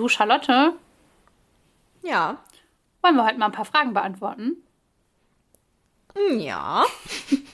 Du, 0.00 0.08
Charlotte? 0.08 0.72
Ja. 2.02 2.42
Wollen 3.02 3.16
wir 3.16 3.26
heute 3.26 3.38
mal 3.38 3.44
ein 3.44 3.52
paar 3.52 3.66
Fragen 3.66 3.92
beantworten? 3.92 4.56
Hm, 6.16 6.40
ja. 6.40 6.86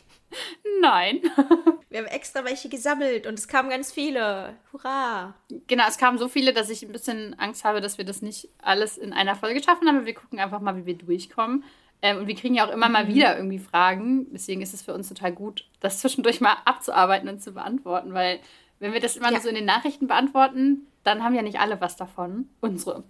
Nein. 0.81 1.23
Wir 1.91 1.99
haben 1.99 2.07
extra 2.07 2.45
welche 2.45 2.69
gesammelt 2.69 3.27
und 3.27 3.35
es 3.35 3.49
kamen 3.49 3.69
ganz 3.69 3.91
viele. 3.91 4.55
Hurra! 4.73 5.35
Genau, 5.67 5.89
es 5.89 5.99
kamen 5.99 6.19
so 6.19 6.29
viele, 6.29 6.53
dass 6.53 6.71
ich 6.71 6.85
ein 6.85 6.93
bisschen 6.93 7.37
Angst 7.37 7.65
habe, 7.65 7.81
dass 7.81 7.99
wir 7.99 8.05
das 8.05 8.23
nicht 8.23 8.49
alles 8.63 8.97
in 8.97 9.13
einer 9.13 9.35
Folge 9.35 9.61
schaffen, 9.61 9.89
aber 9.89 10.07
wir 10.07 10.15
gucken 10.15 10.39
einfach 10.39 10.61
mal, 10.61 10.77
wie 10.77 10.87
wir 10.87 10.97
durchkommen. 10.97 11.65
Ähm, 12.01 12.19
und 12.19 12.27
wir 12.29 12.37
kriegen 12.37 12.55
ja 12.55 12.65
auch 12.65 12.73
immer 12.73 12.87
mhm. 12.87 12.93
mal 12.93 13.09
wieder 13.09 13.37
irgendwie 13.37 13.59
Fragen. 13.59 14.33
Deswegen 14.33 14.63
ist 14.63 14.73
es 14.73 14.83
für 14.83 14.95
uns 14.95 15.09
total 15.09 15.33
gut, 15.33 15.69
das 15.81 15.99
zwischendurch 15.99 16.41
mal 16.41 16.59
abzuarbeiten 16.65 17.29
und 17.29 17.43
zu 17.43 17.51
beantworten, 17.51 18.15
weil 18.15 18.39
wenn 18.79 18.93
wir 18.93 19.01
das 19.01 19.17
immer 19.17 19.27
ja. 19.27 19.33
nur 19.33 19.41
so 19.41 19.49
in 19.49 19.55
den 19.55 19.65
Nachrichten 19.65 20.07
beantworten, 20.07 20.87
dann 21.05 21.23
haben 21.23 21.35
ja 21.35 21.43
nicht 21.43 21.61
alle 21.61 21.81
was 21.81 21.97
davon, 21.97 22.49
unsere 22.61 23.05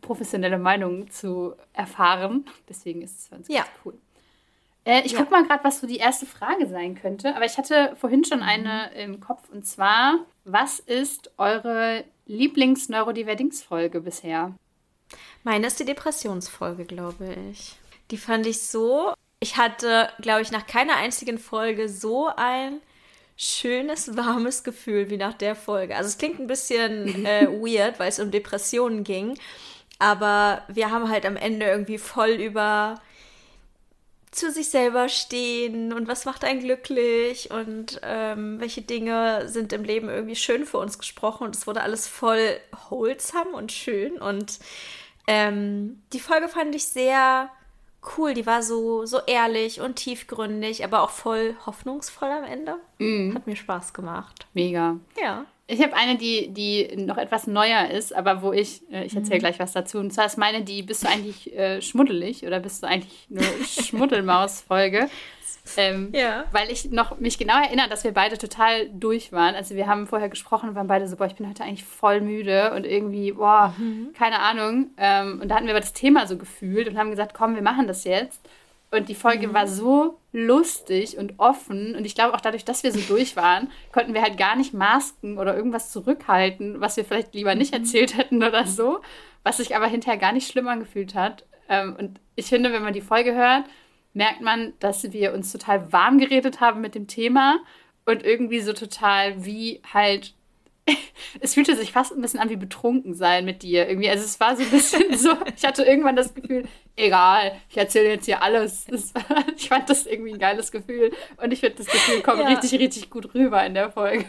professionelle 0.00 0.58
Meinung 0.58 1.10
zu 1.10 1.54
erfahren. 1.72 2.44
Deswegen 2.68 3.02
ist 3.02 3.18
es 3.18 3.28
für 3.28 3.36
uns 3.36 3.48
ja. 3.48 3.62
ganz 3.62 3.70
cool. 3.84 3.94
Äh, 4.84 5.02
ich 5.04 5.12
ja. 5.12 5.18
gucke 5.18 5.32
mal 5.32 5.44
gerade, 5.44 5.64
was 5.64 5.80
so 5.80 5.86
die 5.86 5.96
erste 5.96 6.26
Frage 6.26 6.66
sein 6.66 6.94
könnte. 6.94 7.34
Aber 7.34 7.44
ich 7.44 7.58
hatte 7.58 7.94
vorhin 7.96 8.24
schon 8.24 8.42
eine 8.42 8.92
im 8.94 9.20
Kopf. 9.20 9.48
Und 9.50 9.66
zwar, 9.66 10.20
was 10.44 10.78
ist 10.78 11.30
eure 11.38 12.04
Lieblings-Neurodivergings-Folge 12.26 14.00
bisher? 14.00 14.54
Meine 15.42 15.66
ist 15.66 15.78
die 15.78 15.84
Depressionsfolge, 15.84 16.84
glaube 16.84 17.36
ich. 17.50 17.76
Die 18.10 18.16
fand 18.16 18.46
ich 18.46 18.62
so. 18.62 19.12
Ich 19.40 19.56
hatte, 19.56 20.08
glaube 20.20 20.42
ich, 20.42 20.50
nach 20.50 20.66
keiner 20.66 20.96
einzigen 20.96 21.38
Folge 21.38 21.88
so 21.88 22.28
ein 22.34 22.80
schönes, 23.36 24.16
warmes 24.16 24.64
Gefühl 24.64 25.10
wie 25.10 25.18
nach 25.18 25.34
der 25.34 25.54
Folge. 25.54 25.96
Also 25.96 26.08
es 26.08 26.18
klingt 26.18 26.40
ein 26.40 26.46
bisschen 26.46 27.24
äh, 27.26 27.46
weird, 27.46 27.98
weil 27.98 28.08
es 28.08 28.18
um 28.18 28.30
Depressionen 28.30 29.04
ging. 29.04 29.38
Aber 29.98 30.62
wir 30.68 30.90
haben 30.90 31.08
halt 31.08 31.24
am 31.24 31.36
Ende 31.36 31.66
irgendwie 31.66 31.98
voll 31.98 32.30
über 32.30 33.00
zu 34.30 34.52
sich 34.52 34.68
selber 34.68 35.08
stehen 35.08 35.94
und 35.94 36.08
was 36.08 36.26
macht 36.26 36.44
einen 36.44 36.60
glücklich 36.60 37.50
und 37.50 38.00
ähm, 38.02 38.60
welche 38.60 38.82
Dinge 38.82 39.48
sind 39.48 39.72
im 39.72 39.82
Leben 39.82 40.10
irgendwie 40.10 40.36
schön 40.36 40.66
für 40.66 40.76
uns 40.76 40.98
gesprochen 40.98 41.44
und 41.44 41.56
es 41.56 41.66
wurde 41.66 41.80
alles 41.80 42.06
voll 42.06 42.60
wholesome 42.90 43.52
und 43.52 43.72
schön 43.72 44.18
und 44.18 44.58
ähm, 45.26 46.02
die 46.12 46.20
Folge 46.20 46.48
fand 46.48 46.74
ich 46.74 46.86
sehr 46.86 47.48
cool, 48.16 48.34
die 48.34 48.46
war 48.46 48.62
so, 48.62 49.06
so 49.06 49.20
ehrlich 49.26 49.80
und 49.80 49.96
tiefgründig, 49.96 50.84
aber 50.84 51.02
auch 51.02 51.10
voll 51.10 51.56
hoffnungsvoll 51.66 52.28
am 52.28 52.44
Ende. 52.44 52.76
Mm. 52.98 53.34
Hat 53.34 53.46
mir 53.46 53.56
Spaß 53.56 53.92
gemacht. 53.92 54.46
Mega. 54.54 54.96
Ja. 55.20 55.46
Ich 55.68 55.82
habe 55.82 55.94
eine, 55.94 56.16
die, 56.16 56.48
die 56.48 56.96
noch 56.96 57.18
etwas 57.18 57.48
neuer 57.48 57.90
ist, 57.90 58.14
aber 58.14 58.40
wo 58.42 58.52
ich, 58.52 58.82
äh, 58.92 59.04
ich 59.04 59.16
erzähle 59.16 59.36
mhm. 59.36 59.40
gleich 59.40 59.58
was 59.58 59.72
dazu. 59.72 59.98
Und 59.98 60.12
zwar 60.12 60.26
ist 60.26 60.38
meine, 60.38 60.62
die 60.62 60.82
bist 60.82 61.02
du 61.02 61.08
eigentlich 61.08 61.52
äh, 61.56 61.82
schmuddelig 61.82 62.46
oder 62.46 62.60
bist 62.60 62.82
du 62.82 62.86
eigentlich 62.86 63.26
nur 63.28 63.42
Schmuddelmaus-Folge? 63.66 65.08
Ähm, 65.76 66.10
ja. 66.12 66.44
Weil 66.52 66.70
ich 66.70 66.90
noch 66.90 67.18
mich 67.18 67.38
genau 67.38 67.60
erinnere, 67.60 67.88
dass 67.88 68.04
wir 68.04 68.12
beide 68.12 68.38
total 68.38 68.88
durch 68.90 69.32
waren. 69.32 69.54
Also 69.54 69.74
wir 69.74 69.86
haben 69.86 70.06
vorher 70.06 70.28
gesprochen 70.28 70.70
und 70.70 70.74
waren 70.74 70.86
beide 70.86 71.08
so, 71.08 71.16
boah, 71.16 71.26
ich 71.26 71.34
bin 71.34 71.48
heute 71.48 71.64
eigentlich 71.64 71.84
voll 71.84 72.20
müde 72.20 72.72
und 72.74 72.86
irgendwie, 72.86 73.32
boah, 73.32 73.74
mhm. 73.76 74.12
keine 74.16 74.40
Ahnung. 74.40 74.90
Ähm, 74.96 75.40
und 75.40 75.48
da 75.48 75.56
hatten 75.56 75.66
wir 75.66 75.72
aber 75.72 75.80
das 75.80 75.92
Thema 75.92 76.26
so 76.26 76.36
gefühlt 76.36 76.88
und 76.88 76.98
haben 76.98 77.10
gesagt, 77.10 77.34
komm, 77.34 77.54
wir 77.54 77.62
machen 77.62 77.86
das 77.86 78.04
jetzt. 78.04 78.40
Und 78.90 79.08
die 79.08 79.14
Folge 79.14 79.48
mhm. 79.48 79.54
war 79.54 79.66
so 79.66 80.18
lustig 80.32 81.18
und 81.18 81.34
offen. 81.38 81.96
Und 81.96 82.04
ich 82.04 82.14
glaube 82.14 82.34
auch 82.34 82.40
dadurch, 82.40 82.64
dass 82.64 82.84
wir 82.84 82.92
so 82.92 83.00
durch 83.00 83.36
waren, 83.36 83.70
konnten 83.92 84.14
wir 84.14 84.22
halt 84.22 84.38
gar 84.38 84.56
nicht 84.56 84.74
masken 84.74 85.38
oder 85.38 85.56
irgendwas 85.56 85.90
zurückhalten, 85.90 86.80
was 86.80 86.96
wir 86.96 87.04
vielleicht 87.04 87.34
lieber 87.34 87.54
nicht 87.54 87.72
mhm. 87.72 87.80
erzählt 87.80 88.16
hätten 88.16 88.42
oder 88.42 88.66
so. 88.66 89.00
Was 89.42 89.58
sich 89.58 89.74
aber 89.74 89.86
hinterher 89.86 90.18
gar 90.18 90.32
nicht 90.32 90.50
schlimm 90.50 90.68
angefühlt 90.68 91.14
hat. 91.14 91.44
Ähm, 91.68 91.96
und 91.98 92.20
ich 92.36 92.46
finde, 92.46 92.72
wenn 92.72 92.82
man 92.82 92.92
die 92.92 93.00
Folge 93.00 93.34
hört, 93.34 93.64
merkt 94.16 94.40
man, 94.40 94.72
dass 94.80 95.12
wir 95.12 95.34
uns 95.34 95.52
total 95.52 95.92
warm 95.92 96.18
geredet 96.18 96.60
haben 96.60 96.80
mit 96.80 96.94
dem 96.94 97.06
Thema 97.06 97.58
und 98.06 98.24
irgendwie 98.24 98.60
so 98.60 98.72
total 98.72 99.44
wie 99.44 99.80
halt 99.92 100.34
es 101.40 101.54
fühlte 101.54 101.76
sich 101.76 101.92
fast 101.92 102.12
ein 102.12 102.22
bisschen 102.22 102.40
an 102.40 102.48
wie 102.48 102.56
betrunken 102.56 103.14
sein 103.14 103.44
mit 103.44 103.62
dir 103.62 103.88
irgendwie. 103.88 104.08
Also 104.08 104.24
es 104.24 104.38
war 104.38 104.56
so 104.56 104.62
ein 104.62 104.70
bisschen 104.70 105.16
so, 105.18 105.30
ich 105.56 105.64
hatte 105.64 105.82
irgendwann 105.82 106.16
das 106.16 106.32
Gefühl, 106.32 106.66
egal, 106.94 107.60
ich 107.68 107.76
erzähle 107.76 108.08
jetzt 108.10 108.24
hier 108.24 108.42
alles. 108.42 108.86
War, 108.88 109.44
ich 109.56 109.68
fand 109.68 109.90
das 109.90 110.06
irgendwie 110.06 110.32
ein 110.32 110.38
geiles 110.38 110.70
Gefühl 110.70 111.12
und 111.36 111.52
ich 111.52 111.60
finde, 111.60 111.76
das 111.76 111.86
Gefühl 111.86 112.22
kommt 112.22 112.40
ja. 112.40 112.48
richtig, 112.48 112.78
richtig 112.78 113.10
gut 113.10 113.34
rüber 113.34 113.64
in 113.66 113.74
der 113.74 113.90
Folge. 113.90 114.24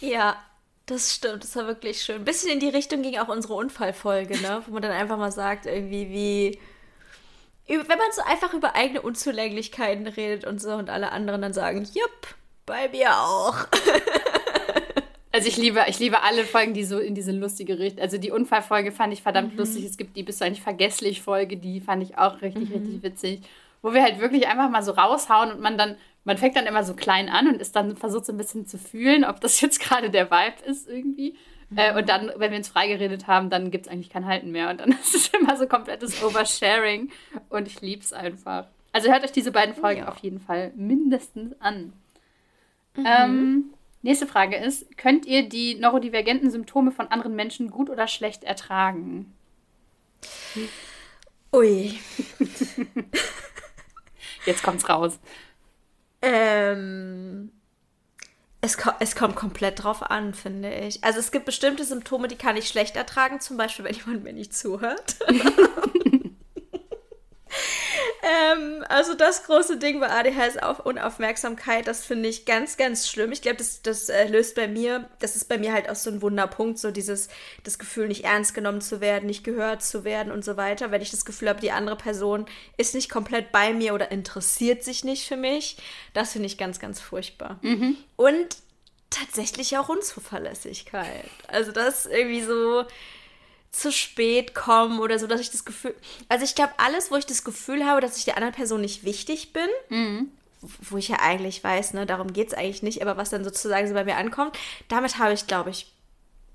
Ja, 0.00 0.36
das 0.86 1.14
stimmt, 1.14 1.44
das 1.44 1.54
war 1.54 1.66
wirklich 1.66 2.02
schön. 2.02 2.16
Ein 2.16 2.24
bisschen 2.24 2.50
in 2.50 2.60
die 2.60 2.70
Richtung 2.70 3.02
ging 3.02 3.18
auch 3.18 3.28
unsere 3.28 3.54
Unfallfolge, 3.54 4.40
ne? 4.40 4.62
Wo 4.66 4.72
man 4.72 4.82
dann 4.82 4.92
einfach 4.92 5.16
mal 5.16 5.32
sagt, 5.32 5.66
irgendwie, 5.66 6.10
wie. 6.10 6.58
Wenn 7.66 7.86
man 7.86 8.12
so 8.12 8.22
einfach 8.22 8.54
über 8.54 8.74
eigene 8.74 9.02
Unzulänglichkeiten 9.02 10.06
redet 10.06 10.46
und 10.46 10.60
so 10.60 10.72
und 10.72 10.90
alle 10.90 11.12
anderen 11.12 11.42
dann 11.42 11.52
sagen, 11.52 11.88
jupp, 11.94 12.34
bei 12.66 12.88
mir 12.88 13.10
auch. 13.16 13.66
Also 15.34 15.48
ich 15.48 15.56
liebe, 15.56 15.82
ich 15.88 15.98
liebe 15.98 16.22
alle 16.22 16.44
Folgen, 16.44 16.74
die 16.74 16.84
so 16.84 16.98
in 16.98 17.14
diese 17.14 17.32
lustige 17.32 17.78
Richtung. 17.78 18.02
Also 18.02 18.18
die 18.18 18.30
Unfallfolge 18.30 18.92
fand 18.92 19.14
ich 19.14 19.22
verdammt 19.22 19.52
mhm. 19.52 19.60
lustig. 19.60 19.84
Es 19.86 19.96
gibt 19.96 20.14
die 20.14 20.22
bist 20.22 20.40
du 20.40 20.44
eigentlich 20.44 20.60
vergesslich 20.60 21.22
Folge, 21.22 21.56
die 21.56 21.80
fand 21.80 22.02
ich 22.02 22.18
auch 22.18 22.42
richtig, 22.42 22.68
mhm. 22.68 22.76
richtig 22.76 23.02
witzig. 23.02 23.40
Wo 23.80 23.94
wir 23.94 24.02
halt 24.02 24.20
wirklich 24.20 24.46
einfach 24.46 24.68
mal 24.68 24.82
so 24.82 24.92
raushauen 24.92 25.52
und 25.52 25.60
man 25.60 25.78
dann, 25.78 25.96
man 26.24 26.36
fängt 26.36 26.54
dann 26.54 26.66
immer 26.66 26.84
so 26.84 26.92
klein 26.92 27.30
an 27.30 27.48
und 27.48 27.62
ist 27.62 27.74
dann 27.74 27.96
versucht 27.96 28.26
so 28.26 28.32
ein 28.32 28.36
bisschen 28.36 28.66
zu 28.66 28.76
fühlen, 28.76 29.24
ob 29.24 29.40
das 29.40 29.58
jetzt 29.62 29.80
gerade 29.80 30.10
der 30.10 30.30
Vibe 30.30 30.70
ist 30.70 30.86
irgendwie. 30.86 31.34
Äh, 31.76 31.96
und 31.96 32.08
dann, 32.08 32.30
wenn 32.36 32.50
wir 32.50 32.58
uns 32.58 32.68
freigeredet 32.68 33.26
haben, 33.26 33.50
dann 33.50 33.70
gibt 33.70 33.86
es 33.86 33.92
eigentlich 33.92 34.10
kein 34.10 34.26
Halten 34.26 34.50
mehr. 34.50 34.70
Und 34.70 34.80
dann 34.80 34.92
ist 35.02 35.14
es 35.14 35.28
immer 35.28 35.56
so 35.56 35.66
komplettes 35.66 36.22
Oversharing. 36.22 37.10
Und 37.48 37.66
ich 37.66 37.80
liebe 37.80 38.02
es 38.02 38.12
einfach. 38.12 38.66
Also 38.92 39.10
hört 39.10 39.24
euch 39.24 39.32
diese 39.32 39.52
beiden 39.52 39.74
Folgen 39.74 40.00
ja. 40.00 40.08
auf 40.08 40.18
jeden 40.18 40.40
Fall 40.40 40.72
mindestens 40.74 41.58
an. 41.60 41.92
Mhm. 42.94 43.06
Ähm, 43.06 43.64
Nächste 44.04 44.26
Frage 44.26 44.56
ist, 44.56 44.98
könnt 44.98 45.26
ihr 45.26 45.48
die 45.48 45.76
neurodivergenten 45.76 46.50
Symptome 46.50 46.90
von 46.90 47.06
anderen 47.06 47.36
Menschen 47.36 47.70
gut 47.70 47.88
oder 47.88 48.08
schlecht 48.08 48.42
ertragen? 48.42 49.32
Ui. 51.52 51.94
Jetzt 54.44 54.64
kommt's 54.64 54.88
raus. 54.88 55.20
Ähm, 56.20 57.52
es, 58.64 58.76
es 59.00 59.16
kommt 59.16 59.34
komplett 59.34 59.82
drauf 59.82 60.02
an, 60.02 60.34
finde 60.34 60.72
ich. 60.72 61.02
Also 61.02 61.18
es 61.18 61.32
gibt 61.32 61.44
bestimmte 61.44 61.84
Symptome, 61.84 62.28
die 62.28 62.36
kann 62.36 62.56
ich 62.56 62.68
schlecht 62.68 62.94
ertragen, 62.94 63.40
zum 63.40 63.56
Beispiel, 63.56 63.84
wenn 63.84 63.94
jemand 63.94 64.24
mir 64.24 64.32
nicht 64.32 64.54
zuhört. 64.54 65.16
Ähm, 68.24 68.84
also 68.88 69.14
das 69.14 69.42
große 69.44 69.78
Ding 69.78 69.98
bei 69.98 70.08
ADHS 70.08 70.56
auf 70.58 70.86
Unaufmerksamkeit, 70.86 71.88
das 71.88 72.04
finde 72.04 72.28
ich 72.28 72.44
ganz, 72.44 72.76
ganz 72.76 73.08
schlimm. 73.08 73.32
Ich 73.32 73.42
glaube, 73.42 73.56
das, 73.56 73.82
das 73.82 74.08
äh, 74.08 74.28
löst 74.28 74.54
bei 74.54 74.68
mir, 74.68 75.08
das 75.18 75.34
ist 75.34 75.48
bei 75.48 75.58
mir 75.58 75.72
halt 75.72 75.90
auch 75.90 75.96
so 75.96 76.08
ein 76.08 76.22
Wunderpunkt, 76.22 76.78
so 76.78 76.92
dieses, 76.92 77.28
das 77.64 77.80
Gefühl, 77.80 78.06
nicht 78.06 78.24
ernst 78.24 78.54
genommen 78.54 78.80
zu 78.80 79.00
werden, 79.00 79.26
nicht 79.26 79.42
gehört 79.42 79.82
zu 79.82 80.04
werden 80.04 80.30
und 80.30 80.44
so 80.44 80.56
weiter. 80.56 80.92
Wenn 80.92 81.02
ich 81.02 81.10
das 81.10 81.24
Gefühl 81.24 81.48
habe, 81.48 81.60
die 81.60 81.72
andere 81.72 81.96
Person 81.96 82.46
ist 82.76 82.94
nicht 82.94 83.10
komplett 83.10 83.50
bei 83.50 83.72
mir 83.72 83.92
oder 83.92 84.12
interessiert 84.12 84.84
sich 84.84 85.02
nicht 85.02 85.26
für 85.26 85.36
mich, 85.36 85.76
das 86.14 86.32
finde 86.32 86.46
ich 86.46 86.58
ganz, 86.58 86.78
ganz 86.78 87.00
furchtbar. 87.00 87.58
Mhm. 87.62 87.96
Und 88.14 88.56
tatsächlich 89.10 89.76
auch 89.78 89.88
Unzuverlässigkeit. 89.88 91.28
Also 91.48 91.72
das 91.72 92.06
irgendwie 92.06 92.42
so 92.42 92.84
zu 93.72 93.90
spät 93.90 94.54
kommen 94.54 95.00
oder 95.00 95.18
so, 95.18 95.26
dass 95.26 95.40
ich 95.40 95.50
das 95.50 95.64
Gefühl. 95.64 95.94
Also 96.28 96.44
ich 96.44 96.54
glaube, 96.54 96.74
alles, 96.76 97.10
wo 97.10 97.16
ich 97.16 97.26
das 97.26 97.42
Gefühl 97.42 97.84
habe, 97.84 98.00
dass 98.00 98.18
ich 98.18 98.26
der 98.26 98.36
anderen 98.36 98.54
Person 98.54 98.82
nicht 98.82 99.04
wichtig 99.04 99.52
bin, 99.54 99.68
mhm. 99.88 100.30
wo 100.60 100.98
ich 100.98 101.08
ja 101.08 101.16
eigentlich 101.20 101.64
weiß, 101.64 101.94
ne, 101.94 102.04
darum 102.04 102.34
geht 102.34 102.48
es 102.48 102.54
eigentlich 102.54 102.82
nicht, 102.82 103.00
aber 103.02 103.16
was 103.16 103.30
dann 103.30 103.44
sozusagen 103.44 103.88
so 103.88 103.94
bei 103.94 104.04
mir 104.04 104.16
ankommt, 104.16 104.56
damit 104.88 105.18
habe 105.18 105.32
ich, 105.32 105.46
glaube 105.46 105.70
ich, 105.70 105.90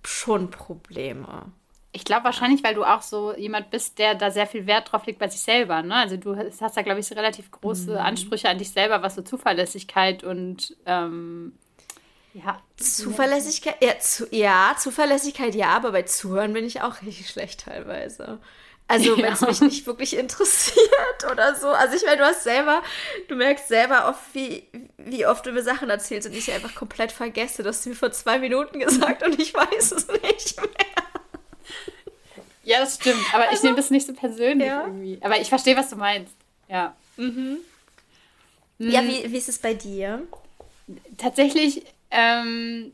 schon 0.06 0.52
Probleme. 0.52 1.52
Ich 1.92 2.06
glaube 2.06 2.26
wahrscheinlich, 2.26 2.64
weil 2.64 2.76
du 2.76 2.84
auch 2.84 3.02
so 3.02 3.36
jemand 3.36 3.72
bist, 3.72 3.98
der 3.98 4.14
da 4.14 4.30
sehr 4.30 4.46
viel 4.46 4.68
Wert 4.68 4.92
drauf 4.92 5.08
legt 5.08 5.18
bei 5.18 5.28
sich 5.28 5.42
selber. 5.42 5.82
Ne? 5.82 5.96
Also 5.96 6.18
du 6.18 6.36
hast 6.36 6.78
da, 6.78 6.82
glaube 6.84 7.00
ich, 7.00 7.12
relativ 7.12 7.50
große 7.50 7.92
mhm. 7.92 7.98
Ansprüche 7.98 8.50
an 8.50 8.60
dich 8.60 8.70
selber, 8.70 9.02
was 9.02 9.16
so 9.16 9.24
Zuverlässigkeit 9.24 10.24
und 10.24 10.78
ähm, 10.86 11.54
ja. 12.46 12.62
Zuverlässigkeit, 12.78 13.76
ja, 13.82 14.00
zu, 14.00 14.28
ja, 14.32 14.76
Zuverlässigkeit 14.80 15.56
ja, 15.56 15.70
aber 15.70 15.92
bei 15.92 16.04
Zuhören 16.04 16.54
bin 16.54 16.66
ich 16.66 16.82
auch 16.82 17.02
richtig 17.02 17.30
schlecht 17.30 17.62
teilweise. 17.62 18.40
Also, 18.90 19.16
ja. 19.16 19.24
wenn 19.24 19.34
es 19.34 19.42
mich 19.42 19.62
nicht 19.62 19.88
wirklich 19.88 20.16
interessiert 20.16 21.26
oder 21.30 21.56
so. 21.56 21.68
Also, 21.70 21.96
ich 21.96 22.06
meine, 22.06 22.18
du 22.18 22.26
hast 22.26 22.44
selber, 22.44 22.82
du 23.28 23.36
merkst 23.36 23.68
selber 23.68 24.08
oft, 24.08 24.22
wie, 24.34 24.64
wie 24.98 25.26
oft 25.26 25.46
du 25.46 25.52
mir 25.52 25.64
Sachen 25.64 25.90
erzählst 25.90 26.28
und 26.28 26.34
ich 26.34 26.52
einfach 26.52 26.74
komplett 26.74 27.12
vergesse. 27.12 27.64
Du 27.64 27.70
hast 27.70 27.86
mir 27.86 27.96
vor 27.96 28.12
zwei 28.12 28.40
Minuten 28.40 28.80
gesagt 28.80 29.24
und 29.24 29.40
ich 29.40 29.54
weiß 29.54 29.92
es 29.92 30.08
nicht 30.08 30.58
mehr. 30.58 31.04
Ja, 32.64 32.80
das 32.80 32.96
stimmt. 32.96 33.24
Aber 33.34 33.44
also, 33.44 33.56
ich 33.56 33.64
nehme 33.64 33.76
das 33.76 33.90
nicht 33.90 34.08
so 34.08 34.14
persönlich 34.14 34.68
ja. 34.68 34.86
irgendwie. 34.86 35.20
Aber 35.22 35.40
ich 35.40 35.50
verstehe, 35.50 35.76
was 35.76 35.90
du 35.90 35.98
meinst. 35.98 36.34
Ja. 36.70 36.96
Mhm. 37.18 37.58
Ja, 38.78 39.02
hm. 39.02 39.08
wie, 39.08 39.32
wie 39.32 39.38
ist 39.38 39.50
es 39.50 39.58
bei 39.58 39.74
dir? 39.74 40.22
Tatsächlich 41.18 41.86
ähm, 42.12 42.94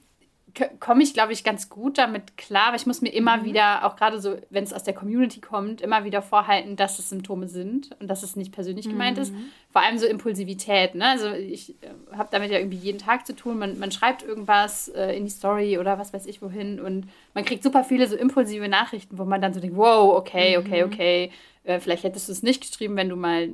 komme 0.80 1.02
ich, 1.02 1.14
glaube 1.14 1.34
ich, 1.34 1.44
ganz 1.44 1.70
gut 1.70 1.98
damit 1.98 2.38
klar, 2.38 2.68
aber 2.68 2.76
ich 2.76 2.86
muss 2.86 3.02
mir 3.02 3.10
immer 3.10 3.38
mhm. 3.38 3.46
wieder, 3.46 3.86
auch 3.86 3.96
gerade 3.96 4.20
so, 4.20 4.38
wenn 4.50 4.64
es 4.64 4.74
aus 4.74 4.84
der 4.84 4.94
Community 4.94 5.42
kommt, 5.42 5.82
immer 5.82 6.04
wieder 6.04 6.22
vorhalten, 6.22 6.76
dass 6.76 7.00
es 7.00 7.10
Symptome 7.10 7.48
sind 7.48 7.90
und 8.00 8.08
dass 8.08 8.22
es 8.22 8.36
nicht 8.36 8.52
persönlich 8.52 8.88
gemeint 8.88 9.18
mhm. 9.18 9.24
ist. 9.24 9.34
Vor 9.72 9.82
allem 9.82 9.98
so 9.98 10.06
Impulsivität. 10.06 10.94
Ne? 10.94 11.08
Also 11.08 11.32
ich 11.32 11.82
äh, 11.82 11.88
habe 12.16 12.30
damit 12.32 12.52
ja 12.52 12.60
irgendwie 12.60 12.78
jeden 12.78 13.00
Tag 13.00 13.26
zu 13.26 13.36
tun. 13.36 13.58
Man, 13.58 13.80
man 13.80 13.92
schreibt 13.92 14.22
irgendwas 14.22 14.90
äh, 14.90 15.18
in 15.18 15.26
die 15.26 15.32
Story 15.32 15.80
oder 15.80 15.98
was 15.98 16.14
weiß 16.14 16.28
ich 16.28 16.42
wohin 16.42 16.80
und 16.80 17.08
man 17.34 17.46
kriegt 17.46 17.64
super 17.64 17.84
viele 17.84 18.08
so 18.08 18.16
impulsive 18.16 18.68
Nachrichten, 18.68 19.18
wo 19.18 19.26
man 19.26 19.42
dann 19.42 19.54
so 19.54 19.60
denkt, 19.60 19.76
wow, 19.76 20.16
okay, 20.16 20.58
okay, 20.58 20.86
mhm. 20.86 20.94
okay. 20.94 21.32
Äh, 21.64 21.80
vielleicht 21.80 22.04
hättest 22.04 22.28
du 22.28 22.32
es 22.32 22.44
nicht 22.44 22.62
geschrieben, 22.62 22.96
wenn 22.96 23.10
du 23.10 23.16
mal 23.16 23.50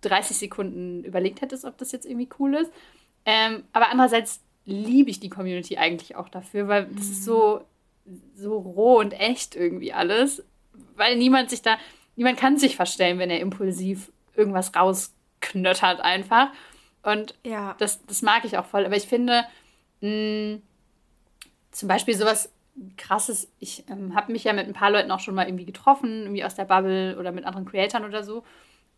30 0.00 0.36
Sekunden 0.36 1.04
überlegt 1.04 1.40
hättest, 1.40 1.64
ob 1.64 1.78
das 1.78 1.92
jetzt 1.92 2.06
irgendwie 2.06 2.28
cool 2.40 2.54
ist. 2.54 2.72
Ähm, 3.24 3.62
aber 3.72 3.90
andererseits 3.90 4.40
liebe 4.64 5.10
ich 5.10 5.20
die 5.20 5.28
Community 5.28 5.76
eigentlich 5.76 6.16
auch 6.16 6.28
dafür, 6.28 6.68
weil 6.68 6.86
das 6.86 7.06
ist 7.06 7.24
so, 7.24 7.64
so 8.34 8.58
roh 8.58 8.98
und 8.98 9.12
echt 9.12 9.56
irgendwie 9.56 9.92
alles. 9.92 10.44
Weil 10.96 11.16
niemand 11.16 11.50
sich 11.50 11.62
da, 11.62 11.76
niemand 12.16 12.38
kann 12.38 12.56
sich 12.56 12.76
verstellen, 12.76 13.18
wenn 13.18 13.30
er 13.30 13.40
impulsiv 13.40 14.10
irgendwas 14.34 14.74
rausknöttert 14.74 16.00
einfach. 16.00 16.48
Und 17.02 17.34
ja. 17.44 17.74
das, 17.78 18.04
das 18.06 18.22
mag 18.22 18.44
ich 18.44 18.56
auch 18.56 18.66
voll. 18.66 18.86
Aber 18.86 18.96
ich 18.96 19.06
finde, 19.06 19.44
mh, 20.00 20.58
zum 21.72 21.88
Beispiel 21.88 22.14
sowas 22.14 22.52
krasses, 22.96 23.50
ich 23.58 23.84
ähm, 23.90 24.14
habe 24.14 24.32
mich 24.32 24.44
ja 24.44 24.52
mit 24.52 24.66
ein 24.66 24.72
paar 24.72 24.90
Leuten 24.90 25.10
auch 25.10 25.20
schon 25.20 25.34
mal 25.34 25.46
irgendwie 25.46 25.66
getroffen, 25.66 26.22
irgendwie 26.22 26.44
aus 26.44 26.54
der 26.54 26.64
Bubble 26.64 27.18
oder 27.18 27.32
mit 27.32 27.44
anderen 27.44 27.66
Creatoren 27.66 28.04
oder 28.04 28.22
so. 28.22 28.44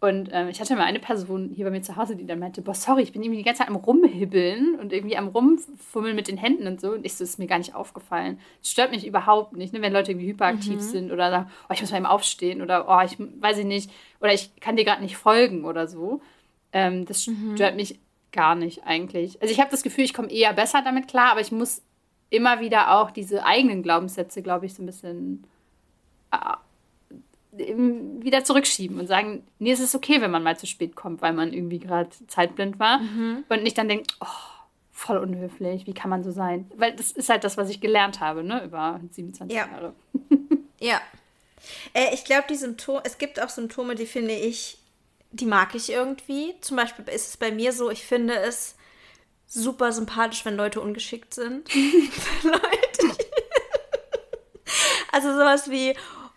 Und 0.00 0.28
ähm, 0.32 0.48
ich 0.48 0.60
hatte 0.60 0.76
mal 0.76 0.84
eine 0.84 0.98
Person 0.98 1.50
hier 1.54 1.64
bei 1.64 1.70
mir 1.70 1.80
zu 1.80 1.96
Hause, 1.96 2.14
die 2.14 2.26
dann 2.26 2.38
meinte, 2.38 2.60
boah, 2.60 2.74
sorry, 2.74 3.02
ich 3.02 3.12
bin 3.12 3.22
irgendwie 3.22 3.38
die 3.38 3.44
ganze 3.44 3.60
Zeit 3.60 3.68
am 3.68 3.76
Rumhibbeln 3.76 4.74
und 4.78 4.92
irgendwie 4.92 5.16
am 5.16 5.28
Rumfummeln 5.28 6.14
mit 6.14 6.28
den 6.28 6.36
Händen 6.36 6.66
und 6.66 6.80
so. 6.80 6.92
Und 6.92 7.06
ich 7.06 7.14
so, 7.14 7.24
ist 7.24 7.38
mir 7.38 7.46
gar 7.46 7.58
nicht 7.58 7.74
aufgefallen. 7.74 8.38
Das 8.60 8.70
stört 8.70 8.90
mich 8.90 9.06
überhaupt 9.06 9.56
nicht, 9.56 9.72
ne? 9.72 9.80
wenn 9.80 9.94
Leute 9.94 10.10
irgendwie 10.10 10.28
hyperaktiv 10.28 10.74
mhm. 10.74 10.80
sind 10.80 11.12
oder 11.12 11.30
sagen, 11.30 11.50
oh, 11.68 11.72
ich 11.72 11.80
muss 11.80 11.90
mal 11.90 11.96
eben 11.96 12.06
aufstehen 12.06 12.60
oder, 12.60 12.86
oh, 12.88 13.02
ich 13.02 13.16
weiß 13.18 13.58
ich 13.58 13.64
nicht, 13.64 13.90
oder 14.20 14.34
ich 14.34 14.54
kann 14.56 14.76
dir 14.76 14.84
gerade 14.84 15.02
nicht 15.02 15.16
folgen 15.16 15.64
oder 15.64 15.88
so. 15.88 16.20
Ähm, 16.72 17.06
das 17.06 17.26
mhm. 17.26 17.54
stört 17.54 17.76
mich 17.76 17.98
gar 18.30 18.56
nicht 18.56 18.84
eigentlich. 18.84 19.40
Also 19.40 19.52
ich 19.52 19.60
habe 19.60 19.70
das 19.70 19.82
Gefühl, 19.82 20.04
ich 20.04 20.12
komme 20.12 20.30
eher 20.30 20.52
besser 20.52 20.82
damit 20.84 21.08
klar, 21.08 21.30
aber 21.30 21.40
ich 21.40 21.52
muss 21.52 21.82
immer 22.28 22.60
wieder 22.60 22.98
auch 22.98 23.10
diese 23.10 23.46
eigenen 23.46 23.82
Glaubenssätze, 23.82 24.42
glaube 24.42 24.66
ich, 24.66 24.74
so 24.74 24.82
ein 24.82 24.86
bisschen 24.86 25.46
wieder 27.56 28.44
zurückschieben 28.44 28.98
und 28.98 29.06
sagen, 29.06 29.46
nee, 29.58 29.72
es 29.72 29.80
ist 29.80 29.94
okay, 29.94 30.20
wenn 30.20 30.30
man 30.30 30.42
mal 30.42 30.58
zu 30.58 30.66
spät 30.66 30.96
kommt, 30.96 31.22
weil 31.22 31.32
man 31.32 31.52
irgendwie 31.52 31.78
gerade 31.78 32.10
zeitblind 32.26 32.78
war 32.78 32.98
mhm. 32.98 33.44
und 33.48 33.62
nicht 33.62 33.78
dann 33.78 33.88
denkt, 33.88 34.16
oh, 34.20 34.26
voll 34.90 35.18
unhöflich, 35.18 35.86
wie 35.86 35.94
kann 35.94 36.10
man 36.10 36.24
so 36.24 36.30
sein? 36.30 36.70
Weil 36.76 36.94
das 36.94 37.12
ist 37.12 37.28
halt 37.28 37.44
das, 37.44 37.56
was 37.56 37.68
ich 37.68 37.80
gelernt 37.80 38.20
habe, 38.20 38.42
ne, 38.42 38.64
über 38.64 39.00
27 39.10 39.56
ja. 39.56 39.66
Jahre. 39.66 39.94
ja. 40.80 41.00
Äh, 41.92 42.14
ich 42.14 42.24
glaube, 42.24 42.44
die 42.48 42.56
Symptome, 42.56 43.02
es 43.04 43.18
gibt 43.18 43.40
auch 43.40 43.48
Symptome, 43.48 43.94
die 43.94 44.06
finde 44.06 44.34
ich, 44.34 44.78
die 45.32 45.46
mag 45.46 45.74
ich 45.74 45.90
irgendwie. 45.90 46.54
Zum 46.60 46.76
Beispiel 46.76 47.04
ist 47.08 47.28
es 47.28 47.36
bei 47.36 47.50
mir 47.50 47.72
so, 47.72 47.90
ich 47.90 48.04
finde 48.04 48.34
es 48.34 48.76
super 49.46 49.92
sympathisch, 49.92 50.44
wenn 50.44 50.56
Leute 50.56 50.80
ungeschickt 50.80 51.34
sind. 51.34 51.68
Leute. 52.42 53.16
also 55.12 55.32
sowas 55.32 55.70
wie, 55.70 55.94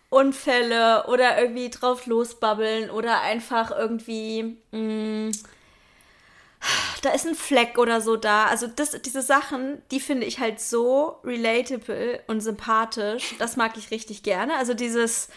Unfälle 0.09 1.06
oder 1.07 1.39
irgendwie 1.39 1.69
drauf 1.69 2.06
losbabbeln 2.06 2.89
oder 2.89 3.21
einfach 3.21 3.71
irgendwie. 3.71 4.57
Mh, 4.71 4.80
mm, 4.80 5.31
da 7.01 7.12
ist 7.12 7.27
ein 7.27 7.36
Fleck 7.36 7.77
oder 7.77 8.01
so 8.01 8.15
da. 8.15 8.45
Also 8.45 8.68
das, 8.68 9.00
diese 9.01 9.21
Sachen, 9.21 9.81
die 9.92 10.00
finde 10.00 10.25
ich 10.25 10.39
halt 10.39 10.59
so 10.59 11.19
relatable 11.24 12.21
und 12.27 12.42
sympathisch. 12.42 13.36
Das 13.39 13.57
mag 13.57 13.77
ich 13.77 13.92
richtig 13.92 14.24
gerne. 14.24 14.56
Also 14.56 14.74
dieses, 14.74 15.30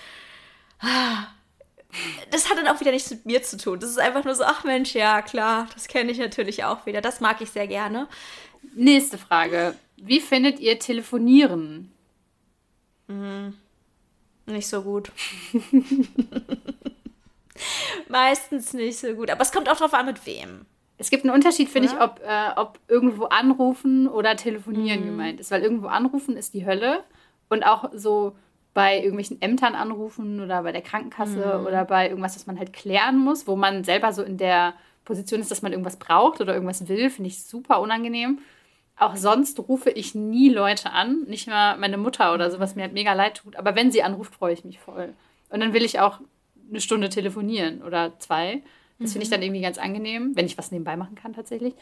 das 2.31 2.49
hat 2.49 2.59
dann 2.59 2.69
auch 2.69 2.81
wieder 2.81 2.93
nichts 2.93 3.11
mit 3.11 3.27
mir 3.27 3.43
zu 3.43 3.57
tun. 3.57 3.81
Das 3.81 3.91
ist 3.91 3.99
einfach 3.99 4.25
nur 4.25 4.35
so, 4.35 4.45
ach 4.45 4.65
Mensch, 4.65 4.95
ja 4.95 5.23
klar, 5.23 5.69
das 5.75 5.89
kenne 5.89 6.11
ich 6.11 6.19
natürlich 6.19 6.65
auch 6.65 6.87
wieder. 6.87 7.01
Das 7.01 7.21
mag 7.21 7.41
ich 7.41 7.51
sehr 7.51 7.67
gerne. 7.67 8.09
Nächste 8.75 9.19
Frage. 9.19 9.75
Wie 9.97 10.21
findet 10.21 10.61
ihr 10.61 10.79
Telefonieren? 10.79 11.93
Mhm. 13.09 13.55
Nicht 14.47 14.69
so 14.69 14.83
gut. 14.83 15.13
Meistens 18.09 18.73
nicht 18.73 18.99
so 18.99 19.13
gut. 19.15 19.31
Aber 19.31 19.43
es 19.43 19.53
kommt 19.53 19.69
auch 19.69 19.77
darauf 19.77 19.95
an, 19.95 20.07
mit 20.07 20.27
wem. 20.27 20.67
Es 20.99 21.11
gibt 21.11 21.25
einen 21.25 21.35
Unterschied, 21.35 21.69
finde 21.69 21.89
ich, 21.89 22.01
ob, 22.01 22.21
äh, 22.21 22.51
ob 22.57 22.79
irgendwo 22.89 23.25
anrufen 23.25 24.07
oder 24.07 24.37
telefonieren 24.37 25.01
mhm. 25.03 25.07
gemeint 25.07 25.41
ist. 25.41 25.51
Weil 25.51 25.63
irgendwo 25.63 25.87
anrufen 25.87 26.37
ist 26.37 26.55
die 26.55 26.67
Hölle. 26.67 27.05
Und 27.49 27.65
auch 27.65 27.91
so 27.95 28.37
bei 28.75 28.99
irgendwelchen 28.99 29.43
Ämtern 29.43 29.75
anrufen 29.75 30.41
oder 30.41 30.63
bei 30.63 30.73
der 30.73 30.83
Krankenkasse 30.83 31.59
mhm. 31.59 31.67
oder 31.67 31.85
bei 31.85 32.09
irgendwas, 32.09 32.37
was 32.37 32.47
man 32.47 32.59
halt 32.59 32.73
klären 32.73 33.19
muss, 33.19 33.47
wo 33.47 33.57
man 33.57 33.83
selber 33.83 34.13
so 34.13 34.23
in 34.23 34.37
der 34.37 34.75
Position 35.05 35.41
ist, 35.41 35.51
dass 35.51 35.63
man 35.63 35.73
irgendwas 35.73 35.97
braucht 35.97 36.41
oder 36.41 36.55
irgendwas 36.55 36.89
will, 36.89 37.11
finde 37.11 37.29
ich 37.29 37.43
super 37.43 37.81
unangenehm. 37.81 38.39
Auch 39.01 39.17
sonst 39.17 39.59
rufe 39.59 39.89
ich 39.89 40.15
nie 40.15 40.51
Leute 40.51 40.93
an, 40.93 41.23
nicht 41.27 41.47
mal 41.47 41.79
meine 41.79 41.97
Mutter 41.97 42.35
oder 42.35 42.51
so, 42.51 42.61
was 42.61 42.77
mir 42.77 42.83
halt 42.83 42.93
mega 42.93 43.15
leid 43.15 43.39
tut. 43.39 43.57
Aber 43.57 43.75
wenn 43.75 43.91
sie 43.91 44.03
anruft, 44.03 44.35
freue 44.35 44.53
ich 44.53 44.63
mich 44.63 44.79
voll. 44.79 45.15
Und 45.49 45.61
dann 45.61 45.73
will 45.73 45.85
ich 45.85 46.01
auch 46.01 46.21
eine 46.69 46.83
Stunde 46.83 47.09
telefonieren 47.09 47.83
oder 47.83 48.19
zwei. 48.19 48.63
Das 48.99 49.09
mhm. 49.09 49.13
finde 49.13 49.25
ich 49.25 49.31
dann 49.31 49.43
irgendwie 49.43 49.63
ganz 49.63 49.79
angenehm, 49.79 50.33
wenn 50.35 50.45
ich 50.45 50.59
was 50.59 50.71
nebenbei 50.71 50.99
machen 50.99 51.15
kann 51.15 51.33
tatsächlich. 51.33 51.73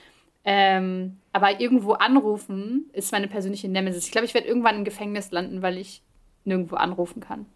Ähm, 0.45 1.17
aber 1.33 1.61
irgendwo 1.61 1.95
anrufen 1.95 2.89
ist 2.93 3.11
meine 3.11 3.27
persönliche 3.27 3.69
Nemesis. 3.69 4.07
Ich 4.07 4.13
glaube, 4.13 4.25
ich 4.25 4.35
werde 4.35 4.47
irgendwann 4.47 4.77
im 4.77 4.85
Gefängnis 4.85 5.33
landen, 5.33 5.61
weil 5.61 5.77
ich 5.77 6.03
nirgendwo 6.45 6.77
anrufen 6.77 7.19
kann. 7.19 7.47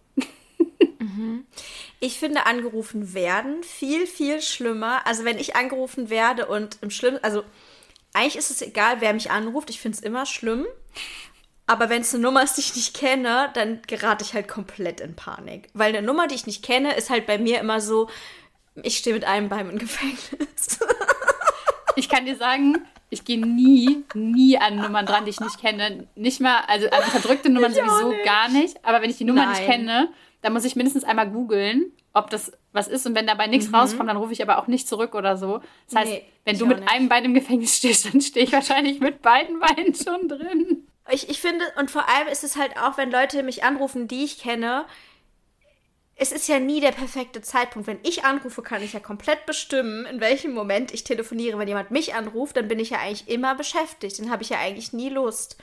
mhm. 0.98 1.46
Ich 2.00 2.18
finde 2.18 2.46
angerufen 2.46 3.14
werden 3.14 3.62
viel, 3.62 4.08
viel 4.08 4.40
schlimmer. 4.42 5.06
Also 5.06 5.24
wenn 5.24 5.38
ich 5.38 5.54
angerufen 5.54 6.10
werde 6.10 6.46
und 6.46 6.78
im 6.82 6.90
Schlimmsten, 6.90 7.24
also 7.24 7.44
eigentlich 8.12 8.36
ist 8.36 8.50
es 8.50 8.62
egal, 8.62 9.00
wer 9.00 9.12
mich 9.14 9.30
anruft. 9.30 9.70
Ich 9.70 9.80
finde 9.80 9.98
es 9.98 10.04
immer 10.04 10.26
schlimm. 10.26 10.66
Aber 11.66 11.88
wenn 11.88 12.02
es 12.02 12.12
eine 12.12 12.22
Nummer 12.22 12.42
ist, 12.42 12.56
die 12.56 12.60
ich 12.60 12.76
nicht 12.76 12.94
kenne, 12.94 13.50
dann 13.54 13.80
gerate 13.86 14.24
ich 14.24 14.34
halt 14.34 14.48
komplett 14.48 15.00
in 15.00 15.14
Panik. 15.14 15.68
Weil 15.74 15.94
eine 15.94 16.06
Nummer, 16.06 16.26
die 16.26 16.34
ich 16.34 16.46
nicht 16.46 16.64
kenne, 16.64 16.94
ist 16.94 17.08
halt 17.08 17.26
bei 17.26 17.38
mir 17.38 17.60
immer 17.60 17.80
so, 17.80 18.08
ich 18.82 18.98
stehe 18.98 19.14
mit 19.14 19.24
einem 19.24 19.48
Bein 19.48 19.70
im 19.70 19.78
Gefängnis. 19.78 20.80
ich 21.96 22.08
kann 22.08 22.26
dir 22.26 22.36
sagen, 22.36 22.78
ich 23.10 23.24
gehe 23.24 23.38
nie, 23.38 24.04
nie 24.14 24.58
an 24.58 24.76
Nummern 24.76 25.06
dran, 25.06 25.24
die 25.24 25.30
ich 25.30 25.40
nicht 25.40 25.60
kenne. 25.60 26.08
Nicht 26.14 26.40
mal, 26.40 26.60
also 26.66 26.90
an 26.90 27.02
verdrückte 27.02 27.50
Nummern 27.50 27.72
ich 27.72 27.78
sowieso 27.78 28.10
nicht. 28.10 28.24
gar 28.24 28.48
nicht. 28.48 28.84
Aber 28.84 29.00
wenn 29.00 29.10
ich 29.10 29.18
die 29.18 29.24
Nummer 29.24 29.46
Nein. 29.46 29.50
nicht 29.52 29.66
kenne, 29.66 30.08
dann 30.40 30.52
muss 30.52 30.64
ich 30.64 30.76
mindestens 30.76 31.04
einmal 31.04 31.30
googeln 31.30 31.92
ob 32.12 32.30
das 32.30 32.52
was 32.72 32.88
ist. 32.88 33.06
Und 33.06 33.14
wenn 33.14 33.26
dabei 33.26 33.46
nichts 33.46 33.68
mhm. 33.68 33.76
rauskommt, 33.76 34.08
dann 34.08 34.16
rufe 34.16 34.32
ich 34.32 34.42
aber 34.42 34.58
auch 34.58 34.66
nicht 34.66 34.88
zurück 34.88 35.14
oder 35.14 35.36
so. 35.36 35.60
Das 35.88 36.00
heißt, 36.00 36.12
nee, 36.12 36.24
wenn 36.44 36.58
du 36.58 36.66
mit 36.66 36.80
nicht. 36.80 36.90
einem 36.90 37.08
Bein 37.08 37.24
im 37.24 37.34
Gefängnis 37.34 37.76
stehst, 37.76 38.12
dann 38.12 38.20
stehe 38.20 38.46
ich 38.46 38.52
wahrscheinlich 38.52 39.00
mit 39.00 39.22
beiden 39.22 39.60
Beinen 39.60 39.94
schon 39.94 40.28
drin. 40.28 40.88
Ich, 41.10 41.28
ich 41.28 41.40
finde, 41.40 41.64
und 41.78 41.90
vor 41.90 42.08
allem 42.08 42.28
ist 42.28 42.44
es 42.44 42.56
halt 42.56 42.76
auch, 42.76 42.96
wenn 42.96 43.10
Leute 43.10 43.42
mich 43.42 43.64
anrufen, 43.64 44.08
die 44.08 44.24
ich 44.24 44.38
kenne, 44.38 44.86
es 46.14 46.30
ist 46.30 46.46
ja 46.48 46.60
nie 46.60 46.80
der 46.80 46.92
perfekte 46.92 47.42
Zeitpunkt. 47.42 47.88
Wenn 47.88 47.98
ich 48.04 48.24
anrufe, 48.24 48.62
kann 48.62 48.82
ich 48.82 48.92
ja 48.92 49.00
komplett 49.00 49.44
bestimmen, 49.46 50.06
in 50.06 50.20
welchem 50.20 50.52
Moment 50.52 50.94
ich 50.94 51.04
telefoniere. 51.04 51.58
Wenn 51.58 51.68
jemand 51.68 51.90
mich 51.90 52.14
anruft, 52.14 52.56
dann 52.56 52.68
bin 52.68 52.78
ich 52.78 52.90
ja 52.90 52.98
eigentlich 52.98 53.28
immer 53.28 53.54
beschäftigt. 53.54 54.20
Dann 54.20 54.30
habe 54.30 54.42
ich 54.42 54.50
ja 54.50 54.58
eigentlich 54.58 54.92
nie 54.92 55.08
Lust. 55.08 55.56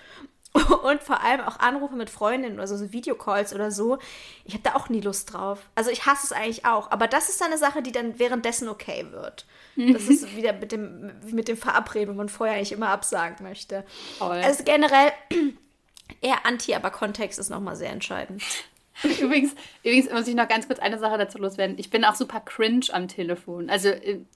Und 0.84 1.04
vor 1.04 1.22
allem 1.22 1.42
auch 1.42 1.60
Anrufe 1.60 1.96
mit 1.96 2.10
Freundinnen 2.10 2.56
oder 2.56 2.68
so, 2.68 2.76
so 2.76 2.92
Videocalls 2.92 3.54
oder 3.54 3.70
so. 3.70 4.00
Ich 4.46 4.54
habe 4.54 4.64
da 4.64 4.76
auch 4.76 4.90
nie 4.90 5.02
Lust 5.02 5.34
drauf. 5.34 5.60
Also 5.76 5.92
ich 5.92 6.06
hasse 6.06 6.26
es 6.26 6.32
eigentlich 6.32 6.66
auch. 6.66 6.90
Aber 6.90 7.08
das 7.08 7.30
ist 7.30 7.44
eine 7.44 7.58
Sache, 7.58 7.84
die 7.84 7.92
dann 7.92 8.18
währenddessen 8.18 8.68
okay 8.68 9.06
wird. 9.12 9.46
Das 9.76 10.08
ist 10.08 10.36
wieder 10.36 10.54
mit 10.54 10.72
dem, 10.72 11.12
mit 11.32 11.48
dem 11.48 11.58
Verabreden, 11.58 12.14
wo 12.14 12.18
man 12.18 12.30
vorher 12.30 12.56
eigentlich 12.56 12.72
immer 12.72 12.90
absagen 12.90 13.46
möchte. 13.46 13.86
Toll. 14.18 14.42
Also 14.44 14.64
generell 14.64 15.12
eher 16.22 16.46
anti, 16.46 16.74
aber 16.74 16.90
Kontext 16.90 17.38
ist 17.38 17.50
nochmal 17.50 17.76
sehr 17.76 17.92
entscheidend. 17.92 18.44
Übrigens, 19.22 19.56
übrigens 19.82 20.12
muss 20.12 20.28
ich 20.28 20.36
noch 20.36 20.50
ganz 20.50 20.68
kurz 20.68 20.80
eine 20.80 21.00
Sache 21.00 21.18
dazu 21.18 21.38
loswerden. 21.38 21.78
Ich 21.80 21.90
bin 21.90 22.04
auch 22.04 22.16
super 22.16 22.42
cringe 22.42 22.88
am 22.92 23.08
Telefon. 23.08 23.70
Also 23.70 23.92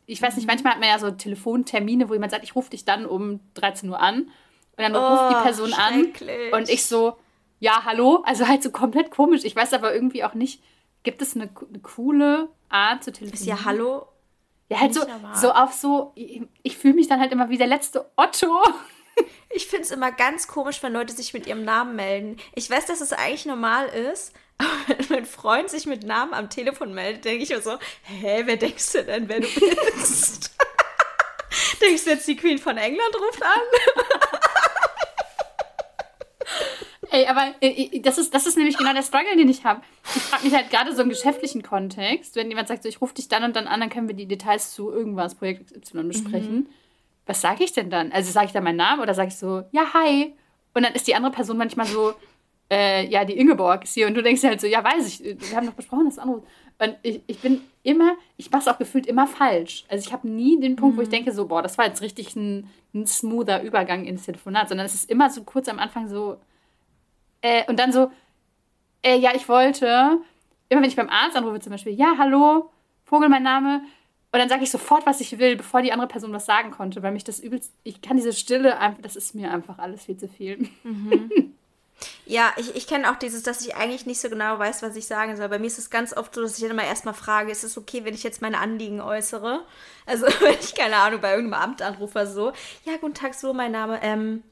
ich 0.05 0.21
weiß 0.21 0.37
nicht, 0.37 0.47
manchmal 0.47 0.73
hat 0.73 0.79
man 0.79 0.87
ja 0.87 0.99
so 0.99 1.11
Telefontermine, 1.11 2.07
wo 2.07 2.13
jemand 2.13 2.31
sagt, 2.31 2.45
ich 2.45 2.55
rufe 2.55 2.69
dich 2.69 2.85
dann 2.85 3.05
um 3.05 3.41
13 3.55 3.89
Uhr 3.89 3.99
an. 3.99 4.31
Und 4.75 4.83
dann 4.83 4.95
oh, 4.95 4.99
ruft 4.99 5.31
die 5.31 5.35
oh, 5.35 5.43
Person 5.43 5.73
an 5.73 6.13
und 6.51 6.69
ich 6.69 6.85
so, 6.85 7.17
ja, 7.59 7.85
hallo. 7.85 8.23
Also 8.25 8.47
halt 8.47 8.63
so 8.63 8.71
komplett 8.71 9.11
komisch. 9.11 9.43
Ich 9.43 9.55
weiß 9.55 9.73
aber 9.73 9.93
irgendwie 9.93 10.23
auch 10.23 10.33
nicht, 10.33 10.61
gibt 11.03 11.21
es 11.21 11.35
eine, 11.35 11.49
eine 11.69 11.79
coole 11.79 12.49
Art 12.69 13.03
zu 13.03 13.11
telefonieren? 13.11 13.57
Ist 13.57 13.61
ja 13.61 13.65
hallo. 13.65 14.07
Ja, 14.69 14.79
halt 14.79 14.93
so, 14.93 15.01
so 15.35 15.51
auf 15.51 15.73
so, 15.73 16.11
ich, 16.15 16.41
ich 16.63 16.77
fühle 16.77 16.95
mich 16.95 17.07
dann 17.07 17.19
halt 17.19 17.31
immer 17.31 17.49
wie 17.49 17.57
der 17.57 17.67
letzte 17.67 18.09
Otto. 18.15 18.61
Ich 19.55 19.67
finde 19.67 19.83
es 19.83 19.91
immer 19.91 20.11
ganz 20.11 20.47
komisch, 20.47 20.81
wenn 20.81 20.93
Leute 20.93 21.13
sich 21.13 21.35
mit 21.35 21.45
ihrem 21.45 21.63
Namen 21.63 21.95
melden. 21.95 22.37
Ich 22.55 22.67
weiß, 22.67 22.87
dass 22.87 22.99
es 22.99 23.13
eigentlich 23.13 23.45
normal 23.45 23.85
ist, 23.87 24.33
aber 24.57 24.71
wenn 24.87 25.05
mein 25.09 25.25
Freund 25.27 25.69
sich 25.69 25.85
mit 25.85 26.01
Namen 26.01 26.33
am 26.33 26.49
Telefon 26.49 26.95
meldet, 26.95 27.23
denke 27.23 27.43
ich 27.43 27.49
mir 27.49 27.61
so, 27.61 27.77
hä, 28.01 28.41
wer 28.45 28.57
denkst 28.57 28.93
du 28.93 29.03
denn, 29.03 29.29
wer 29.29 29.41
du 29.41 29.47
bist? 29.95 30.55
denkst 31.79 32.05
du 32.05 32.09
jetzt, 32.09 32.27
die 32.27 32.35
Queen 32.35 32.57
von 32.57 32.77
England 32.77 33.15
ruft 33.15 33.43
an? 33.43 34.19
Ey, 37.13 37.27
aber 37.27 37.53
äh, 37.61 37.99
das, 37.99 38.17
ist, 38.17 38.33
das 38.33 38.47
ist 38.47 38.57
nämlich 38.57 38.75
genau 38.75 38.91
der 38.91 39.03
Struggle, 39.03 39.37
den 39.37 39.47
ich 39.47 39.63
habe. 39.63 39.81
Ich 40.15 40.21
frage 40.23 40.43
mich 40.45 40.55
halt 40.55 40.71
gerade 40.71 40.95
so 40.95 41.03
im 41.03 41.09
geschäftlichen 41.09 41.61
Kontext, 41.61 42.35
wenn 42.35 42.49
jemand 42.49 42.67
sagt, 42.67 42.81
so, 42.81 42.89
ich 42.89 43.01
rufe 43.01 43.13
dich 43.13 43.27
dann 43.27 43.43
und 43.43 43.55
dann 43.55 43.67
an, 43.67 43.81
dann 43.81 43.91
können 43.91 44.07
wir 44.07 44.15
die 44.15 44.25
Details 44.25 44.73
zu 44.73 44.91
irgendwas, 44.91 45.35
Projekt 45.35 45.71
Y 45.75 46.07
besprechen. 46.07 46.55
Mhm. 46.55 46.67
Was 47.27 47.41
sage 47.41 47.65
ich 47.65 47.71
denn 47.71 47.91
dann? 47.91 48.11
Also 48.11 48.31
sage 48.31 48.47
ich 48.47 48.51
dann 48.51 48.63
meinen 48.63 48.77
Namen 48.77 48.99
oder 48.99 49.13
sage 49.13 49.27
ich 49.27 49.35
so, 49.35 49.63
ja, 49.71 49.93
hi. 49.93 50.33
Und 50.73 50.81
dann 50.83 50.93
ist 50.93 51.05
die 51.05 51.13
andere 51.13 51.31
Person 51.31 51.55
manchmal 51.55 51.85
so, 51.85 52.15
äh, 52.71 53.05
ja, 53.05 53.25
die 53.25 53.37
Ingeborg 53.37 53.83
ist 53.83 53.93
hier. 53.93 54.07
Und 54.07 54.15
du 54.15 54.23
denkst 54.23 54.41
halt 54.41 54.59
so, 54.59 54.65
ja, 54.65 54.83
weiß 54.83 55.07
ich, 55.07 55.23
wir 55.23 55.55
haben 55.55 55.67
doch 55.67 55.73
besprochen, 55.73 56.05
das 56.05 56.17
andere. 56.17 56.41
Und 56.79 56.95
ich, 57.03 57.21
ich 57.27 57.39
bin 57.41 57.61
immer, 57.83 58.15
ich 58.37 58.49
mache 58.49 58.63
es 58.63 58.67
auch 58.67 58.79
gefühlt 58.79 59.05
immer 59.05 59.27
falsch. 59.27 59.85
Also 59.87 60.03
ich 60.07 60.11
habe 60.11 60.27
nie 60.27 60.59
den 60.59 60.75
Punkt, 60.75 60.95
mhm. 60.95 60.97
wo 60.97 61.03
ich 61.03 61.09
mhm. 61.09 61.13
denke, 61.13 61.31
so, 61.31 61.45
boah, 61.45 61.61
das 61.61 61.77
war 61.77 61.85
jetzt 61.85 62.01
richtig 62.01 62.35
ein, 62.35 62.71
ein 62.95 63.05
smoother 63.05 63.61
Übergang 63.61 64.03
ins 64.05 64.25
Telefonat, 64.25 64.69
sondern 64.69 64.87
es 64.87 64.95
ist 64.95 65.11
immer 65.11 65.29
so 65.29 65.43
kurz 65.43 65.69
am 65.69 65.77
Anfang 65.77 66.09
so, 66.09 66.37
äh, 67.43 67.63
und 67.67 67.77
dann 67.77 67.91
so, 67.91 68.11
äh, 69.03 69.17
ja, 69.17 69.35
ich 69.35 69.47
wollte, 69.47 70.17
immer 70.69 70.81
wenn 70.81 70.89
ich 70.89 70.95
beim 70.95 71.09
Arzt 71.09 71.37
anrufe 71.37 71.59
zum 71.59 71.71
Beispiel, 71.71 71.93
ja, 71.93 72.15
hallo, 72.17 72.71
Vogel 73.05 73.29
mein 73.29 73.43
Name, 73.43 73.83
und 74.31 74.39
dann 74.39 74.49
sage 74.49 74.63
ich 74.63 74.71
sofort, 74.71 75.05
was 75.05 75.21
ich 75.21 75.37
will, 75.37 75.57
bevor 75.57 75.83
die 75.83 75.93
andere 75.93 76.07
Person 76.07 76.33
was 76.33 76.47
sagen 76.47 76.71
konnte, 76.71 77.03
weil 77.03 77.11
mich 77.11 77.23
das 77.23 77.39
übelst, 77.39 77.71
ich 77.83 78.01
kann 78.01 78.17
diese 78.17 78.33
Stille 78.33 78.79
einfach, 78.79 79.01
das 79.03 79.15
ist 79.15 79.35
mir 79.35 79.51
einfach 79.51 79.77
alles 79.77 80.05
viel 80.05 80.17
zu 80.17 80.27
viel. 80.27 80.67
Mhm. 80.83 81.53
Ja, 82.25 82.51
ich, 82.57 82.75
ich 82.75 82.87
kenne 82.87 83.11
auch 83.11 83.15
dieses, 83.15 83.43
dass 83.43 83.65
ich 83.65 83.75
eigentlich 83.75 84.05
nicht 84.05 84.19
so 84.19 84.29
genau 84.29 84.57
weiß, 84.57 84.81
was 84.81 84.95
ich 84.95 85.05
sagen 85.05 85.35
soll. 85.37 85.49
Bei 85.49 85.59
mir 85.59 85.67
ist 85.67 85.77
es 85.77 85.89
ganz 85.89 86.15
oft 86.15 86.33
so, 86.33 86.41
dass 86.41 86.55
ich 86.55 86.61
dann 86.61 86.71
immer 86.71 86.83
erstmal 86.83 87.13
frage, 87.13 87.51
ist 87.51 87.63
es 87.63 87.77
okay, 87.77 88.05
wenn 88.05 88.13
ich 88.13 88.23
jetzt 88.23 88.41
meine 88.41 88.59
Anliegen 88.59 89.01
äußere? 89.01 89.63
Also, 90.05 90.25
wenn 90.41 90.55
ich, 90.59 90.73
keine 90.73 90.95
Ahnung, 90.97 91.21
bei 91.21 91.35
irgendeinem 91.35 91.61
Amt 91.61 91.81
anrufe, 91.81 92.25
so, 92.27 92.53
ja, 92.85 92.97
guten 92.99 93.13
Tag, 93.13 93.33
so, 93.33 93.53
mein 93.53 93.71
Name, 93.71 93.99
ähm, 94.01 94.43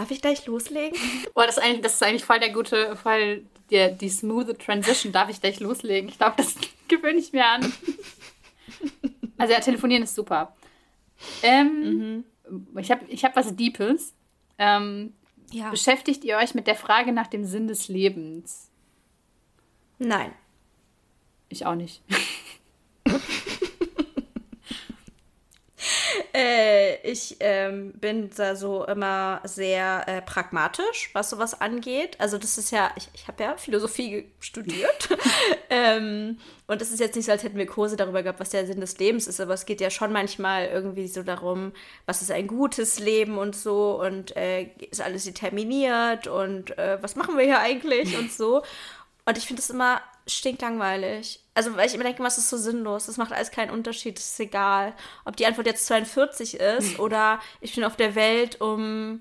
darf 0.00 0.10
ich 0.10 0.22
gleich 0.22 0.46
loslegen? 0.46 0.98
Boah, 1.34 1.46
das 1.46 1.58
ist 1.58 1.62
eigentlich, 1.62 1.82
das 1.82 1.94
ist 1.94 2.02
eigentlich 2.02 2.24
voll 2.24 2.40
der 2.40 2.50
gute, 2.50 2.96
voll 2.96 3.44
der, 3.70 3.90
die 3.90 4.08
smooth 4.08 4.58
Transition, 4.58 5.12
darf 5.12 5.28
ich 5.28 5.40
gleich 5.40 5.60
loslegen? 5.60 6.08
Ich 6.08 6.16
glaube, 6.16 6.34
das 6.38 6.54
gewöhne 6.88 7.18
ich 7.18 7.32
mir 7.32 7.46
an. 7.46 7.72
Also, 9.36 9.52
ja, 9.52 9.60
telefonieren 9.60 10.02
ist 10.02 10.14
super. 10.14 10.54
Ähm, 11.42 12.24
mhm. 12.48 12.78
Ich 12.78 12.90
habe 12.90 13.04
ich 13.08 13.24
hab 13.24 13.36
was 13.36 13.54
Deepes. 13.54 14.14
Ähm, 14.58 15.12
ja. 15.52 15.70
Beschäftigt 15.70 16.24
ihr 16.24 16.38
euch 16.38 16.54
mit 16.54 16.66
der 16.66 16.76
Frage 16.76 17.12
nach 17.12 17.26
dem 17.26 17.44
Sinn 17.44 17.68
des 17.68 17.88
Lebens? 17.88 18.70
Nein. 19.98 20.32
Ich 21.48 21.66
auch 21.66 21.74
nicht. 21.74 22.02
äh, 26.40 26.96
ich 27.02 27.36
ähm, 27.40 27.92
bin 27.92 28.30
da 28.34 28.56
so 28.56 28.84
immer 28.84 29.40
sehr 29.44 30.08
äh, 30.08 30.22
pragmatisch, 30.22 31.10
was 31.12 31.30
sowas 31.30 31.60
angeht. 31.60 32.16
Also 32.18 32.38
das 32.38 32.56
ist 32.56 32.70
ja, 32.70 32.90
ich, 32.96 33.08
ich 33.12 33.28
habe 33.28 33.42
ja 33.42 33.56
Philosophie 33.56 34.30
studiert. 34.40 35.08
ähm, 35.70 36.38
und 36.66 36.80
es 36.80 36.90
ist 36.90 37.00
jetzt 37.00 37.16
nicht 37.16 37.26
so, 37.26 37.32
als 37.32 37.42
hätten 37.42 37.58
wir 37.58 37.66
Kurse 37.66 37.96
darüber 37.96 38.22
gehabt, 38.22 38.40
was 38.40 38.50
der 38.50 38.66
Sinn 38.66 38.80
des 38.80 38.98
Lebens 38.98 39.26
ist, 39.26 39.40
aber 39.40 39.54
es 39.54 39.66
geht 39.66 39.80
ja 39.80 39.90
schon 39.90 40.12
manchmal 40.12 40.66
irgendwie 40.66 41.08
so 41.08 41.22
darum, 41.22 41.72
was 42.06 42.22
ist 42.22 42.30
ein 42.30 42.46
gutes 42.46 42.98
Leben 42.98 43.36
und 43.36 43.54
so 43.54 44.00
und 44.00 44.36
äh, 44.36 44.70
ist 44.90 45.02
alles 45.02 45.24
determiniert 45.24 46.26
und 46.26 46.76
äh, 46.78 46.98
was 47.02 47.16
machen 47.16 47.36
wir 47.36 47.44
hier 47.44 47.60
eigentlich 47.60 48.16
und 48.18 48.32
so. 48.32 48.62
Und 49.26 49.36
ich 49.36 49.46
finde 49.46 49.60
es 49.60 49.70
immer 49.70 50.00
stinklangweilig. 50.32 51.40
Also, 51.54 51.76
weil 51.76 51.86
ich 51.86 51.94
immer 51.94 52.04
denke, 52.04 52.22
was 52.22 52.38
ist 52.38 52.50
so 52.50 52.56
sinnlos? 52.56 53.06
Das 53.06 53.16
macht 53.16 53.32
alles 53.32 53.50
keinen 53.50 53.70
Unterschied, 53.70 54.16
das 54.16 54.32
ist 54.32 54.40
egal. 54.40 54.94
Ob 55.24 55.36
die 55.36 55.46
Antwort 55.46 55.66
jetzt 55.66 55.86
42 55.86 56.54
ist 56.54 56.98
oder 57.00 57.40
ich 57.60 57.74
bin 57.74 57.84
auf 57.84 57.96
der 57.96 58.14
Welt, 58.14 58.60
um 58.60 59.20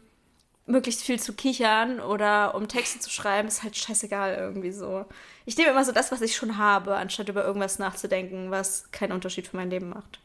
möglichst 0.70 1.04
viel 1.04 1.20
zu 1.20 1.34
kichern 1.34 2.00
oder 2.00 2.54
um 2.56 2.68
Texte 2.68 3.00
zu 3.00 3.10
schreiben, 3.10 3.48
ist 3.48 3.63
halt 3.63 3.75
scheißegal 3.75 4.36
irgendwie 4.36 4.72
so. 4.72 5.06
Ich 5.46 5.58
nehme 5.58 5.72
immer 5.72 5.84
so 5.84 5.92
das, 5.92 6.12
was 6.12 6.22
ich 6.22 6.36
schon 6.36 6.58
habe, 6.58 6.96
anstatt 6.96 7.28
über 7.28 7.44
irgendwas 7.44 7.80
nachzudenken, 7.80 8.51
was 8.51 8.92
keinen 8.92 9.12
Unterschied 9.12 9.48
für 9.48 9.58
mein 9.58 9.72
Leben 9.72 9.89
macht. 9.89 10.20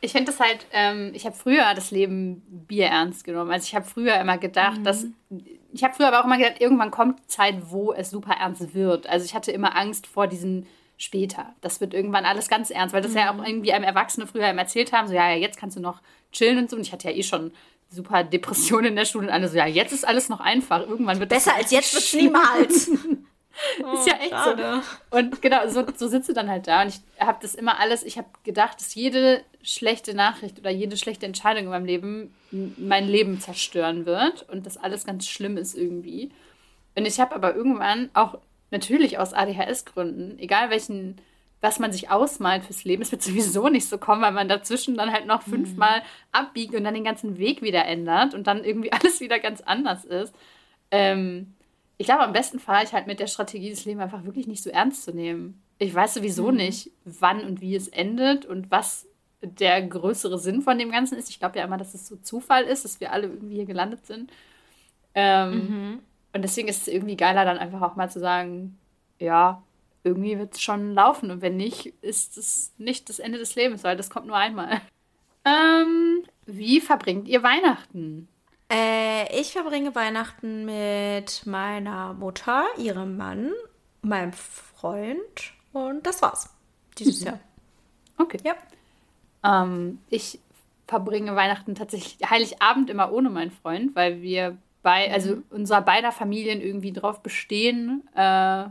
Ich 0.00 0.12
finde 0.12 0.30
das 0.30 0.40
halt, 0.40 0.66
ähm, 0.72 1.10
ich 1.12 1.26
habe 1.26 1.36
früher 1.36 1.74
das 1.74 1.90
Leben 1.90 2.40
Bier 2.66 2.86
ernst 2.86 3.24
genommen. 3.24 3.50
Also 3.50 3.64
ich 3.64 3.74
habe 3.74 3.84
früher 3.84 4.18
immer 4.18 4.38
gedacht, 4.38 4.78
mhm. 4.78 4.84
dass 4.84 5.06
ich 5.72 5.84
habe 5.84 5.94
früher 5.94 6.08
aber 6.08 6.20
auch 6.20 6.24
immer 6.24 6.38
gedacht, 6.38 6.60
irgendwann 6.60 6.90
kommt 6.90 7.20
die 7.20 7.26
Zeit, 7.26 7.56
wo 7.70 7.92
es 7.92 8.10
super 8.10 8.34
ernst 8.34 8.74
wird. 8.74 9.08
Also 9.08 9.24
ich 9.24 9.34
hatte 9.34 9.52
immer 9.52 9.76
Angst 9.76 10.06
vor 10.06 10.26
diesen 10.26 10.66
später. 10.96 11.54
Das 11.60 11.80
wird 11.80 11.94
irgendwann 11.94 12.26
alles 12.26 12.48
ganz 12.48 12.70
ernst, 12.70 12.94
weil 12.94 13.02
das 13.02 13.12
mhm. 13.12 13.18
ja 13.18 13.30
auch 13.30 13.36
mhm. 13.36 13.44
irgendwie 13.44 13.72
einem 13.72 13.84
Erwachsene 13.84 14.26
früher 14.26 14.46
einem 14.46 14.58
erzählt 14.58 14.92
haben, 14.92 15.08
so 15.08 15.14
ja, 15.14 15.30
ja, 15.30 15.36
jetzt 15.36 15.58
kannst 15.58 15.76
du 15.76 15.80
noch 15.80 16.00
chillen 16.32 16.58
und 16.58 16.70
so. 16.70 16.76
Und 16.76 16.82
ich 16.82 16.92
hatte 16.92 17.10
ja 17.10 17.16
eh 17.16 17.22
schon 17.22 17.52
super 17.90 18.22
Depressionen 18.22 18.86
in 18.86 18.96
der 18.96 19.04
Schule 19.04 19.26
und 19.26 19.32
alle 19.32 19.48
so, 19.48 19.56
ja, 19.56 19.66
jetzt 19.66 19.92
ist 19.92 20.06
alles 20.06 20.28
noch 20.28 20.40
einfach. 20.40 20.80
Irgendwann 20.86 21.18
wird 21.18 21.30
Besser 21.30 21.54
als 21.56 21.70
jetzt 21.70 21.94
wird 21.94 22.04
es 22.04 22.14
niemals. 22.14 22.90
Oh, 23.82 23.94
ist 23.94 24.06
ja 24.06 24.14
echt 24.14 24.30
schade. 24.30 24.82
so. 25.10 25.18
Und 25.18 25.42
genau, 25.42 25.66
so, 25.68 25.84
so 25.96 26.06
sitze 26.06 26.34
dann 26.34 26.48
halt 26.48 26.68
da 26.68 26.82
und 26.82 26.88
ich 26.88 27.00
habe 27.20 27.38
das 27.42 27.54
immer 27.54 27.80
alles, 27.80 28.02
ich 28.04 28.16
habe 28.16 28.28
gedacht, 28.44 28.80
dass 28.80 28.94
jede 28.94 29.42
schlechte 29.62 30.14
Nachricht 30.14 30.58
oder 30.58 30.70
jede 30.70 30.96
schlechte 30.96 31.26
Entscheidung 31.26 31.64
in 31.64 31.70
meinem 31.70 31.84
Leben 31.84 32.34
mein 32.50 33.06
Leben 33.06 33.40
zerstören 33.40 34.06
wird 34.06 34.48
und 34.48 34.66
das 34.66 34.76
alles 34.76 35.04
ganz 35.04 35.28
schlimm 35.28 35.56
ist 35.56 35.76
irgendwie. 35.76 36.30
Und 36.96 37.06
ich 37.06 37.20
habe 37.20 37.34
aber 37.34 37.54
irgendwann 37.54 38.10
auch 38.14 38.38
natürlich 38.70 39.18
aus 39.18 39.32
ADHS-Gründen, 39.32 40.38
egal 40.38 40.70
welchen, 40.70 41.16
was 41.60 41.78
man 41.78 41.92
sich 41.92 42.10
ausmalt 42.10 42.64
fürs 42.64 42.84
Leben, 42.84 43.02
es 43.02 43.12
wird 43.12 43.22
sowieso 43.22 43.68
nicht 43.68 43.88
so 43.88 43.98
kommen, 43.98 44.22
weil 44.22 44.32
man 44.32 44.48
dazwischen 44.48 44.96
dann 44.96 45.12
halt 45.12 45.26
noch 45.26 45.46
mhm. 45.46 45.50
fünfmal 45.50 46.02
abbiegt 46.32 46.74
und 46.74 46.84
dann 46.84 46.94
den 46.94 47.04
ganzen 47.04 47.38
Weg 47.38 47.62
wieder 47.62 47.84
ändert 47.84 48.34
und 48.34 48.46
dann 48.46 48.64
irgendwie 48.64 48.92
alles 48.92 49.20
wieder 49.20 49.38
ganz 49.38 49.60
anders 49.60 50.04
ist. 50.04 50.34
Ähm, 50.90 51.54
ich 51.98 52.06
glaube, 52.06 52.22
am 52.22 52.32
besten 52.32 52.58
fahre 52.58 52.84
ich 52.84 52.94
halt 52.94 53.06
mit 53.06 53.20
der 53.20 53.26
Strategie, 53.26 53.70
das 53.70 53.84
Leben 53.84 54.00
einfach 54.00 54.24
wirklich 54.24 54.46
nicht 54.46 54.62
so 54.62 54.70
ernst 54.70 55.04
zu 55.04 55.12
nehmen. 55.12 55.62
Ich 55.78 55.94
weiß 55.94 56.14
sowieso 56.14 56.50
mhm. 56.50 56.56
nicht, 56.56 56.90
wann 57.04 57.44
und 57.44 57.60
wie 57.60 57.76
es 57.76 57.88
endet 57.88 58.46
und 58.46 58.70
was 58.70 59.06
der 59.42 59.82
größere 59.82 60.38
Sinn 60.38 60.62
von 60.62 60.78
dem 60.78 60.90
Ganzen 60.90 61.16
ist. 61.18 61.30
Ich 61.30 61.38
glaube 61.38 61.58
ja 61.58 61.64
immer, 61.64 61.78
dass 61.78 61.94
es 61.94 62.06
so 62.06 62.16
Zufall 62.16 62.64
ist, 62.64 62.84
dass 62.84 63.00
wir 63.00 63.12
alle 63.12 63.28
irgendwie 63.28 63.56
hier 63.56 63.66
gelandet 63.66 64.06
sind. 64.06 64.30
Ähm, 65.14 65.52
mhm. 65.52 65.98
Und 66.32 66.42
deswegen 66.42 66.68
ist 66.68 66.82
es 66.82 66.88
irgendwie 66.88 67.16
geiler, 67.16 67.44
dann 67.44 67.58
einfach 67.58 67.82
auch 67.82 67.96
mal 67.96 68.10
zu 68.10 68.20
sagen, 68.20 68.78
ja, 69.18 69.62
irgendwie 70.04 70.38
wird 70.38 70.54
es 70.54 70.62
schon 70.62 70.94
laufen. 70.94 71.30
Und 71.30 71.42
wenn 71.42 71.56
nicht, 71.56 71.86
ist 72.02 72.36
es 72.38 72.72
nicht 72.78 73.08
das 73.08 73.18
Ende 73.18 73.38
des 73.38 73.54
Lebens, 73.54 73.84
weil 73.84 73.96
das 73.96 74.10
kommt 74.10 74.26
nur 74.26 74.36
einmal. 74.36 74.80
Ähm, 75.42 76.22
wie 76.44 76.82
verbringt 76.82 77.26
ihr 77.26 77.42
Weihnachten? 77.42 78.28
Äh, 78.70 79.40
ich 79.40 79.52
verbringe 79.52 79.94
Weihnachten 79.94 80.66
mit 80.66 81.46
meiner 81.46 82.12
Mutter, 82.12 82.66
ihrem 82.76 83.16
Mann, 83.16 83.50
meinem 84.02 84.34
Freund 84.34 85.54
und 85.72 86.06
das 86.06 86.20
war's. 86.20 86.50
Dieses 86.98 87.20
mhm. 87.20 87.26
Jahr. 87.26 87.40
Okay. 88.18 88.38
Ja. 88.44 88.54
Ähm, 89.44 89.98
ich 90.08 90.38
verbringe 90.86 91.36
Weihnachten 91.36 91.74
tatsächlich 91.74 92.18
Heiligabend 92.28 92.90
immer 92.90 93.12
ohne 93.12 93.30
meinen 93.30 93.52
Freund, 93.52 93.94
weil 93.94 94.22
wir 94.22 94.56
bei, 94.82 95.08
mhm. 95.08 95.14
also 95.14 95.42
unserer 95.50 95.82
beider 95.82 96.12
Familien 96.12 96.60
irgendwie 96.60 96.92
drauf 96.92 97.22
bestehen, 97.22 98.02
äh, 98.14 98.64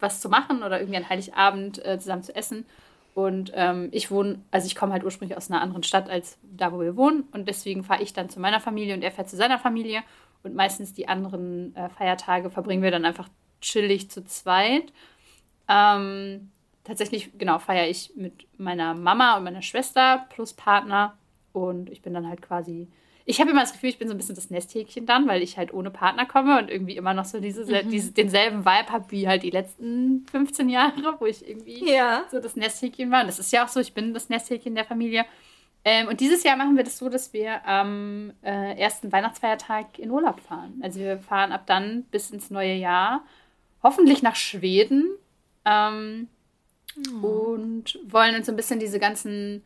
was 0.00 0.20
zu 0.20 0.28
machen 0.28 0.62
oder 0.62 0.78
irgendwie 0.78 0.98
an 0.98 1.08
Heiligabend 1.08 1.84
äh, 1.84 1.98
zusammen 1.98 2.22
zu 2.22 2.34
essen. 2.34 2.66
Und 3.14 3.50
ähm, 3.54 3.88
ich 3.90 4.12
wohne, 4.12 4.38
also 4.52 4.66
ich 4.66 4.76
komme 4.76 4.92
halt 4.92 5.02
ursprünglich 5.02 5.36
aus 5.36 5.50
einer 5.50 5.60
anderen 5.60 5.82
Stadt 5.82 6.08
als 6.08 6.38
da, 6.42 6.72
wo 6.72 6.80
wir 6.80 6.96
wohnen. 6.96 7.24
Und 7.32 7.48
deswegen 7.48 7.82
fahre 7.82 8.02
ich 8.02 8.12
dann 8.12 8.28
zu 8.28 8.38
meiner 8.38 8.60
Familie 8.60 8.94
und 8.94 9.02
er 9.02 9.10
fährt 9.10 9.28
zu 9.28 9.36
seiner 9.36 9.58
Familie. 9.58 10.02
Und 10.44 10.54
meistens 10.54 10.94
die 10.94 11.08
anderen 11.08 11.74
äh, 11.74 11.88
Feiertage 11.88 12.48
verbringen 12.48 12.82
wir 12.82 12.92
dann 12.92 13.04
einfach 13.04 13.28
chillig 13.60 14.08
zu 14.08 14.24
zweit. 14.24 14.92
Ähm, 15.68 16.50
tatsächlich, 16.88 17.30
genau, 17.38 17.60
feiere 17.60 17.88
ich 17.88 18.12
mit 18.16 18.46
meiner 18.58 18.94
Mama 18.94 19.36
und 19.36 19.44
meiner 19.44 19.62
Schwester 19.62 20.26
plus 20.30 20.52
Partner. 20.52 21.16
Und 21.52 21.90
ich 21.90 22.02
bin 22.02 22.14
dann 22.14 22.28
halt 22.28 22.42
quasi 22.42 22.88
ich 23.30 23.42
habe 23.42 23.50
immer 23.50 23.60
das 23.60 23.74
Gefühl, 23.74 23.90
ich 23.90 23.98
bin 23.98 24.08
so 24.08 24.14
ein 24.14 24.16
bisschen 24.16 24.36
das 24.36 24.48
Nesthäkchen 24.48 25.04
dann, 25.04 25.28
weil 25.28 25.42
ich 25.42 25.58
halt 25.58 25.74
ohne 25.74 25.90
Partner 25.90 26.24
komme 26.24 26.58
und 26.58 26.70
irgendwie 26.70 26.96
immer 26.96 27.12
noch 27.12 27.26
so 27.26 27.40
diese, 27.40 27.66
mhm. 27.66 27.90
diese, 27.90 28.12
denselben 28.12 28.64
Vibe 28.64 28.90
habe 28.90 29.10
wie 29.10 29.28
halt 29.28 29.42
die 29.42 29.50
letzten 29.50 30.24
15 30.30 30.70
Jahre, 30.70 31.16
wo 31.18 31.26
ich 31.26 31.46
irgendwie 31.46 31.92
ja. 31.92 32.24
so 32.30 32.40
das 32.40 32.56
Nesthäkchen 32.56 33.10
war. 33.10 33.20
Und 33.20 33.26
das 33.26 33.38
ist 33.38 33.52
ja 33.52 33.66
auch 33.66 33.68
so, 33.68 33.80
ich 33.80 33.92
bin 33.92 34.14
das 34.14 34.30
Nesthäkchen 34.30 34.74
der 34.74 34.86
Familie. 34.86 35.26
Ähm, 35.84 36.08
und 36.08 36.20
dieses 36.20 36.42
Jahr 36.42 36.56
machen 36.56 36.78
wir 36.78 36.84
das 36.84 36.96
so, 36.96 37.10
dass 37.10 37.34
wir 37.34 37.66
am 37.68 38.32
äh, 38.42 38.80
ersten 38.80 39.12
Weihnachtsfeiertag 39.12 39.98
in 39.98 40.10
Urlaub 40.10 40.40
fahren. 40.40 40.80
Also 40.82 40.98
wir 40.98 41.18
fahren 41.18 41.52
ab 41.52 41.64
dann 41.66 42.04
bis 42.04 42.30
ins 42.30 42.48
neue 42.48 42.76
Jahr, 42.76 43.26
hoffentlich 43.82 44.22
nach 44.22 44.36
Schweden. 44.36 45.10
Ähm, 45.66 46.28
Und 47.22 47.98
wollen 48.08 48.34
uns 48.34 48.46
so 48.46 48.52
ein 48.52 48.56
bisschen 48.56 48.80
diese 48.80 48.98
ganzen 48.98 49.62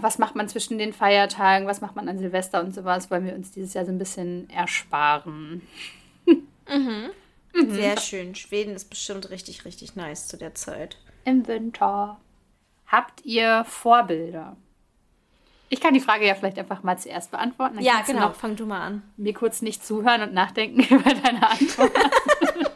was 0.00 0.18
macht 0.18 0.36
man 0.36 0.48
zwischen 0.48 0.78
den 0.78 0.92
Feiertagen, 0.92 1.66
was 1.66 1.80
macht 1.80 1.96
man 1.96 2.08
an 2.08 2.18
Silvester 2.18 2.60
und 2.60 2.74
sowas, 2.74 3.10
wollen 3.10 3.24
wir 3.24 3.34
uns 3.34 3.52
dieses 3.52 3.72
Jahr 3.72 3.86
so 3.86 3.92
ein 3.92 3.98
bisschen 3.98 4.48
ersparen. 4.50 5.62
Mhm. 6.26 7.10
Mhm. 7.54 7.70
Sehr 7.70 7.98
schön. 7.98 8.34
Schweden 8.34 8.74
ist 8.74 8.90
bestimmt 8.90 9.30
richtig, 9.30 9.64
richtig 9.64 9.96
nice 9.96 10.28
zu 10.28 10.36
der 10.36 10.54
Zeit. 10.54 10.98
Im 11.24 11.46
Winter. 11.46 12.18
Habt 12.86 13.24
ihr 13.24 13.64
Vorbilder? 13.66 14.56
Ich 15.68 15.80
kann 15.80 15.94
die 15.94 16.00
Frage 16.00 16.26
ja 16.26 16.34
vielleicht 16.34 16.58
einfach 16.58 16.82
mal 16.82 16.98
zuerst 16.98 17.30
beantworten. 17.30 17.80
Ja, 17.80 18.02
genau. 18.06 18.28
Du 18.28 18.34
Fang 18.34 18.56
du 18.56 18.66
mal 18.66 18.80
an. 18.80 19.02
Mir 19.16 19.32
kurz 19.32 19.62
nicht 19.62 19.84
zuhören 19.84 20.22
und 20.22 20.34
nachdenken 20.34 20.80
über 20.94 21.14
deine 21.14 21.48
Antwort. 21.48 21.92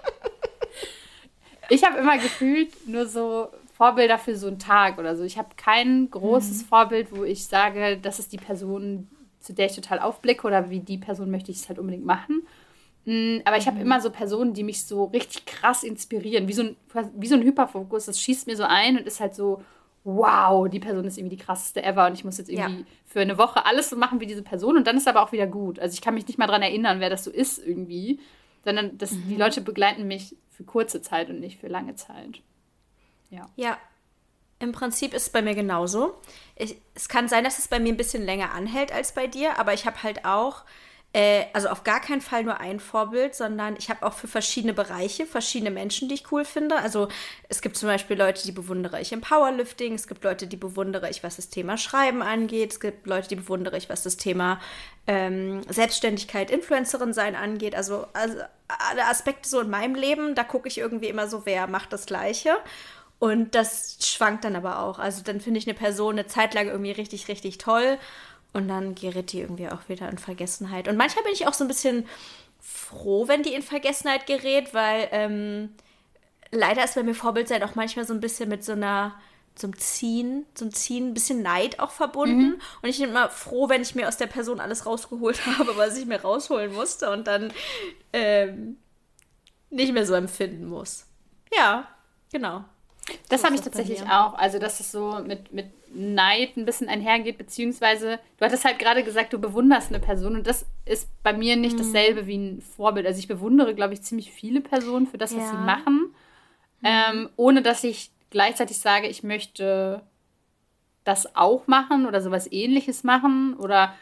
ich 1.68 1.84
habe 1.84 1.98
immer 1.98 2.16
gefühlt 2.16 2.88
nur 2.88 3.06
so 3.06 3.48
Vorbilder 3.76 4.18
für 4.18 4.36
so 4.36 4.46
einen 4.46 4.58
Tag 4.58 4.98
oder 4.98 5.16
so. 5.16 5.24
Ich 5.24 5.36
habe 5.38 5.48
kein 5.56 6.10
großes 6.10 6.62
mhm. 6.62 6.66
Vorbild, 6.66 7.08
wo 7.14 7.24
ich 7.24 7.46
sage, 7.46 7.98
das 8.00 8.18
ist 8.18 8.32
die 8.32 8.38
Person, 8.38 9.08
zu 9.40 9.52
der 9.52 9.66
ich 9.66 9.74
total 9.74 9.98
aufblicke 9.98 10.46
oder 10.46 10.70
wie 10.70 10.80
die 10.80 10.98
Person 10.98 11.30
möchte 11.30 11.50
ich 11.50 11.58
es 11.58 11.68
halt 11.68 11.78
unbedingt 11.78 12.06
machen. 12.06 12.46
Mm, 13.04 13.38
aber 13.44 13.56
ich 13.56 13.66
habe 13.66 13.76
mhm. 13.76 13.82
immer 13.82 14.00
so 14.00 14.10
Personen, 14.10 14.54
die 14.54 14.64
mich 14.64 14.84
so 14.84 15.04
richtig 15.04 15.44
krass 15.46 15.84
inspirieren, 15.84 16.48
wie 16.48 16.52
so, 16.52 16.62
ein, 16.62 16.76
wie 17.14 17.26
so 17.26 17.34
ein 17.34 17.42
Hyperfokus. 17.42 18.06
Das 18.06 18.20
schießt 18.20 18.46
mir 18.46 18.56
so 18.56 18.64
ein 18.64 18.98
und 18.98 19.06
ist 19.06 19.20
halt 19.20 19.34
so, 19.34 19.62
wow, 20.04 20.68
die 20.68 20.80
Person 20.80 21.04
ist 21.04 21.18
irgendwie 21.18 21.36
die 21.36 21.42
krasseste 21.42 21.82
ever 21.82 22.06
und 22.06 22.14
ich 22.14 22.24
muss 22.24 22.38
jetzt 22.38 22.48
irgendwie 22.48 22.80
ja. 22.80 22.86
für 23.04 23.20
eine 23.20 23.38
Woche 23.38 23.66
alles 23.66 23.90
so 23.90 23.96
machen 23.96 24.20
wie 24.20 24.26
diese 24.26 24.42
Person 24.42 24.76
und 24.76 24.86
dann 24.86 24.96
ist 24.96 25.08
aber 25.08 25.22
auch 25.22 25.32
wieder 25.32 25.46
gut. 25.46 25.80
Also 25.80 25.94
ich 25.94 26.00
kann 26.00 26.14
mich 26.14 26.26
nicht 26.28 26.38
mal 26.38 26.46
daran 26.46 26.62
erinnern, 26.62 27.00
wer 27.00 27.10
das 27.10 27.24
so 27.24 27.30
ist 27.30 27.58
irgendwie, 27.58 28.20
sondern 28.66 28.98
das, 28.98 29.12
mhm. 29.12 29.28
die 29.28 29.36
Leute 29.36 29.60
begleiten 29.60 30.08
mich 30.08 30.36
für 30.50 30.64
kurze 30.64 31.00
Zeit 31.00 31.30
und 31.30 31.38
nicht 31.38 31.60
für 31.60 31.68
lange 31.68 31.94
Zeit. 31.94 32.40
Ja. 33.30 33.48
Ja. 33.54 33.78
Im 34.58 34.72
Prinzip 34.72 35.14
ist 35.14 35.22
es 35.22 35.28
bei 35.30 35.40
mir 35.40 35.54
genauso. 35.54 36.14
Ich, 36.56 36.76
es 36.94 37.08
kann 37.08 37.28
sein, 37.28 37.44
dass 37.44 37.58
es 37.58 37.68
bei 37.68 37.78
mir 37.78 37.92
ein 37.92 37.96
bisschen 37.96 38.24
länger 38.24 38.52
anhält 38.52 38.90
als 38.90 39.12
bei 39.12 39.28
dir, 39.28 39.58
aber 39.60 39.72
ich 39.72 39.86
habe 39.86 40.02
halt 40.02 40.24
auch 40.24 40.64
äh, 41.16 41.46
also 41.54 41.68
auf 41.68 41.82
gar 41.82 42.00
keinen 42.02 42.20
Fall 42.20 42.44
nur 42.44 42.60
ein 42.60 42.78
Vorbild, 42.78 43.34
sondern 43.34 43.76
ich 43.78 43.88
habe 43.88 44.04
auch 44.04 44.12
für 44.12 44.28
verschiedene 44.28 44.74
Bereiche 44.74 45.24
verschiedene 45.24 45.70
Menschen, 45.70 46.10
die 46.10 46.14
ich 46.16 46.30
cool 46.30 46.44
finde. 46.44 46.76
Also 46.76 47.08
es 47.48 47.62
gibt 47.62 47.78
zum 47.78 47.88
Beispiel 47.88 48.18
Leute, 48.18 48.44
die 48.44 48.52
bewundere 48.52 49.00
ich 49.00 49.12
im 49.12 49.22
Powerlifting, 49.22 49.94
es 49.94 50.08
gibt 50.08 50.24
Leute, 50.24 50.46
die 50.46 50.58
bewundere 50.58 51.08
ich, 51.08 51.24
was 51.24 51.36
das 51.36 51.48
Thema 51.48 51.78
Schreiben 51.78 52.20
angeht, 52.20 52.72
es 52.72 52.80
gibt 52.80 53.06
Leute, 53.06 53.28
die 53.28 53.36
bewundere 53.36 53.78
ich, 53.78 53.88
was 53.88 54.02
das 54.02 54.18
Thema 54.18 54.60
ähm, 55.06 55.62
Selbstständigkeit, 55.70 56.50
Influencerin 56.50 57.14
sein 57.14 57.34
angeht. 57.34 57.74
Also, 57.74 58.06
also 58.12 58.36
alle 58.68 59.06
Aspekte 59.06 59.48
so 59.48 59.60
in 59.60 59.70
meinem 59.70 59.94
Leben, 59.94 60.34
da 60.34 60.44
gucke 60.44 60.68
ich 60.68 60.76
irgendwie 60.76 61.08
immer 61.08 61.28
so, 61.28 61.46
wer 61.46 61.66
macht 61.66 61.94
das 61.94 62.04
Gleiche. 62.04 62.58
Und 63.18 63.54
das 63.54 63.96
schwankt 64.02 64.44
dann 64.44 64.56
aber 64.56 64.80
auch. 64.80 64.98
Also 64.98 65.22
dann 65.22 65.40
finde 65.40 65.58
ich 65.58 65.66
eine 65.66 65.78
Person 65.78 66.18
eine 66.18 66.26
Zeit 66.26 66.52
lang 66.52 66.66
irgendwie 66.66 66.90
richtig, 66.90 67.28
richtig 67.28 67.56
toll. 67.56 67.96
Und 68.56 68.68
dann 68.68 68.94
gerät 68.94 69.32
die 69.32 69.40
irgendwie 69.40 69.68
auch 69.68 69.86
wieder 69.90 70.08
in 70.08 70.16
Vergessenheit. 70.16 70.88
Und 70.88 70.96
manchmal 70.96 71.24
bin 71.24 71.34
ich 71.34 71.46
auch 71.46 71.52
so 71.52 71.62
ein 71.62 71.68
bisschen 71.68 72.06
froh, 72.58 73.28
wenn 73.28 73.42
die 73.42 73.52
in 73.52 73.60
Vergessenheit 73.60 74.26
gerät, 74.26 74.72
weil 74.72 75.08
ähm, 75.12 75.74
leider 76.50 76.82
ist 76.82 76.94
bei 76.94 77.02
mir 77.02 77.14
Vorbild 77.14 77.48
sein 77.48 77.62
auch 77.62 77.74
manchmal 77.74 78.06
so 78.06 78.14
ein 78.14 78.20
bisschen 78.20 78.48
mit 78.48 78.64
so 78.64 78.72
einer 78.72 79.14
zum 79.56 79.76
Ziehen, 79.76 80.46
zum 80.54 80.72
Ziehen, 80.72 81.08
ein 81.08 81.14
bisschen 81.14 81.42
Neid 81.42 81.80
auch 81.80 81.90
verbunden. 81.90 82.48
Mhm. 82.48 82.60
Und 82.80 82.88
ich 82.88 82.98
bin 82.98 83.10
immer 83.10 83.28
froh, 83.28 83.68
wenn 83.68 83.82
ich 83.82 83.94
mir 83.94 84.08
aus 84.08 84.16
der 84.16 84.26
Person 84.26 84.58
alles 84.58 84.86
rausgeholt 84.86 85.44
habe, 85.58 85.76
was 85.76 85.98
ich 85.98 86.06
mir 86.06 86.22
rausholen 86.22 86.72
musste 86.72 87.10
und 87.10 87.26
dann 87.26 87.52
ähm, 88.14 88.78
nicht 89.68 89.92
mehr 89.92 90.06
so 90.06 90.14
empfinden 90.14 90.64
muss. 90.64 91.04
Ja, 91.54 91.88
genau. 92.32 92.64
Das 93.28 93.44
habe 93.44 93.54
ich 93.54 93.60
tatsächlich 93.60 94.02
auch. 94.02 94.34
Also, 94.34 94.58
dass 94.58 94.80
es 94.80 94.90
so 94.90 95.20
mit, 95.24 95.52
mit 95.52 95.66
Neid 95.94 96.56
ein 96.56 96.64
bisschen 96.64 96.88
einhergeht, 96.88 97.38
beziehungsweise 97.38 98.18
du 98.38 98.44
hattest 98.44 98.64
halt 98.64 98.78
gerade 98.78 99.02
gesagt, 99.02 99.32
du 99.32 99.38
bewunderst 99.38 99.88
eine 99.88 100.00
Person 100.00 100.36
und 100.36 100.46
das 100.46 100.66
ist 100.84 101.08
bei 101.22 101.32
mir 101.32 101.56
nicht 101.56 101.74
mhm. 101.74 101.78
dasselbe 101.78 102.26
wie 102.26 102.36
ein 102.36 102.60
Vorbild. 102.60 103.06
Also 103.06 103.18
ich 103.18 103.28
bewundere, 103.28 103.74
glaube 103.74 103.94
ich, 103.94 104.02
ziemlich 104.02 104.30
viele 104.30 104.60
Personen 104.60 105.06
für 105.06 105.18
das, 105.18 105.32
ja. 105.32 105.38
was 105.38 105.50
sie 105.50 105.56
machen, 105.56 106.14
mhm. 106.80 106.84
ähm, 106.84 107.28
ohne 107.36 107.62
dass 107.62 107.84
ich 107.84 108.10
gleichzeitig 108.30 108.78
sage, 108.78 109.06
ich 109.06 109.22
möchte 109.22 110.02
das 111.04 111.36
auch 111.36 111.66
machen 111.66 112.06
oder 112.06 112.20
sowas 112.20 112.50
ähnliches 112.50 113.04
machen 113.04 113.54
oder 113.54 113.94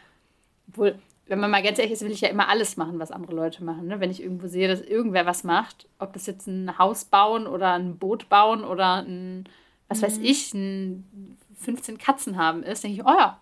wohl, 0.67 0.99
wenn 1.27 1.39
man 1.39 1.49
mal 1.49 1.63
ganz 1.63 1.79
ehrlich 1.79 1.93
ist, 1.93 2.03
will 2.03 2.11
ich 2.11 2.21
ja 2.21 2.29
immer 2.29 2.49
alles 2.49 2.77
machen, 2.77 2.99
was 2.99 3.11
andere 3.11 3.33
Leute 3.33 3.63
machen. 3.63 3.87
Ne? 3.87 3.99
Wenn 3.99 4.11
ich 4.11 4.21
irgendwo 4.21 4.47
sehe, 4.47 4.67
dass 4.67 4.81
irgendwer 4.81 5.25
was 5.25 5.43
macht, 5.43 5.87
ob 5.97 6.13
das 6.13 6.27
jetzt 6.27 6.47
ein 6.47 6.77
Haus 6.77 7.05
bauen 7.05 7.47
oder 7.47 7.73
ein 7.73 7.97
Boot 7.97 8.29
bauen 8.29 8.63
oder 8.63 9.03
ein, 9.03 9.49
was 9.87 10.01
mhm. 10.01 10.05
weiß 10.05 10.19
ich, 10.21 10.53
ein 10.53 11.37
15 11.59 11.97
Katzen 11.97 12.37
haben 12.37 12.61
ist, 12.63 12.83
denke 12.83 12.97
ich, 13.01 13.05
oh 13.05 13.17
ja, 13.17 13.39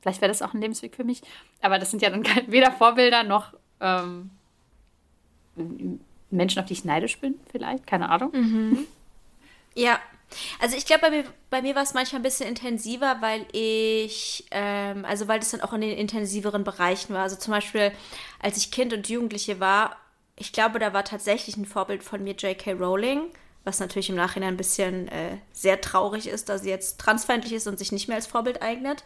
vielleicht 0.00 0.20
wäre 0.20 0.30
das 0.30 0.40
auch 0.40 0.54
ein 0.54 0.60
Lebensweg 0.60 0.94
für 0.94 1.04
mich. 1.04 1.22
Aber 1.60 1.78
das 1.78 1.90
sind 1.90 2.02
ja 2.02 2.10
dann 2.10 2.24
weder 2.46 2.72
Vorbilder 2.72 3.22
noch 3.22 3.52
ähm, 3.80 4.30
Menschen, 6.30 6.60
auf 6.60 6.66
die 6.66 6.72
ich 6.72 6.84
neidisch 6.84 7.18
bin, 7.18 7.34
vielleicht, 7.50 7.86
keine 7.86 8.08
Ahnung. 8.08 8.30
Mhm. 8.32 8.86
Ja. 9.74 9.98
Also 10.60 10.76
ich 10.76 10.86
glaube, 10.86 11.02
bei 11.02 11.10
mir, 11.10 11.24
bei 11.50 11.62
mir 11.62 11.74
war 11.74 11.82
es 11.82 11.94
manchmal 11.94 12.20
ein 12.20 12.24
bisschen 12.24 12.48
intensiver, 12.48 13.18
weil 13.20 13.46
ich, 13.52 14.46
ähm, 14.50 15.04
also 15.04 15.28
weil 15.28 15.38
das 15.38 15.50
dann 15.50 15.60
auch 15.60 15.72
in 15.72 15.80
den 15.80 15.96
intensiveren 15.96 16.64
Bereichen 16.64 17.14
war. 17.14 17.22
Also 17.22 17.36
zum 17.36 17.52
Beispiel, 17.52 17.92
als 18.40 18.56
ich 18.56 18.70
Kind 18.70 18.92
und 18.92 19.08
Jugendliche 19.08 19.60
war, 19.60 19.96
ich 20.36 20.52
glaube, 20.52 20.78
da 20.78 20.92
war 20.92 21.04
tatsächlich 21.04 21.56
ein 21.56 21.64
Vorbild 21.64 22.02
von 22.02 22.22
mir 22.22 22.34
J.K. 22.34 22.72
Rowling 22.72 23.30
was 23.66 23.80
natürlich 23.80 24.08
im 24.08 24.14
Nachhinein 24.14 24.54
ein 24.54 24.56
bisschen 24.56 25.08
äh, 25.08 25.38
sehr 25.52 25.80
traurig 25.80 26.28
ist, 26.28 26.48
dass 26.48 26.62
sie 26.62 26.70
jetzt 26.70 27.00
transfeindlich 27.00 27.52
ist 27.52 27.66
und 27.66 27.78
sich 27.80 27.90
nicht 27.90 28.06
mehr 28.06 28.16
als 28.16 28.28
Vorbild 28.28 28.62
eignet. 28.62 29.02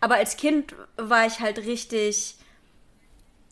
Aber 0.00 0.14
als 0.14 0.38
Kind 0.38 0.74
war 0.96 1.26
ich 1.26 1.40
halt 1.40 1.58
richtig. 1.58 2.34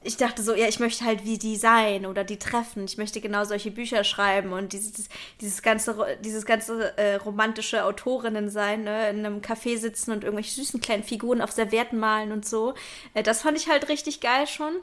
Ich 0.07 0.17
dachte 0.17 0.43
so, 0.43 0.55
ja, 0.55 0.69
ich 0.69 0.79
möchte 0.79 1.05
halt 1.05 1.25
wie 1.25 1.37
die 1.37 1.57
sein 1.57 2.07
oder 2.07 2.23
die 2.23 2.39
treffen. 2.39 2.85
Ich 2.85 2.97
möchte 2.97 3.21
genau 3.21 3.45
solche 3.45 3.73
Bücher 3.73 4.05
schreiben 4.05 4.53
und 4.53 4.73
dieses, 4.73 5.09
dieses 5.41 5.63
ganze, 5.63 6.19
dieses 6.25 6.47
ganze 6.47 6.97
äh, 6.97 7.17
romantische 7.17 7.85
Autorinnen 7.85 8.49
sein, 8.49 8.85
ne? 8.85 9.11
in 9.11 9.27
einem 9.27 9.41
Café 9.41 9.77
sitzen 9.77 10.13
und 10.13 10.23
irgendwelche 10.23 10.55
süßen 10.55 10.81
kleinen 10.81 11.03
Figuren 11.03 11.41
auf 11.41 11.51
Servietten 11.51 11.99
malen 11.99 12.31
und 12.31 12.47
so. 12.47 12.75
Äh, 13.15 13.25
das 13.25 13.43
fand 13.43 13.59
ich 13.59 13.69
halt 13.69 13.89
richtig 13.89 14.21
geil 14.21 14.47
schon. 14.47 14.75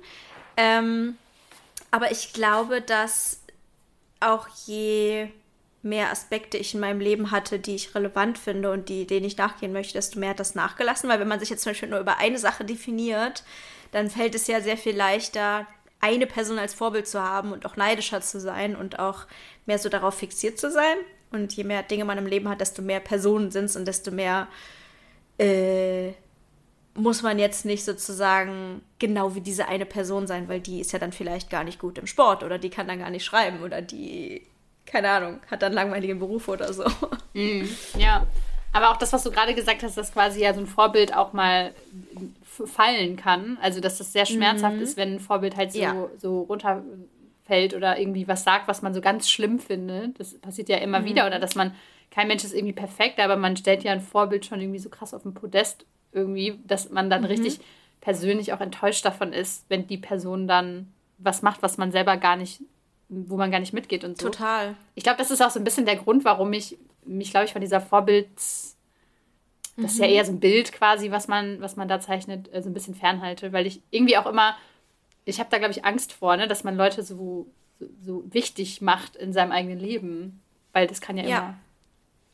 Ähm, 0.58 1.18
aber 1.90 2.12
ich 2.12 2.34
glaube, 2.34 2.82
dass 2.82 3.40
auch 4.20 4.48
je 4.66 5.30
mehr 5.84 6.12
Aspekte 6.12 6.58
ich 6.58 6.74
in 6.74 6.80
meinem 6.80 7.02
Leben 7.02 7.32
hatte, 7.32 7.60
die 7.60 7.76
ich 7.76 7.94
relevant 7.94 8.38
finde 8.38 8.72
und 8.72 8.90
die, 8.90 9.06
denen 9.06 9.26
ich 9.26 9.38
nachgehen 9.38 9.74
möchte, 9.74 9.94
desto 9.94 10.18
mehr 10.18 10.30
hat 10.30 10.40
das 10.40 10.56
nachgelassen. 10.56 11.10
Weil 11.10 11.20
wenn 11.20 11.28
man 11.28 11.40
sich 11.40 11.50
jetzt 11.50 11.64
zum 11.64 11.72
Beispiel 11.72 11.90
nur 11.90 12.00
über 12.00 12.18
eine 12.18 12.40
Sache 12.40 12.66
definiert, 12.66 13.44
dann 13.94 14.10
fällt 14.10 14.36
es 14.36 14.48
ja 14.48 14.62
sehr 14.62 14.78
viel 14.78 14.96
leichter, 14.96 15.66
eine 16.02 16.28
Person 16.28 16.60
als 16.60 16.74
Vorbild 16.74 17.08
zu 17.08 17.22
haben 17.22 17.54
und 17.54 17.66
auch 17.66 17.78
neidischer 17.78 18.22
zu 18.22 18.40
sein 18.40 18.76
und 18.76 19.00
auch 19.00 19.26
mehr 19.66 19.80
so 19.80 19.88
darauf 19.88 20.16
fixiert 20.16 20.60
zu 20.60 20.70
sein. 20.70 20.98
Und 21.32 21.54
je 21.54 21.64
mehr 21.64 21.82
Dinge 21.82 22.06
man 22.06 22.18
im 22.18 22.28
Leben 22.28 22.50
hat, 22.50 22.62
desto 22.62 22.82
mehr 22.82 23.00
Personen 23.00 23.52
sind 23.52 23.66
es 23.66 23.76
und 23.76 23.88
desto 23.88 24.12
mehr 24.12 24.48
äh, 25.40 26.12
muss 26.94 27.24
man 27.24 27.40
jetzt 27.40 27.66
nicht 27.66 27.86
sozusagen 27.86 28.82
genau 29.00 29.34
wie 29.34 29.42
diese 29.42 29.68
eine 29.68 29.86
Person 29.86 30.28
sein, 30.28 30.48
weil 30.50 30.60
die 30.60 30.82
ist 30.82 30.92
ja 30.92 31.00
dann 31.00 31.14
vielleicht 31.14 31.50
gar 31.50 31.64
nicht 31.64 31.80
gut 31.80 31.98
im 31.98 32.06
Sport 32.06 32.44
oder 32.44 32.60
die 32.60 32.70
kann 32.70 32.88
dann 32.88 33.00
gar 33.00 33.10
nicht 33.10 33.26
schreiben 33.26 33.64
oder 33.64 33.82
die 33.82 34.46
keine 34.86 35.10
Ahnung, 35.10 35.40
hat 35.50 35.62
dann 35.62 35.74
langweiligen 35.74 36.20
Beruf 36.20 36.48
oder 36.48 36.72
so. 36.74 36.84
Mm, 37.34 37.64
ja. 37.98 38.28
Aber 38.74 38.92
auch 38.92 38.98
das, 38.98 39.12
was 39.14 39.24
du 39.24 39.32
gerade 39.32 39.56
gesagt 39.56 39.82
hast, 39.82 39.98
dass 39.98 40.14
quasi 40.14 40.42
ja 40.42 40.54
so 40.54 40.60
ein 40.60 40.68
Vorbild 40.68 41.16
auch 41.16 41.34
mal 41.34 41.74
fallen 42.66 43.16
kann. 43.16 43.58
Also, 43.62 43.80
dass 43.80 43.98
das 43.98 44.14
sehr 44.14 44.26
schmerzhaft 44.26 44.78
mhm. 44.78 44.82
ist, 44.82 44.98
wenn 44.98 45.16
ein 45.16 45.20
Vorbild 45.20 45.56
halt 45.56 45.72
so, 45.72 45.80
ja. 45.80 46.10
so 46.18 46.42
runterfällt 46.42 47.74
oder 47.74 48.00
irgendwie 48.00 48.28
was 48.28 48.44
sagt, 48.44 48.68
was 48.68 48.82
man 48.82 48.94
so 48.94 49.02
ganz 49.02 49.30
schlimm 49.30 49.60
findet. 49.60 50.20
Das 50.20 50.38
passiert 50.40 50.70
ja 50.70 50.78
immer 50.78 51.00
mhm. 51.00 51.06
wieder. 51.06 51.28
Oder 51.28 51.40
dass 51.40 51.56
man, 51.56 51.74
kein 52.12 52.28
Mensch 52.28 52.44
ist 52.44 52.54
irgendwie 52.54 52.74
perfekt, 52.74 53.20
aber 53.20 53.36
man 53.36 53.58
stellt 53.58 53.84
ja 53.84 53.92
ein 53.92 54.02
Vorbild 54.02 54.46
schon 54.46 54.62
irgendwie 54.62 54.80
so 54.80 54.90
krass 54.90 55.14
auf 55.14 55.24
den 55.24 55.34
Podest 55.34 55.86
irgendwie, 56.12 56.60
dass 56.66 56.90
man 56.92 57.10
dann 57.10 57.22
mhm. 57.22 57.28
richtig 57.28 57.60
persönlich 58.02 58.54
auch 58.54 58.62
enttäuscht 58.62 59.06
davon 59.06 59.34
ist, 59.34 59.66
wenn 59.70 59.88
die 59.88 59.98
Person 59.98 60.48
dann 60.48 60.92
was 61.18 61.42
macht, 61.42 61.64
was 61.64 61.78
man 61.78 61.92
selber 61.92 62.18
gar 62.18 62.36
nicht 62.36 62.62
wo 63.10 63.38
man 63.38 63.52
gar 63.52 63.60
nicht 63.60 63.74
mitgeht 63.74 64.04
und 64.04 64.20
so. 64.20 64.30
Total. 64.30 64.76
Ich 64.96 65.04
glaube, 65.04 65.18
das 65.18 65.32
ist 65.32 65.42
auch 65.42 65.50
so 65.50 65.60
ein 65.60 65.64
bisschen 65.64 65.86
der 65.86 65.98
Grund, 65.98 66.26
warum 66.26 66.52
ich 66.54 66.78
mich, 67.06 67.32
glaube 67.32 67.46
ich, 67.46 67.54
von 67.54 67.62
dieser 67.62 67.82
Vorbild, 67.82 68.28
das 69.76 69.94
ist 69.94 70.00
ja 70.00 70.08
mhm. 70.08 70.14
eher 70.14 70.26
so 70.26 70.32
ein 70.32 70.40
Bild 70.40 70.72
quasi, 70.72 71.12
was 71.12 71.28
man, 71.28 71.60
was 71.62 71.76
man 71.76 71.88
da 71.88 72.00
zeichnet, 72.00 72.54
äh, 72.54 72.62
so 72.62 72.70
ein 72.70 72.74
bisschen 72.74 72.96
fernhalte, 72.96 73.54
weil 73.54 73.66
ich 73.66 73.82
irgendwie 73.90 74.18
auch 74.18 74.26
immer, 74.26 74.56
ich 75.26 75.40
habe 75.40 75.50
da, 75.50 75.58
glaube 75.58 75.72
ich, 75.72 75.86
Angst 75.86 76.14
vor, 76.14 76.38
ne, 76.38 76.48
dass 76.48 76.64
man 76.64 76.76
Leute 76.76 77.02
so, 77.04 77.48
so, 77.80 77.90
so, 78.06 78.24
wichtig 78.32 78.82
macht 78.82 79.16
in 79.16 79.34
seinem 79.34 79.52
eigenen 79.52 79.80
Leben, 79.80 80.42
weil 80.74 80.88
das 80.88 81.02
kann 81.02 81.18
ja, 81.18 81.24
ja. 81.24 81.38
immer 81.38 81.56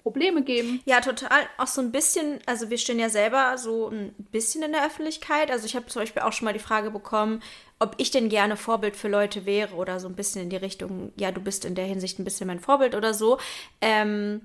Probleme 0.04 0.44
geben. 0.44 0.82
Ja, 0.86 1.02
total. 1.02 1.42
Auch 1.58 1.68
so 1.68 1.82
ein 1.82 1.92
bisschen, 1.92 2.40
also 2.46 2.70
wir 2.70 2.78
stehen 2.78 3.00
ja 3.00 3.10
selber 3.10 3.58
so 3.58 3.90
ein 3.90 4.14
bisschen 4.32 4.64
in 4.64 4.72
der 4.72 4.86
Öffentlichkeit. 4.86 5.52
Also 5.52 5.66
ich 5.66 5.76
habe 5.76 5.88
zum 5.88 6.02
Beispiel 6.02 6.22
auch 6.22 6.34
schon 6.34 6.46
mal 6.46 6.54
die 6.54 6.60
Frage 6.60 6.90
bekommen, 6.90 7.44
ob 7.80 7.96
ich 7.98 8.10
denn 8.10 8.30
gerne 8.30 8.58
Vorbild 8.58 8.96
für 8.96 9.10
Leute 9.10 9.46
wäre 9.46 9.76
oder 9.76 10.00
so 10.00 10.08
ein 10.08 10.16
bisschen 10.16 10.44
in 10.44 10.50
die 10.50 10.56
Richtung, 10.56 11.12
ja, 11.18 11.32
du 11.32 11.42
bist 11.42 11.66
in 11.66 11.76
der 11.76 11.86
Hinsicht 11.86 12.18
ein 12.18 12.24
bisschen 12.24 12.48
mein 12.48 12.60
Vorbild 12.60 12.96
oder 12.96 13.14
so. 13.14 13.40
Ähm, 13.82 14.42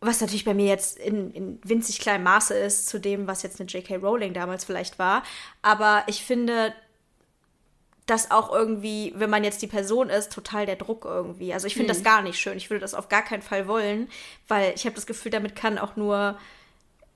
was 0.00 0.20
natürlich 0.20 0.44
bei 0.44 0.54
mir 0.54 0.66
jetzt 0.66 0.98
in, 0.98 1.32
in 1.32 1.60
winzig 1.64 1.98
kleinem 1.98 2.24
Maße 2.24 2.54
ist 2.54 2.88
zu 2.88 3.00
dem, 3.00 3.26
was 3.26 3.42
jetzt 3.42 3.60
eine 3.60 3.68
J.K. 3.68 3.96
Rowling 3.96 4.32
damals 4.32 4.64
vielleicht 4.64 4.98
war. 4.98 5.24
Aber 5.62 6.04
ich 6.06 6.24
finde, 6.24 6.72
das 8.08 8.30
auch 8.30 8.52
irgendwie, 8.52 9.12
wenn 9.16 9.28
man 9.28 9.44
jetzt 9.44 9.60
die 9.60 9.66
Person 9.66 10.08
ist, 10.08 10.32
total 10.32 10.66
der 10.66 10.76
Druck 10.76 11.04
irgendwie. 11.04 11.52
Also 11.52 11.66
ich 11.66 11.74
finde 11.74 11.92
hm. 11.92 12.02
das 12.02 12.04
gar 12.04 12.22
nicht 12.22 12.38
schön. 12.38 12.56
Ich 12.56 12.70
würde 12.70 12.80
das 12.80 12.94
auf 12.94 13.08
gar 13.08 13.22
keinen 13.22 13.42
Fall 13.42 13.68
wollen, 13.68 14.08
weil 14.46 14.72
ich 14.74 14.84
habe 14.84 14.94
das 14.94 15.06
Gefühl, 15.06 15.30
damit 15.30 15.54
kann 15.54 15.78
auch 15.78 15.96
nur 15.96 16.38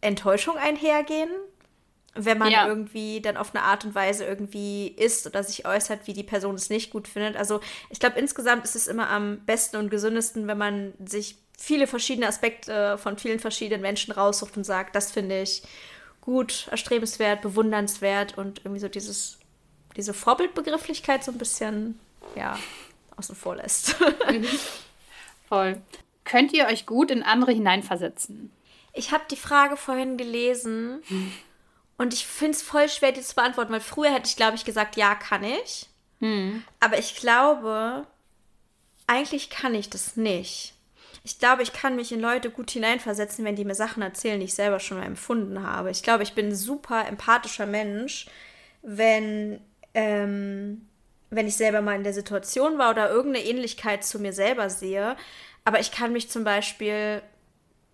Enttäuschung 0.00 0.56
einhergehen. 0.56 1.30
wenn 2.14 2.36
man 2.36 2.50
ja. 2.50 2.66
irgendwie 2.66 3.22
dann 3.22 3.38
auf 3.38 3.54
eine 3.54 3.64
Art 3.64 3.86
und 3.86 3.94
Weise 3.94 4.26
irgendwie 4.26 4.88
ist 4.88 5.26
oder 5.26 5.42
sich 5.42 5.66
äußert, 5.66 6.06
wie 6.06 6.12
die 6.12 6.24
Person 6.24 6.56
es 6.56 6.68
nicht 6.68 6.90
gut 6.90 7.08
findet. 7.08 7.36
Also 7.36 7.60
ich 7.88 8.00
glaube, 8.00 8.18
insgesamt 8.18 8.64
ist 8.64 8.76
es 8.76 8.86
immer 8.86 9.08
am 9.08 9.38
besten 9.46 9.78
und 9.78 9.90
gesündesten, 9.90 10.46
wenn 10.46 10.58
man 10.58 10.92
sich 11.02 11.41
viele 11.62 11.86
verschiedene 11.86 12.26
Aspekte 12.26 12.98
von 12.98 13.18
vielen 13.18 13.38
verschiedenen 13.38 13.82
Menschen 13.82 14.12
raussucht 14.12 14.56
und 14.56 14.64
sagt, 14.64 14.94
das 14.96 15.12
finde 15.12 15.42
ich 15.42 15.62
gut, 16.20 16.68
erstrebenswert, 16.70 17.42
bewundernswert 17.42 18.38
und 18.38 18.60
irgendwie 18.60 18.80
so 18.80 18.88
dieses, 18.88 19.38
diese 19.96 20.14
Vorbildbegrifflichkeit 20.14 21.24
so 21.24 21.32
ein 21.32 21.38
bisschen, 21.38 21.98
ja, 22.36 22.58
außen 23.16 23.36
vor 23.36 23.56
lässt. 23.56 23.96
Mhm. 24.30 24.46
Voll. 25.48 25.80
Könnt 26.24 26.52
ihr 26.52 26.66
euch 26.66 26.86
gut 26.86 27.10
in 27.10 27.22
andere 27.22 27.52
hineinversetzen? 27.52 28.50
Ich 28.92 29.12
habe 29.12 29.24
die 29.30 29.36
Frage 29.36 29.76
vorhin 29.76 30.16
gelesen. 30.16 31.02
Hm 31.08 31.32
und 32.02 32.14
ich 32.14 32.26
finde 32.26 32.56
es 32.56 32.62
voll 32.62 32.88
schwer, 32.88 33.12
die 33.12 33.20
zu 33.20 33.36
beantworten, 33.36 33.72
weil 33.72 33.80
früher 33.80 34.12
hätte 34.12 34.28
ich, 34.28 34.34
glaube 34.34 34.56
ich, 34.56 34.64
gesagt, 34.64 34.96
ja, 34.96 35.14
kann 35.14 35.44
ich. 35.44 35.86
Hm. 36.18 36.64
Aber 36.80 36.98
ich 36.98 37.14
glaube, 37.14 38.06
eigentlich 39.06 39.50
kann 39.50 39.74
ich 39.74 39.88
das 39.88 40.16
nicht. 40.16 40.74
Ich 41.24 41.38
glaube, 41.38 41.62
ich 41.62 41.72
kann 41.72 41.96
mich 41.96 42.10
in 42.10 42.20
Leute 42.20 42.50
gut 42.50 42.70
hineinversetzen, 42.70 43.44
wenn 43.44 43.54
die 43.54 43.64
mir 43.64 43.76
Sachen 43.76 44.02
erzählen, 44.02 44.40
die 44.40 44.46
ich 44.46 44.54
selber 44.54 44.80
schon 44.80 44.98
mal 44.98 45.06
empfunden 45.06 45.62
habe. 45.62 45.90
Ich 45.90 46.02
glaube, 46.02 46.24
ich 46.24 46.34
bin 46.34 46.48
ein 46.48 46.54
super 46.54 47.06
empathischer 47.06 47.66
Mensch, 47.66 48.26
wenn, 48.82 49.60
ähm, 49.94 50.88
wenn 51.30 51.46
ich 51.46 51.56
selber 51.56 51.80
mal 51.80 51.94
in 51.94 52.02
der 52.02 52.12
Situation 52.12 52.78
war 52.78 52.90
oder 52.90 53.08
irgendeine 53.10 53.46
Ähnlichkeit 53.46 54.04
zu 54.04 54.18
mir 54.18 54.32
selber 54.32 54.68
sehe. 54.68 55.16
Aber 55.64 55.78
ich 55.78 55.92
kann 55.92 56.12
mich 56.12 56.28
zum 56.28 56.42
Beispiel 56.42 57.22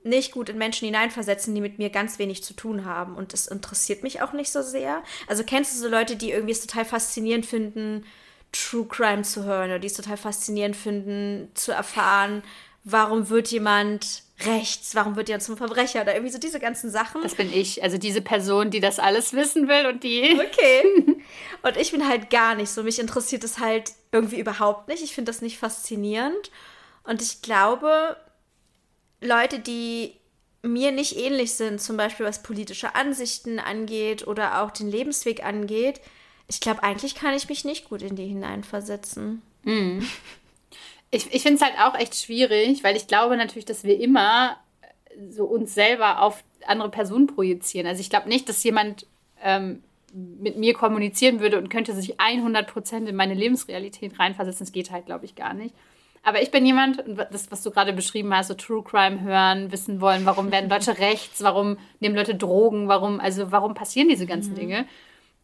nicht 0.04 0.32
gut 0.32 0.48
in 0.48 0.56
Menschen 0.56 0.86
hineinversetzen, 0.86 1.54
die 1.54 1.60
mit 1.60 1.78
mir 1.78 1.90
ganz 1.90 2.18
wenig 2.18 2.42
zu 2.42 2.54
tun 2.54 2.86
haben. 2.86 3.14
Und 3.14 3.34
das 3.34 3.46
interessiert 3.46 4.02
mich 4.02 4.22
auch 4.22 4.32
nicht 4.32 4.50
so 4.50 4.62
sehr. 4.62 5.02
Also 5.26 5.44
kennst 5.44 5.74
du 5.74 5.80
so 5.80 5.88
Leute, 5.88 6.16
die 6.16 6.30
irgendwie 6.30 6.52
es 6.52 6.66
total 6.66 6.86
faszinierend 6.86 7.44
finden, 7.44 8.06
True 8.52 8.86
Crime 8.86 9.22
zu 9.22 9.44
hören 9.44 9.68
oder 9.68 9.78
die 9.78 9.88
es 9.88 9.94
total 9.94 10.16
faszinierend 10.16 10.74
finden, 10.74 11.50
zu 11.54 11.72
erfahren, 11.72 12.42
warum 12.90 13.28
wird 13.28 13.48
jemand 13.48 14.22
rechts, 14.40 14.94
warum 14.94 15.16
wird 15.16 15.28
jemand 15.28 15.42
zum 15.42 15.56
Verbrecher 15.56 16.02
oder 16.02 16.14
irgendwie 16.14 16.32
so 16.32 16.38
diese 16.38 16.60
ganzen 16.60 16.90
Sachen. 16.90 17.22
Das 17.22 17.34
bin 17.34 17.52
ich, 17.52 17.82
also 17.82 17.98
diese 17.98 18.22
Person, 18.22 18.70
die 18.70 18.80
das 18.80 18.98
alles 18.98 19.32
wissen 19.32 19.68
will 19.68 19.86
und 19.86 20.04
die. 20.04 20.38
Okay. 20.40 21.16
Und 21.62 21.76
ich 21.76 21.90
bin 21.90 22.08
halt 22.08 22.30
gar 22.30 22.54
nicht 22.54 22.70
so. 22.70 22.84
Mich 22.84 23.00
interessiert 23.00 23.42
es 23.42 23.58
halt 23.58 23.90
irgendwie 24.12 24.38
überhaupt 24.38 24.86
nicht. 24.86 25.02
Ich 25.02 25.12
finde 25.12 25.30
das 25.30 25.42
nicht 25.42 25.58
faszinierend. 25.58 26.52
Und 27.02 27.20
ich 27.20 27.42
glaube, 27.42 28.16
Leute, 29.20 29.58
die 29.58 30.14
mir 30.62 30.92
nicht 30.92 31.16
ähnlich 31.16 31.54
sind, 31.54 31.80
zum 31.80 31.96
Beispiel 31.96 32.24
was 32.24 32.44
politische 32.44 32.94
Ansichten 32.94 33.58
angeht 33.58 34.26
oder 34.26 34.62
auch 34.62 34.70
den 34.70 34.88
Lebensweg 34.88 35.44
angeht, 35.44 36.00
ich 36.46 36.60
glaube, 36.60 36.82
eigentlich 36.84 37.14
kann 37.14 37.34
ich 37.34 37.48
mich 37.48 37.64
nicht 37.64 37.88
gut 37.88 38.02
in 38.02 38.14
die 38.14 38.26
hineinversetzen. 38.26 39.42
Mm. 39.64 40.00
Ich, 41.10 41.32
ich 41.32 41.42
finde 41.42 41.56
es 41.56 41.62
halt 41.62 41.78
auch 41.80 41.98
echt 41.98 42.16
schwierig, 42.16 42.84
weil 42.84 42.96
ich 42.96 43.06
glaube 43.06 43.36
natürlich, 43.36 43.64
dass 43.64 43.84
wir 43.84 43.98
immer 43.98 44.56
so 45.30 45.44
uns 45.44 45.74
selber 45.74 46.22
auf 46.22 46.44
andere 46.66 46.90
Personen 46.90 47.26
projizieren. 47.26 47.86
Also 47.86 48.00
ich 48.00 48.10
glaube 48.10 48.28
nicht, 48.28 48.48
dass 48.48 48.62
jemand 48.62 49.06
ähm, 49.42 49.82
mit 50.12 50.56
mir 50.56 50.74
kommunizieren 50.74 51.40
würde 51.40 51.58
und 51.58 51.68
könnte 51.68 51.94
sich 51.94 52.18
100% 52.18 53.06
in 53.06 53.16
meine 53.16 53.34
Lebensrealität 53.34 54.18
reinversetzen. 54.18 54.66
Das 54.66 54.72
geht 54.72 54.90
halt, 54.90 55.06
glaube 55.06 55.24
ich, 55.24 55.34
gar 55.34 55.54
nicht. 55.54 55.74
Aber 56.22 56.42
ich 56.42 56.50
bin 56.50 56.66
jemand, 56.66 57.04
das, 57.30 57.50
was 57.50 57.62
du 57.62 57.70
gerade 57.70 57.92
beschrieben 57.92 58.34
hast, 58.34 58.48
so 58.48 58.54
True 58.54 58.82
Crime 58.82 59.20
hören, 59.20 59.72
wissen 59.72 60.00
wollen, 60.00 60.26
warum 60.26 60.50
werden 60.50 60.68
Leute 60.70 60.98
rechts, 60.98 61.42
warum 61.42 61.78
nehmen 62.00 62.16
Leute 62.16 62.34
Drogen, 62.34 62.88
warum, 62.88 63.20
also 63.20 63.50
warum 63.52 63.74
passieren 63.74 64.08
diese 64.08 64.26
ganzen 64.26 64.52
mhm. 64.52 64.58
Dinge. 64.58 64.86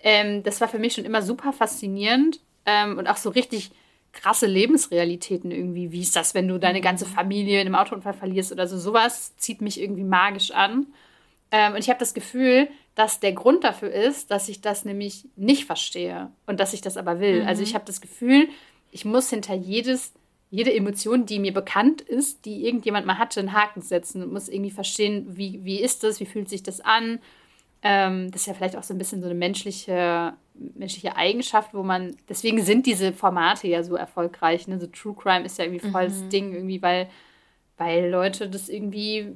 Ähm, 0.00 0.42
das 0.42 0.60
war 0.60 0.68
für 0.68 0.78
mich 0.78 0.94
schon 0.94 1.04
immer 1.04 1.22
super 1.22 1.52
faszinierend 1.52 2.40
ähm, 2.66 2.98
und 2.98 3.08
auch 3.08 3.16
so 3.16 3.30
richtig 3.30 3.70
krasse 4.14 4.46
Lebensrealitäten 4.46 5.50
irgendwie. 5.50 5.92
Wie 5.92 6.00
ist 6.00 6.16
das, 6.16 6.34
wenn 6.34 6.48
du 6.48 6.58
deine 6.58 6.80
ganze 6.80 7.06
mhm. 7.06 7.10
Familie 7.10 7.60
in 7.60 7.66
einem 7.66 7.74
Autounfall 7.74 8.14
verlierst 8.14 8.52
oder 8.52 8.66
so? 8.66 8.78
Sowas 8.78 9.36
zieht 9.36 9.60
mich 9.60 9.80
irgendwie 9.80 10.04
magisch 10.04 10.50
an. 10.50 10.86
Ähm, 11.50 11.74
und 11.74 11.78
ich 11.78 11.88
habe 11.88 11.98
das 11.98 12.14
Gefühl, 12.14 12.68
dass 12.94 13.20
der 13.20 13.32
Grund 13.32 13.64
dafür 13.64 13.90
ist, 13.90 14.30
dass 14.30 14.48
ich 14.48 14.60
das 14.60 14.84
nämlich 14.84 15.26
nicht 15.36 15.66
verstehe 15.66 16.30
und 16.46 16.60
dass 16.60 16.72
ich 16.72 16.80
das 16.80 16.96
aber 16.96 17.20
will. 17.20 17.34
Also 17.34 17.42
mhm. 17.42 17.48
Also 17.48 17.62
ich 17.62 17.74
habe 17.74 17.84
das 17.84 18.00
Gefühl, 18.00 18.48
ich 18.90 19.04
muss 19.04 19.30
hinter 19.30 19.54
jedes 19.54 20.12
jede 20.54 20.72
Emotion, 20.72 21.26
die 21.26 21.40
mir 21.40 21.52
bekannt 21.52 22.00
ist, 22.00 22.44
die 22.44 22.64
irgendjemand 22.64 23.06
mal 23.06 23.18
hatte, 23.18 23.40
einen 23.40 23.52
Haken 23.52 23.82
setzen 23.82 24.22
und 24.22 24.32
muss 24.32 24.48
irgendwie 24.48 24.70
verstehen, 24.70 25.26
wie, 25.36 25.64
wie 25.64 25.80
ist 25.80 26.04
das, 26.04 26.20
wie 26.20 26.26
fühlt 26.26 26.48
sich 26.48 26.62
das 26.62 26.80
an. 26.80 27.18
Ähm, 27.86 28.30
das 28.30 28.42
ist 28.42 28.46
ja 28.46 28.54
vielleicht 28.54 28.76
auch 28.76 28.82
so 28.82 28.94
ein 28.94 28.98
bisschen 28.98 29.20
so 29.20 29.26
eine 29.26 29.34
menschliche, 29.34 30.32
menschliche 30.54 31.16
Eigenschaft, 31.16 31.74
wo 31.74 31.82
man, 31.82 32.16
deswegen 32.30 32.62
sind 32.62 32.86
diese 32.86 33.12
Formate 33.12 33.68
ja 33.68 33.82
so 33.82 33.94
erfolgreich. 33.94 34.66
Ne? 34.66 34.80
So 34.80 34.86
True 34.86 35.14
Crime 35.14 35.44
ist 35.44 35.58
ja 35.58 35.66
irgendwie 35.66 35.90
voll 35.90 36.04
das 36.04 36.22
mhm. 36.22 36.30
Ding, 36.30 36.54
irgendwie, 36.54 36.80
weil, 36.80 37.10
weil 37.76 38.08
Leute 38.08 38.48
das 38.48 38.70
irgendwie 38.70 39.34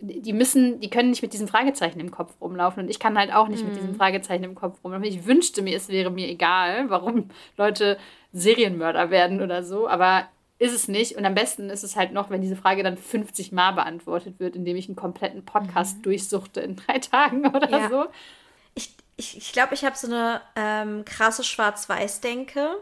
die 0.00 0.32
müssen, 0.32 0.80
die 0.80 0.90
können 0.90 1.10
nicht 1.10 1.22
mit 1.22 1.32
diesen 1.32 1.48
Fragezeichen 1.48 2.00
im 2.00 2.10
Kopf 2.10 2.34
rumlaufen 2.40 2.82
und 2.82 2.90
ich 2.90 2.98
kann 2.98 3.16
halt 3.16 3.32
auch 3.32 3.48
nicht 3.48 3.62
mhm. 3.62 3.68
mit 3.68 3.76
diesen 3.78 3.94
Fragezeichen 3.94 4.44
im 4.44 4.54
Kopf 4.54 4.78
rumlaufen. 4.82 5.06
Ich 5.06 5.26
wünschte 5.26 5.62
mir, 5.62 5.76
es 5.76 5.88
wäre 5.88 6.10
mir 6.10 6.28
egal, 6.28 6.90
warum 6.90 7.28
Leute 7.56 7.96
Serienmörder 8.32 9.10
werden 9.10 9.40
oder 9.40 9.62
so, 9.62 9.88
aber 9.88 10.28
ist 10.64 10.72
es 10.72 10.88
nicht. 10.88 11.16
Und 11.16 11.26
am 11.26 11.34
besten 11.34 11.68
ist 11.68 11.84
es 11.84 11.94
halt 11.94 12.12
noch, 12.12 12.30
wenn 12.30 12.40
diese 12.40 12.56
Frage 12.56 12.82
dann 12.82 12.96
50 12.96 13.52
Mal 13.52 13.72
beantwortet 13.72 14.40
wird, 14.40 14.56
indem 14.56 14.76
ich 14.76 14.88
einen 14.88 14.96
kompletten 14.96 15.44
Podcast 15.44 15.98
mhm. 15.98 16.02
durchsuchte 16.02 16.60
in 16.60 16.76
drei 16.76 16.98
Tagen 16.98 17.46
oder 17.46 17.70
ja. 17.70 17.90
so. 17.90 18.06
Ich 18.74 18.86
glaube, 18.86 19.02
ich, 19.16 19.36
ich, 19.36 19.52
glaub, 19.52 19.72
ich 19.72 19.84
habe 19.84 19.96
so 19.96 20.06
eine 20.06 20.40
ähm, 20.56 21.04
krasse 21.04 21.44
Schwarz-Weiß-Denke. 21.44 22.76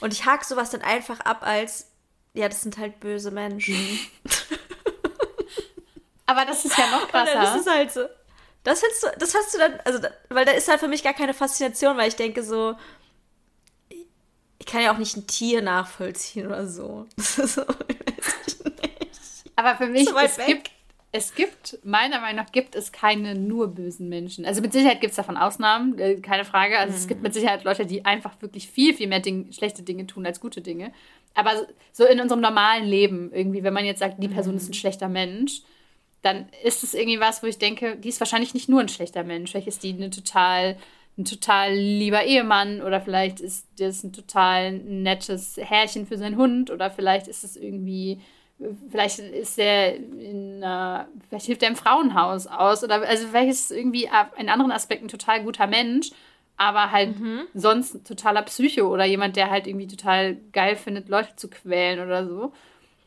Und 0.00 0.12
ich 0.12 0.26
hake 0.26 0.44
sowas 0.44 0.70
dann 0.70 0.82
einfach 0.82 1.20
ab 1.20 1.42
als, 1.42 1.88
ja, 2.34 2.48
das 2.48 2.62
sind 2.62 2.78
halt 2.78 2.98
böse 2.98 3.30
Menschen. 3.30 3.74
Aber 6.26 6.44
das 6.44 6.64
ist 6.64 6.76
ja 6.76 6.90
noch 6.90 7.08
krasser. 7.08 7.34
das 7.34 7.56
ist 7.56 7.70
halt 7.70 7.92
so. 7.92 8.06
Das, 8.62 8.80
du, 8.80 8.86
das 9.18 9.34
hast 9.34 9.54
du 9.54 9.58
dann, 9.58 9.80
also, 9.84 10.00
weil 10.28 10.44
da 10.44 10.52
ist 10.52 10.68
halt 10.68 10.80
für 10.80 10.88
mich 10.88 11.02
gar 11.02 11.14
keine 11.14 11.32
Faszination, 11.32 11.96
weil 11.96 12.08
ich 12.08 12.16
denke 12.16 12.42
so, 12.42 12.76
ich 14.60 14.66
kann 14.66 14.82
ja 14.82 14.92
auch 14.92 14.98
nicht 14.98 15.16
ein 15.16 15.26
Tier 15.26 15.62
nachvollziehen 15.62 16.46
oder 16.46 16.66
so. 16.66 17.06
so 17.16 17.62
Aber 19.56 19.74
für 19.76 19.86
mich, 19.86 20.08
es 20.08 20.36
gibt, 20.46 20.70
es 21.12 21.34
gibt, 21.34 21.78
meiner 21.82 22.20
Meinung 22.20 22.44
nach, 22.44 22.52
gibt 22.52 22.76
es 22.76 22.92
keine 22.92 23.34
nur 23.34 23.68
bösen 23.68 24.08
Menschen. 24.08 24.44
Also 24.44 24.60
mit 24.60 24.72
Sicherheit 24.72 25.00
gibt 25.00 25.10
es 25.10 25.16
davon 25.16 25.36
Ausnahmen, 25.36 25.98
äh, 25.98 26.16
keine 26.20 26.44
Frage. 26.44 26.78
Also 26.78 26.92
mhm. 26.92 26.98
es 26.98 27.08
gibt 27.08 27.22
mit 27.22 27.34
Sicherheit 27.34 27.64
Leute, 27.64 27.86
die 27.86 28.04
einfach 28.04 28.40
wirklich 28.40 28.70
viel, 28.70 28.94
viel 28.94 29.08
mehr 29.08 29.20
Ding, 29.20 29.50
schlechte 29.50 29.82
Dinge 29.82 30.06
tun 30.06 30.26
als 30.26 30.40
gute 30.40 30.60
Dinge. 30.60 30.92
Aber 31.34 31.66
so 31.92 32.04
in 32.04 32.20
unserem 32.20 32.40
normalen 32.40 32.84
Leben, 32.84 33.32
irgendwie, 33.32 33.62
wenn 33.62 33.74
man 33.74 33.84
jetzt 33.84 34.00
sagt, 34.00 34.22
die 34.22 34.28
Person 34.28 34.52
mhm. 34.52 34.58
ist 34.58 34.68
ein 34.68 34.74
schlechter 34.74 35.08
Mensch, 35.08 35.62
dann 36.22 36.48
ist 36.64 36.84
es 36.84 36.92
irgendwie 36.92 37.20
was, 37.20 37.42
wo 37.42 37.46
ich 37.46 37.58
denke, 37.58 37.96
die 37.96 38.10
ist 38.10 38.20
wahrscheinlich 38.20 38.52
nicht 38.52 38.68
nur 38.68 38.80
ein 38.80 38.88
schlechter 38.88 39.24
Mensch. 39.24 39.50
Vielleicht 39.50 39.68
ist 39.68 39.82
die 39.82 39.94
eine 39.94 40.10
total, 40.10 40.76
ein 41.20 41.24
total 41.24 41.74
lieber 41.74 42.24
Ehemann 42.24 42.82
oder 42.82 43.00
vielleicht 43.00 43.40
ist 43.40 43.66
das 43.78 44.02
ein 44.02 44.12
total 44.12 44.72
nettes 44.72 45.56
Herrchen 45.56 46.06
für 46.06 46.18
seinen 46.18 46.36
Hund 46.36 46.70
oder 46.70 46.90
vielleicht 46.90 47.28
ist 47.28 47.44
es 47.44 47.56
irgendwie, 47.56 48.20
vielleicht 48.90 49.18
ist 49.18 49.58
er 49.58 49.96
in, 49.96 50.62
uh, 50.62 51.04
vielleicht 51.28 51.46
hilft 51.46 51.62
er 51.62 51.68
im 51.68 51.76
Frauenhaus 51.76 52.46
aus 52.46 52.82
oder 52.82 53.02
also 53.02 53.28
vielleicht 53.28 53.50
ist 53.50 53.70
es 53.70 53.76
irgendwie 53.76 54.08
in 54.38 54.48
anderen 54.48 54.72
Aspekten 54.72 55.08
total 55.08 55.44
guter 55.44 55.66
Mensch, 55.66 56.10
aber 56.56 56.90
halt 56.90 57.18
mhm. 57.18 57.42
sonst 57.54 58.04
totaler 58.06 58.42
Psycho 58.42 58.88
oder 58.92 59.04
jemand, 59.04 59.36
der 59.36 59.50
halt 59.50 59.66
irgendwie 59.66 59.86
total 59.86 60.36
geil 60.52 60.76
findet, 60.76 61.08
Leute 61.08 61.36
zu 61.36 61.48
quälen 61.48 62.00
oder 62.00 62.26
so. 62.26 62.52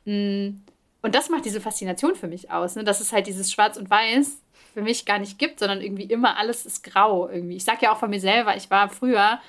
Mm 0.05 0.61
und 1.03 1.13
das 1.15 1.29
macht 1.29 1.43
diese 1.43 1.59
Faszination 1.59 2.15
für 2.15 2.27
mich 2.27 2.49
aus, 2.49 2.75
ne? 2.75 2.85
dass 2.85 3.01
es 3.01 3.11
halt 3.11 3.27
dieses 3.27 3.51
Schwarz 3.51 3.75
und 3.77 3.89
Weiß 3.89 4.37
für 4.73 4.81
mich 4.81 5.05
gar 5.05 5.19
nicht 5.19 5.37
gibt, 5.37 5.59
sondern 5.59 5.81
irgendwie 5.81 6.03
immer 6.03 6.37
alles 6.37 6.65
ist 6.65 6.83
grau 6.83 7.29
irgendwie. 7.29 7.55
Ich 7.55 7.63
sage 7.63 7.79
ja 7.83 7.93
auch 7.93 7.99
von 7.99 8.09
mir 8.09 8.19
selber, 8.19 8.55
ich 8.57 8.69
war 8.71 8.89
früher 8.89 9.39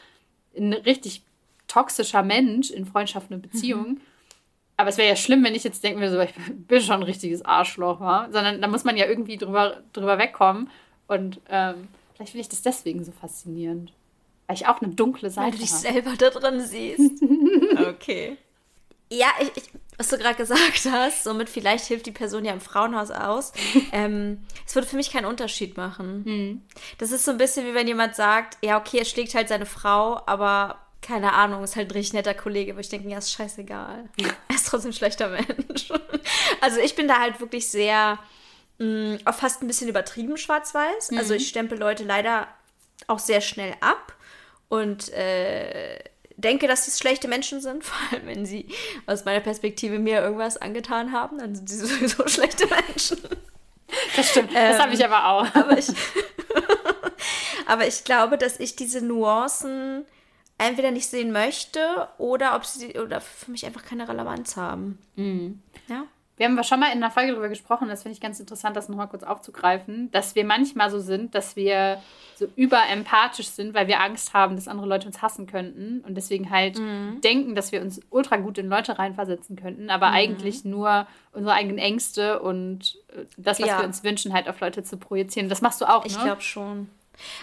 ein 0.56 0.72
richtig 0.72 1.22
toxischer 1.66 2.22
Mensch 2.22 2.70
in 2.70 2.86
Freundschaften 2.86 3.36
und 3.36 3.42
Beziehungen. 3.42 3.92
Mhm. 3.92 4.00
Aber 4.76 4.88
es 4.88 4.98
wäre 4.98 5.08
ja 5.08 5.16
schlimm, 5.16 5.44
wenn 5.44 5.54
ich 5.54 5.64
jetzt 5.64 5.84
denken 5.84 6.00
würde, 6.00 6.12
so, 6.12 6.20
ich 6.20 6.34
bin 6.54 6.80
schon 6.80 6.96
ein 6.96 7.02
richtiges 7.02 7.44
Arschloch, 7.44 8.00
wa? 8.00 8.28
sondern 8.30 8.60
da 8.60 8.68
muss 8.68 8.84
man 8.84 8.96
ja 8.96 9.06
irgendwie 9.06 9.36
drüber, 9.36 9.82
drüber 9.92 10.18
wegkommen. 10.18 10.70
Und 11.06 11.40
ähm, 11.48 11.88
vielleicht 12.14 12.32
finde 12.32 12.42
ich 12.42 12.48
das 12.48 12.62
deswegen 12.62 13.04
so 13.04 13.12
faszinierend. 13.12 13.92
Weil 14.46 14.56
ich 14.56 14.66
auch 14.66 14.82
eine 14.82 14.92
dunkle 14.92 15.30
Seite 15.30 15.46
habe. 15.46 15.52
Weil 15.52 15.58
du 15.58 15.64
dich 15.64 15.72
hab. 15.72 15.80
selber 15.80 16.12
da 16.18 16.30
drin 16.30 16.60
siehst. 16.60 17.22
okay. 17.88 18.36
Ja, 19.14 19.28
ich, 19.40 19.50
ich, 19.56 19.70
was 19.96 20.08
du 20.08 20.18
gerade 20.18 20.34
gesagt 20.34 20.86
hast, 20.90 21.24
somit 21.24 21.48
vielleicht 21.48 21.86
hilft 21.86 22.06
die 22.06 22.12
Person 22.12 22.44
ja 22.44 22.52
im 22.52 22.60
Frauenhaus 22.60 23.10
aus. 23.10 23.52
ähm, 23.92 24.44
es 24.66 24.74
würde 24.74 24.88
für 24.88 24.96
mich 24.96 25.12
keinen 25.12 25.26
Unterschied 25.26 25.76
machen. 25.76 26.22
Mhm. 26.24 26.62
Das 26.98 27.12
ist 27.12 27.24
so 27.24 27.30
ein 27.30 27.38
bisschen 27.38 27.66
wie 27.66 27.74
wenn 27.74 27.86
jemand 27.86 28.16
sagt, 28.16 28.58
ja, 28.62 28.78
okay, 28.78 28.98
er 28.98 29.04
schlägt 29.04 29.34
halt 29.34 29.48
seine 29.48 29.66
Frau, 29.66 30.20
aber 30.26 30.78
keine 31.00 31.34
Ahnung, 31.34 31.62
ist 31.62 31.76
halt 31.76 31.88
ein 31.88 31.92
richtig 31.92 32.14
netter 32.14 32.34
Kollege, 32.34 32.74
wo 32.76 32.80
ich 32.80 32.88
denke, 32.88 33.08
ja, 33.08 33.18
ist 33.18 33.32
scheißegal. 33.32 34.08
er 34.48 34.54
ist 34.54 34.66
trotzdem 34.66 34.90
ein 34.90 34.94
schlechter 34.94 35.28
Mensch. 35.28 35.92
also 36.60 36.80
ich 36.80 36.96
bin 36.96 37.06
da 37.06 37.20
halt 37.20 37.40
wirklich 37.40 37.70
sehr 37.70 38.18
mh, 38.78 39.18
auch 39.26 39.34
fast 39.34 39.62
ein 39.62 39.66
bisschen 39.66 39.88
übertrieben 39.88 40.36
schwarz-weiß. 40.36 41.12
Mhm. 41.12 41.18
Also 41.18 41.34
ich 41.34 41.48
stempel 41.48 41.78
Leute 41.78 42.04
leider 42.04 42.48
auch 43.06 43.18
sehr 43.18 43.40
schnell 43.40 43.74
ab 43.80 44.14
und 44.68 45.12
äh, 45.12 45.98
denke, 46.36 46.66
dass 46.66 46.84
sie 46.84 46.90
schlechte 46.90 47.28
Menschen 47.28 47.60
sind, 47.60 47.84
vor 47.84 47.96
allem 48.10 48.26
wenn 48.26 48.46
sie 48.46 48.68
aus 49.06 49.24
meiner 49.24 49.40
Perspektive 49.40 49.98
mir 49.98 50.20
irgendwas 50.20 50.56
angetan 50.56 51.12
haben, 51.12 51.38
dann 51.38 51.54
sind 51.54 51.68
sie 51.68 51.76
sowieso 51.76 52.26
schlechte 52.28 52.66
Menschen. 52.66 53.18
Das 54.16 54.30
stimmt, 54.30 54.54
das 54.54 54.76
ähm, 54.76 54.82
habe 54.82 54.94
ich 54.94 55.04
aber 55.04 55.28
auch. 55.28 55.54
Aber 55.54 55.78
ich, 55.78 55.88
aber 57.66 57.86
ich 57.86 58.04
glaube, 58.04 58.38
dass 58.38 58.58
ich 58.58 58.76
diese 58.76 59.02
Nuancen 59.02 60.04
entweder 60.58 60.90
nicht 60.90 61.08
sehen 61.08 61.32
möchte 61.32 62.08
oder 62.18 62.56
ob 62.56 62.64
sie 62.64 62.98
oder 62.98 63.20
für 63.20 63.50
mich 63.50 63.66
einfach 63.66 63.84
keine 63.84 64.08
Relevanz 64.08 64.56
haben. 64.56 64.98
Mhm. 65.16 65.62
Ja. 65.88 66.04
Wir 66.36 66.46
haben 66.46 66.62
schon 66.64 66.80
mal 66.80 66.86
in 66.86 67.02
einer 67.02 67.12
Folge 67.12 67.30
darüber 67.30 67.48
gesprochen, 67.48 67.88
das 67.88 68.02
finde 68.02 68.14
ich 68.14 68.20
ganz 68.20 68.40
interessant, 68.40 68.76
das 68.76 68.88
nochmal 68.88 69.08
kurz 69.08 69.22
aufzugreifen, 69.22 70.10
dass 70.10 70.34
wir 70.34 70.44
manchmal 70.44 70.90
so 70.90 70.98
sind, 70.98 71.34
dass 71.34 71.54
wir 71.54 72.00
so 72.34 72.48
überempathisch 72.56 73.46
sind, 73.46 73.72
weil 73.72 73.86
wir 73.86 74.00
Angst 74.00 74.34
haben, 74.34 74.56
dass 74.56 74.66
andere 74.66 74.88
Leute 74.88 75.06
uns 75.06 75.22
hassen 75.22 75.46
könnten 75.46 76.00
und 76.00 76.16
deswegen 76.16 76.50
halt 76.50 76.78
mhm. 76.78 77.20
denken, 77.22 77.54
dass 77.54 77.70
wir 77.70 77.80
uns 77.80 78.00
ultra 78.10 78.36
gut 78.38 78.58
in 78.58 78.68
Leute 78.68 78.98
reinversetzen 78.98 79.54
könnten, 79.54 79.90
aber 79.90 80.08
mhm. 80.08 80.14
eigentlich 80.14 80.64
nur 80.64 81.06
unsere 81.32 81.54
eigenen 81.54 81.78
Ängste 81.78 82.40
und 82.40 82.96
äh, 83.08 83.26
das, 83.36 83.60
was 83.60 83.68
ja. 83.68 83.78
wir 83.78 83.86
uns 83.86 84.02
wünschen, 84.02 84.32
halt 84.32 84.48
auf 84.48 84.58
Leute 84.58 84.82
zu 84.82 84.96
projizieren. 84.96 85.48
Das 85.48 85.62
machst 85.62 85.80
du 85.80 85.84
auch, 85.84 86.04
ich 86.04 86.12
ne? 86.14 86.18
Ich 86.18 86.24
glaube 86.24 86.42
schon. 86.42 86.88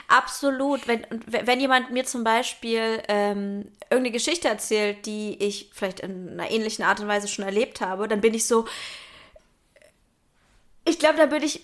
Absolut. 0.08 0.88
Wenn, 0.88 1.06
wenn 1.26 1.60
jemand 1.60 1.92
mir 1.92 2.06
zum 2.06 2.24
Beispiel 2.24 3.02
ähm, 3.08 3.72
irgendeine 3.90 4.12
Geschichte 4.12 4.48
erzählt, 4.48 5.06
die 5.06 5.42
ich 5.44 5.70
vielleicht 5.74 6.02
in 6.02 6.40
einer 6.40 6.52
ähnlichen 6.52 6.86
Art 6.86 7.00
und 7.00 7.08
Weise 7.08 7.28
schon 7.28 7.46
erlebt 7.46 7.82
habe, 7.82 8.08
dann 8.08 8.22
bin 8.22 8.34
ich 8.34 8.46
so. 8.46 8.66
Ich 10.86 11.00
glaube, 11.00 11.18
da 11.18 11.28
bin 11.28 11.44
ich 11.44 11.62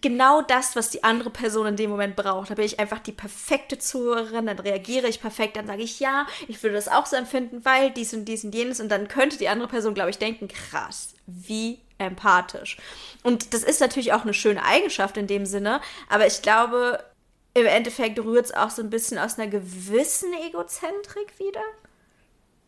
genau 0.00 0.42
das, 0.42 0.76
was 0.76 0.90
die 0.90 1.04
andere 1.04 1.30
Person 1.30 1.66
in 1.66 1.76
dem 1.76 1.90
Moment 1.90 2.16
braucht. 2.16 2.50
Da 2.50 2.54
bin 2.54 2.64
ich 2.64 2.80
einfach 2.80 2.98
die 2.98 3.12
perfekte 3.12 3.78
Zuhörerin, 3.78 4.46
dann 4.46 4.58
reagiere 4.58 5.08
ich 5.08 5.20
perfekt, 5.20 5.56
dann 5.56 5.66
sage 5.66 5.82
ich 5.82 6.00
ja, 6.00 6.26
ich 6.48 6.62
würde 6.62 6.76
das 6.76 6.88
auch 6.88 7.06
so 7.06 7.16
empfinden, 7.16 7.64
weil 7.64 7.90
dies 7.90 8.14
und 8.14 8.24
dies 8.24 8.44
und 8.44 8.54
jenes 8.54 8.80
und 8.80 8.88
dann 8.88 9.08
könnte 9.08 9.38
die 9.38 9.48
andere 9.48 9.68
Person, 9.68 9.94
glaube 9.94 10.10
ich, 10.10 10.18
denken, 10.18 10.48
krass, 10.48 11.14
wie 11.26 11.80
empathisch. 11.98 12.76
Und 13.22 13.54
das 13.54 13.62
ist 13.62 13.80
natürlich 13.80 14.12
auch 14.12 14.22
eine 14.22 14.34
schöne 14.34 14.64
Eigenschaft 14.64 15.16
in 15.16 15.26
dem 15.26 15.46
Sinne, 15.46 15.80
aber 16.08 16.26
ich 16.26 16.42
glaube, 16.42 17.02
im 17.54 17.66
Endeffekt 17.66 18.18
rührt 18.18 18.46
es 18.46 18.54
auch 18.54 18.70
so 18.70 18.82
ein 18.82 18.90
bisschen 18.90 19.18
aus 19.18 19.38
einer 19.38 19.48
gewissen 19.48 20.32
Egozentrik 20.34 21.38
wieder. 21.38 21.62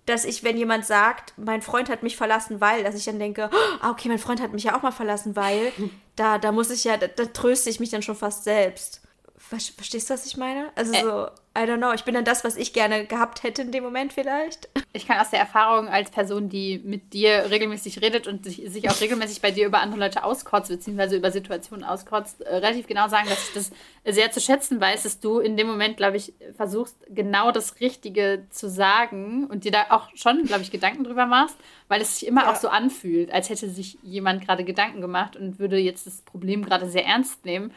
Dass 0.06 0.24
ich, 0.24 0.44
wenn 0.44 0.56
jemand 0.56 0.86
sagt, 0.86 1.34
mein 1.36 1.62
Freund 1.62 1.88
hat 1.88 2.04
mich 2.04 2.16
verlassen, 2.16 2.60
weil, 2.60 2.84
dass 2.84 2.94
ich 2.94 3.04
dann 3.04 3.18
denke, 3.18 3.50
oh, 3.52 3.90
okay, 3.90 4.08
mein 4.08 4.20
Freund 4.20 4.40
hat 4.40 4.52
mich 4.52 4.62
ja 4.62 4.76
auch 4.76 4.82
mal 4.82 4.92
verlassen, 4.92 5.34
weil, 5.34 5.72
da, 6.16 6.38
da 6.38 6.52
muss 6.52 6.70
ich 6.70 6.84
ja, 6.84 6.96
da, 6.96 7.08
da 7.08 7.24
tröste 7.26 7.68
ich 7.68 7.80
mich 7.80 7.90
dann 7.90 8.02
schon 8.02 8.14
fast 8.14 8.44
selbst. 8.44 9.02
Verstehst 9.36 10.08
du, 10.08 10.14
was 10.14 10.26
ich 10.26 10.36
meine? 10.36 10.70
Also 10.76 10.92
so, 10.92 11.26
I 11.56 11.64
don't 11.64 11.78
know. 11.78 11.92
Ich 11.94 12.04
bin 12.04 12.14
dann 12.14 12.24
das, 12.24 12.44
was 12.44 12.56
ich 12.56 12.74
gerne 12.74 13.06
gehabt 13.06 13.42
hätte 13.42 13.62
in 13.62 13.72
dem 13.72 13.82
Moment 13.82 14.12
vielleicht. 14.12 14.68
Ich 14.92 15.06
kann 15.06 15.18
aus 15.18 15.30
der 15.30 15.40
Erfahrung 15.40 15.88
als 15.88 16.10
Person, 16.10 16.50
die 16.50 16.80
mit 16.84 17.14
dir 17.14 17.50
regelmäßig 17.50 18.02
redet 18.02 18.26
und 18.26 18.44
sich, 18.44 18.62
sich 18.66 18.90
auch 18.90 19.00
regelmäßig 19.00 19.40
bei 19.40 19.50
dir 19.50 19.66
über 19.66 19.80
andere 19.80 20.00
Leute 20.00 20.24
auskotzt, 20.24 20.68
beziehungsweise 20.68 21.16
über 21.16 21.30
Situationen 21.30 21.84
auskotzt, 21.84 22.42
äh, 22.42 22.56
relativ 22.56 22.86
genau 22.86 23.08
sagen, 23.08 23.28
dass 23.28 23.48
ich 23.48 23.54
das 23.54 23.70
sehr 24.04 24.30
zu 24.30 24.40
schätzen 24.40 24.80
weiß, 24.80 25.04
dass 25.04 25.20
du 25.20 25.38
in 25.38 25.56
dem 25.56 25.66
Moment, 25.66 25.96
glaube 25.96 26.18
ich, 26.18 26.34
versuchst, 26.56 26.96
genau 27.08 27.52
das 27.52 27.80
Richtige 27.80 28.46
zu 28.50 28.68
sagen 28.68 29.46
und 29.46 29.64
dir 29.64 29.72
da 29.72 29.86
auch 29.90 30.08
schon, 30.14 30.44
glaube 30.44 30.62
ich, 30.62 30.70
Gedanken 30.70 31.04
drüber 31.04 31.24
machst, 31.24 31.56
weil 31.88 32.02
es 32.02 32.18
sich 32.18 32.28
immer 32.28 32.42
ja. 32.42 32.52
auch 32.52 32.56
so 32.56 32.68
anfühlt, 32.68 33.32
als 33.32 33.48
hätte 33.48 33.70
sich 33.70 33.98
jemand 34.02 34.44
gerade 34.44 34.64
Gedanken 34.64 35.00
gemacht 35.00 35.36
und 35.36 35.58
würde 35.58 35.78
jetzt 35.78 36.06
das 36.06 36.20
Problem 36.22 36.64
gerade 36.64 36.88
sehr 36.88 37.06
ernst 37.06 37.44
nehmen, 37.46 37.72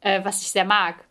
äh, 0.00 0.24
was 0.24 0.42
ich 0.42 0.50
sehr 0.50 0.64
mag. 0.64 1.04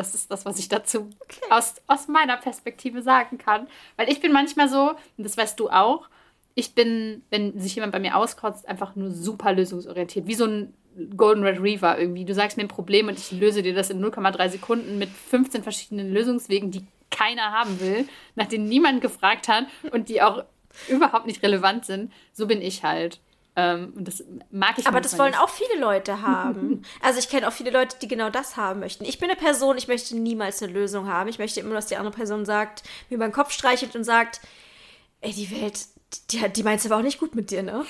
Das 0.00 0.14
ist 0.14 0.30
das, 0.30 0.46
was 0.46 0.58
ich 0.58 0.70
dazu 0.70 1.10
okay. 1.20 1.40
aus, 1.50 1.74
aus 1.86 2.08
meiner 2.08 2.38
Perspektive 2.38 3.02
sagen 3.02 3.36
kann. 3.36 3.68
Weil 3.96 4.10
ich 4.10 4.20
bin 4.20 4.32
manchmal 4.32 4.68
so, 4.68 4.92
und 5.18 5.24
das 5.24 5.36
weißt 5.36 5.60
du 5.60 5.68
auch, 5.68 6.08
ich 6.54 6.74
bin, 6.74 7.22
wenn 7.28 7.58
sich 7.60 7.74
jemand 7.74 7.92
bei 7.92 8.00
mir 8.00 8.16
auskotzt, 8.16 8.66
einfach 8.66 8.96
nur 8.96 9.10
super 9.10 9.52
lösungsorientiert. 9.52 10.26
Wie 10.26 10.34
so 10.34 10.46
ein 10.46 10.74
Golden 11.16 11.44
Retriever 11.44 11.98
irgendwie. 11.98 12.24
Du 12.24 12.34
sagst 12.34 12.56
mir 12.56 12.64
ein 12.64 12.68
Problem 12.68 13.08
und 13.08 13.18
ich 13.18 13.30
löse 13.30 13.62
dir 13.62 13.74
das 13.74 13.90
in 13.90 14.02
0,3 14.02 14.48
Sekunden 14.48 14.98
mit 14.98 15.10
15 15.10 15.62
verschiedenen 15.62 16.12
Lösungswegen, 16.12 16.70
die 16.70 16.86
keiner 17.10 17.52
haben 17.52 17.78
will, 17.80 18.08
nach 18.36 18.46
denen 18.46 18.68
niemand 18.68 19.00
gefragt 19.00 19.48
hat 19.48 19.66
und 19.92 20.08
die 20.08 20.22
auch 20.22 20.44
überhaupt 20.88 21.26
nicht 21.26 21.42
relevant 21.42 21.84
sind. 21.84 22.10
So 22.32 22.46
bin 22.46 22.62
ich 22.62 22.84
halt. 22.84 23.20
Ähm, 23.56 23.92
und 23.96 24.06
das 24.06 24.22
mag 24.50 24.78
ich 24.78 24.86
Aber 24.86 25.00
das 25.00 25.18
wollen 25.18 25.32
nicht. 25.32 25.40
auch 25.40 25.48
viele 25.48 25.80
Leute 25.80 26.22
haben. 26.22 26.82
also 27.02 27.18
ich 27.18 27.28
kenne 27.28 27.48
auch 27.48 27.52
viele 27.52 27.70
Leute, 27.70 27.96
die 28.00 28.08
genau 28.08 28.30
das 28.30 28.56
haben 28.56 28.80
möchten. 28.80 29.04
Ich 29.04 29.18
bin 29.18 29.28
eine 29.28 29.38
Person, 29.38 29.76
ich 29.76 29.88
möchte 29.88 30.16
niemals 30.16 30.62
eine 30.62 30.72
Lösung 30.72 31.08
haben. 31.08 31.28
Ich 31.28 31.38
möchte 31.38 31.60
immer, 31.60 31.74
dass 31.74 31.86
die 31.86 31.96
andere 31.96 32.14
Person 32.14 32.44
sagt, 32.44 32.82
mir 33.08 33.16
über 33.16 33.26
den 33.26 33.32
Kopf 33.32 33.50
streichelt 33.52 33.96
und 33.96 34.04
sagt, 34.04 34.40
ey, 35.20 35.32
die 35.32 35.50
Welt, 35.50 35.86
die, 36.30 36.48
die 36.48 36.62
meint 36.62 36.80
es 36.80 36.86
aber 36.86 36.96
auch 36.98 37.04
nicht 37.04 37.18
gut 37.18 37.34
mit 37.34 37.50
dir, 37.50 37.62
ne? 37.62 37.84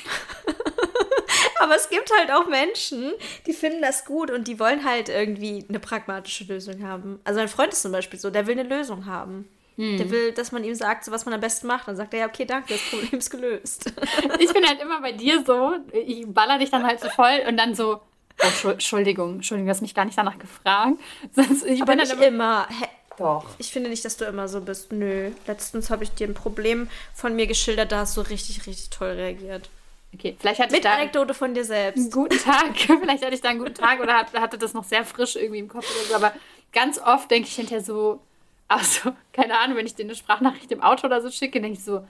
aber 1.58 1.76
es 1.76 1.90
gibt 1.90 2.10
halt 2.18 2.32
auch 2.32 2.48
Menschen, 2.48 3.12
die 3.46 3.52
finden 3.52 3.82
das 3.82 4.04
gut 4.04 4.30
und 4.30 4.48
die 4.48 4.58
wollen 4.58 4.84
halt 4.84 5.08
irgendwie 5.08 5.64
eine 5.68 5.78
pragmatische 5.78 6.44
Lösung 6.44 6.82
haben. 6.82 7.20
Also 7.24 7.38
mein 7.38 7.48
Freund 7.48 7.72
ist 7.72 7.82
zum 7.82 7.92
Beispiel 7.92 8.18
so, 8.18 8.30
der 8.30 8.46
will 8.46 8.58
eine 8.58 8.68
Lösung 8.68 9.06
haben. 9.06 9.48
Hm. 9.80 9.96
Der 9.96 10.10
will, 10.10 10.32
dass 10.32 10.52
man 10.52 10.62
ihm 10.62 10.74
sagt, 10.74 11.06
so 11.06 11.10
was 11.10 11.24
man 11.24 11.32
am 11.32 11.40
besten 11.40 11.66
macht. 11.66 11.88
Dann 11.88 11.96
sagt 11.96 12.12
er, 12.12 12.20
ja, 12.20 12.26
okay, 12.26 12.44
danke, 12.44 12.74
das 12.74 12.82
Problem 12.90 13.18
ist 13.18 13.30
gelöst. 13.30 13.90
ich 14.38 14.52
bin 14.52 14.66
halt 14.66 14.78
immer 14.78 15.00
bei 15.00 15.12
dir 15.12 15.42
so, 15.42 15.72
ich 15.92 16.26
baller 16.26 16.58
dich 16.58 16.70
dann 16.70 16.86
halt 16.86 17.00
so 17.00 17.08
voll 17.08 17.40
und 17.48 17.56
dann 17.56 17.74
so, 17.74 17.98
oh, 18.42 18.68
Entschuldigung, 18.68 19.36
Entschuldigung, 19.36 19.68
du 19.68 19.70
hast 19.70 19.80
mich 19.80 19.94
gar 19.94 20.04
nicht 20.04 20.18
danach 20.18 20.38
gefragt. 20.38 20.98
Sonst, 21.32 21.64
ich 21.64 21.80
Aber 21.80 21.92
bin 21.92 22.00
nicht 22.00 22.12
immer. 22.12 22.26
immer. 22.26 22.68
Doch. 23.16 23.46
Ich 23.56 23.72
finde 23.72 23.88
nicht, 23.88 24.04
dass 24.04 24.18
du 24.18 24.26
immer 24.26 24.48
so 24.48 24.60
bist. 24.60 24.92
Nö. 24.92 25.30
Letztens 25.46 25.88
habe 25.88 26.04
ich 26.04 26.10
dir 26.10 26.26
ein 26.26 26.34
Problem 26.34 26.90
von 27.14 27.34
mir 27.34 27.46
geschildert, 27.46 27.90
da 27.90 28.00
hast 28.00 28.18
du 28.18 28.20
richtig, 28.20 28.66
richtig 28.66 28.90
toll 28.90 29.12
reagiert. 29.12 29.70
Okay, 30.12 30.36
vielleicht 30.38 30.60
hatte 30.60 30.72
Mit 30.72 30.80
ich 30.80 30.90
da 30.90 30.96
Anekdote 30.96 31.32
von 31.32 31.54
dir 31.54 31.64
selbst. 31.64 32.00
Einen 32.00 32.10
guten 32.10 32.38
Tag. 32.38 32.76
vielleicht 32.76 33.24
hatte 33.24 33.34
ich 33.34 33.40
da 33.40 33.48
einen 33.48 33.60
guten 33.60 33.74
Tag 33.74 34.00
oder 34.00 34.26
hatte 34.34 34.58
das 34.58 34.74
noch 34.74 34.84
sehr 34.84 35.06
frisch 35.06 35.36
irgendwie 35.36 35.60
im 35.60 35.68
Kopf 35.68 35.90
oder 35.90 36.04
so. 36.06 36.14
Aber 36.16 36.34
ganz 36.70 36.98
oft 36.98 37.30
denke 37.30 37.48
ich 37.48 37.54
hinterher 37.54 37.82
so, 37.82 38.20
also, 38.70 39.12
keine 39.32 39.58
Ahnung, 39.58 39.76
wenn 39.76 39.86
ich 39.86 39.94
dir 39.94 40.04
eine 40.04 40.14
Sprachnachricht 40.14 40.70
im 40.70 40.82
Auto 40.82 41.06
oder 41.06 41.20
so 41.20 41.30
schicke, 41.30 41.60
denke 41.60 41.78
ich 41.78 41.84
so, 41.84 42.06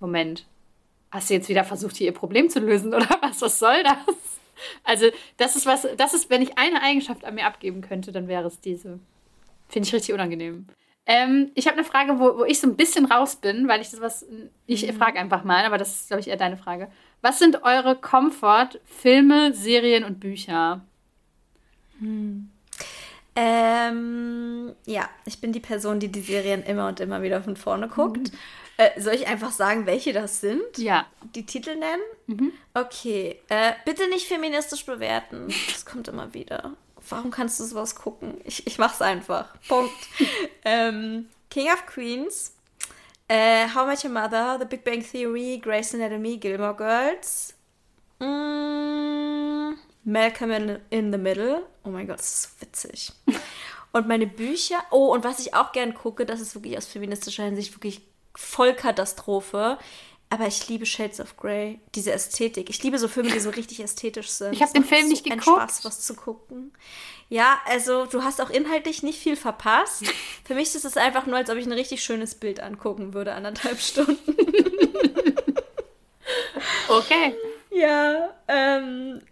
Moment, 0.00 0.46
hast 1.10 1.28
du 1.28 1.34
jetzt 1.34 1.48
wieder 1.48 1.64
versucht, 1.64 1.96
hier 1.96 2.06
ihr 2.06 2.14
Problem 2.14 2.48
zu 2.48 2.60
lösen 2.60 2.94
oder 2.94 3.08
was? 3.20 3.42
Was 3.42 3.58
soll 3.58 3.82
das? 3.82 4.16
Also, 4.84 5.06
das 5.36 5.56
ist 5.56 5.66
was, 5.66 5.86
das 5.96 6.14
ist, 6.14 6.30
wenn 6.30 6.42
ich 6.42 6.56
eine 6.56 6.82
Eigenschaft 6.82 7.24
an 7.24 7.34
mir 7.34 7.46
abgeben 7.46 7.80
könnte, 7.80 8.12
dann 8.12 8.28
wäre 8.28 8.46
es 8.46 8.60
diese. 8.60 8.98
Finde 9.68 9.86
ich 9.88 9.94
richtig 9.94 10.14
unangenehm. 10.14 10.66
Ähm, 11.06 11.50
ich 11.54 11.66
habe 11.66 11.76
eine 11.76 11.84
Frage, 11.84 12.18
wo, 12.18 12.38
wo 12.38 12.44
ich 12.44 12.60
so 12.60 12.66
ein 12.66 12.76
bisschen 12.76 13.06
raus 13.06 13.36
bin, 13.36 13.66
weil 13.66 13.80
ich 13.80 13.90
das 13.90 14.00
was. 14.00 14.26
Ich 14.66 14.86
mhm. 14.86 14.96
frage 14.96 15.18
einfach 15.18 15.42
mal, 15.42 15.64
aber 15.64 15.78
das 15.78 15.94
ist, 15.94 16.08
glaube 16.08 16.20
ich, 16.20 16.28
eher 16.28 16.36
deine 16.36 16.56
Frage. 16.56 16.90
Was 17.22 17.38
sind 17.38 17.62
eure 17.64 17.96
Komfort-Filme, 17.96 19.52
Serien 19.52 20.04
und 20.04 20.20
Bücher? 20.20 20.82
Hm. 21.98 22.50
Ähm, 23.40 24.74
ja, 24.84 25.08
ich 25.24 25.40
bin 25.40 25.52
die 25.52 25.60
Person, 25.60 26.00
die 26.00 26.08
die 26.08 26.22
Serien 26.22 26.64
immer 26.64 26.88
und 26.88 26.98
immer 26.98 27.22
wieder 27.22 27.40
von 27.40 27.56
vorne 27.56 27.86
guckt. 27.86 28.32
Mhm. 28.32 28.38
Äh, 28.78 29.00
soll 29.00 29.14
ich 29.14 29.28
einfach 29.28 29.52
sagen, 29.52 29.86
welche 29.86 30.12
das 30.12 30.40
sind? 30.40 30.76
Ja. 30.76 31.06
Die 31.36 31.46
Titel 31.46 31.76
nennen? 31.76 32.02
Mhm. 32.26 32.52
Okay. 32.74 33.38
Äh, 33.48 33.74
bitte 33.84 34.08
nicht 34.08 34.26
feministisch 34.26 34.84
bewerten. 34.84 35.54
Das 35.68 35.86
kommt 35.86 36.08
immer 36.08 36.34
wieder. 36.34 36.72
Warum 37.08 37.30
kannst 37.30 37.60
du 37.60 37.64
sowas 37.64 37.94
gucken? 37.94 38.40
Ich, 38.44 38.66
ich 38.66 38.78
mach's 38.78 39.00
einfach. 39.00 39.54
Punkt. 39.68 39.94
ähm, 40.64 41.28
King 41.48 41.68
of 41.68 41.86
Queens. 41.86 42.54
Äh, 43.28 43.68
How 43.72 43.86
Much 43.86 44.04
Your 44.04 44.10
Mother, 44.10 44.56
The 44.58 44.64
Big 44.64 44.82
Bang 44.82 45.04
Theory, 45.04 45.60
Grey's 45.62 45.94
Anatomy, 45.94 46.38
Gilmore 46.38 46.74
Girls. 46.74 47.54
Mm, 48.18 49.74
Malcolm 50.04 50.78
in, 50.90 51.12
the 51.12 51.18
Middle. 51.18 51.62
Oh 51.84 51.90
mein 51.90 52.06
Gott, 52.06 52.18
das 52.18 52.32
ist 52.32 52.42
so 52.42 52.48
witzig. 52.60 53.12
Und 53.92 54.06
meine 54.06 54.26
Bücher. 54.26 54.78
Oh, 54.90 55.12
und 55.14 55.24
was 55.24 55.38
ich 55.38 55.54
auch 55.54 55.72
gern 55.72 55.94
gucke, 55.94 56.26
das 56.26 56.40
ist 56.40 56.54
wirklich 56.54 56.76
aus 56.76 56.86
feministischer 56.86 57.44
Hinsicht 57.44 57.74
wirklich 57.74 58.02
Vollkatastrophe. 58.34 59.78
Aber 60.30 60.46
ich 60.46 60.68
liebe 60.68 60.84
Shades 60.84 61.20
of 61.20 61.38
Grey, 61.38 61.80
diese 61.94 62.12
Ästhetik. 62.12 62.68
Ich 62.68 62.82
liebe 62.82 62.98
so 62.98 63.08
Filme, 63.08 63.30
die 63.30 63.40
so 63.40 63.48
richtig 63.48 63.80
ästhetisch 63.80 64.28
sind. 64.28 64.52
Ich 64.52 64.60
habe 64.60 64.72
den 64.74 64.84
Film 64.84 65.08
nicht 65.08 65.24
so 65.24 65.30
geguckt. 65.30 65.46
Spaß, 65.46 65.84
was 65.86 66.02
zu 66.02 66.14
gucken. 66.14 66.72
Ja, 67.30 67.60
also 67.66 68.04
du 68.04 68.22
hast 68.22 68.40
auch 68.40 68.50
inhaltlich 68.50 69.02
nicht 69.02 69.18
viel 69.18 69.36
verpasst. 69.36 70.04
Für 70.44 70.54
mich 70.54 70.74
ist 70.74 70.84
es 70.84 70.98
einfach 70.98 71.24
nur, 71.26 71.36
als 71.36 71.48
ob 71.48 71.56
ich 71.56 71.64
ein 71.64 71.72
richtig 71.72 72.02
schönes 72.02 72.34
Bild 72.34 72.60
angucken 72.60 73.14
würde, 73.14 73.32
anderthalb 73.32 73.80
Stunden. 73.80 74.34
okay. 76.88 77.34
Ja, 77.70 78.34
ähm, 78.48 79.22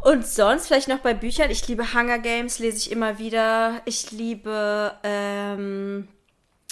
und 0.00 0.26
sonst 0.26 0.66
vielleicht 0.66 0.88
noch 0.88 1.00
bei 1.00 1.14
Büchern. 1.14 1.50
Ich 1.50 1.66
liebe 1.68 1.94
Hunger 1.94 2.18
Games, 2.18 2.58
lese 2.58 2.78
ich 2.78 2.90
immer 2.90 3.18
wieder. 3.18 3.82
Ich 3.84 4.10
liebe 4.10 4.94
ähm, 5.02 6.08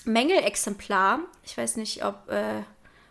Mängelexemplar. 0.04 1.20
Ich 1.44 1.56
weiß 1.56 1.76
nicht, 1.76 2.04
ob, 2.04 2.28
äh, 2.30 2.62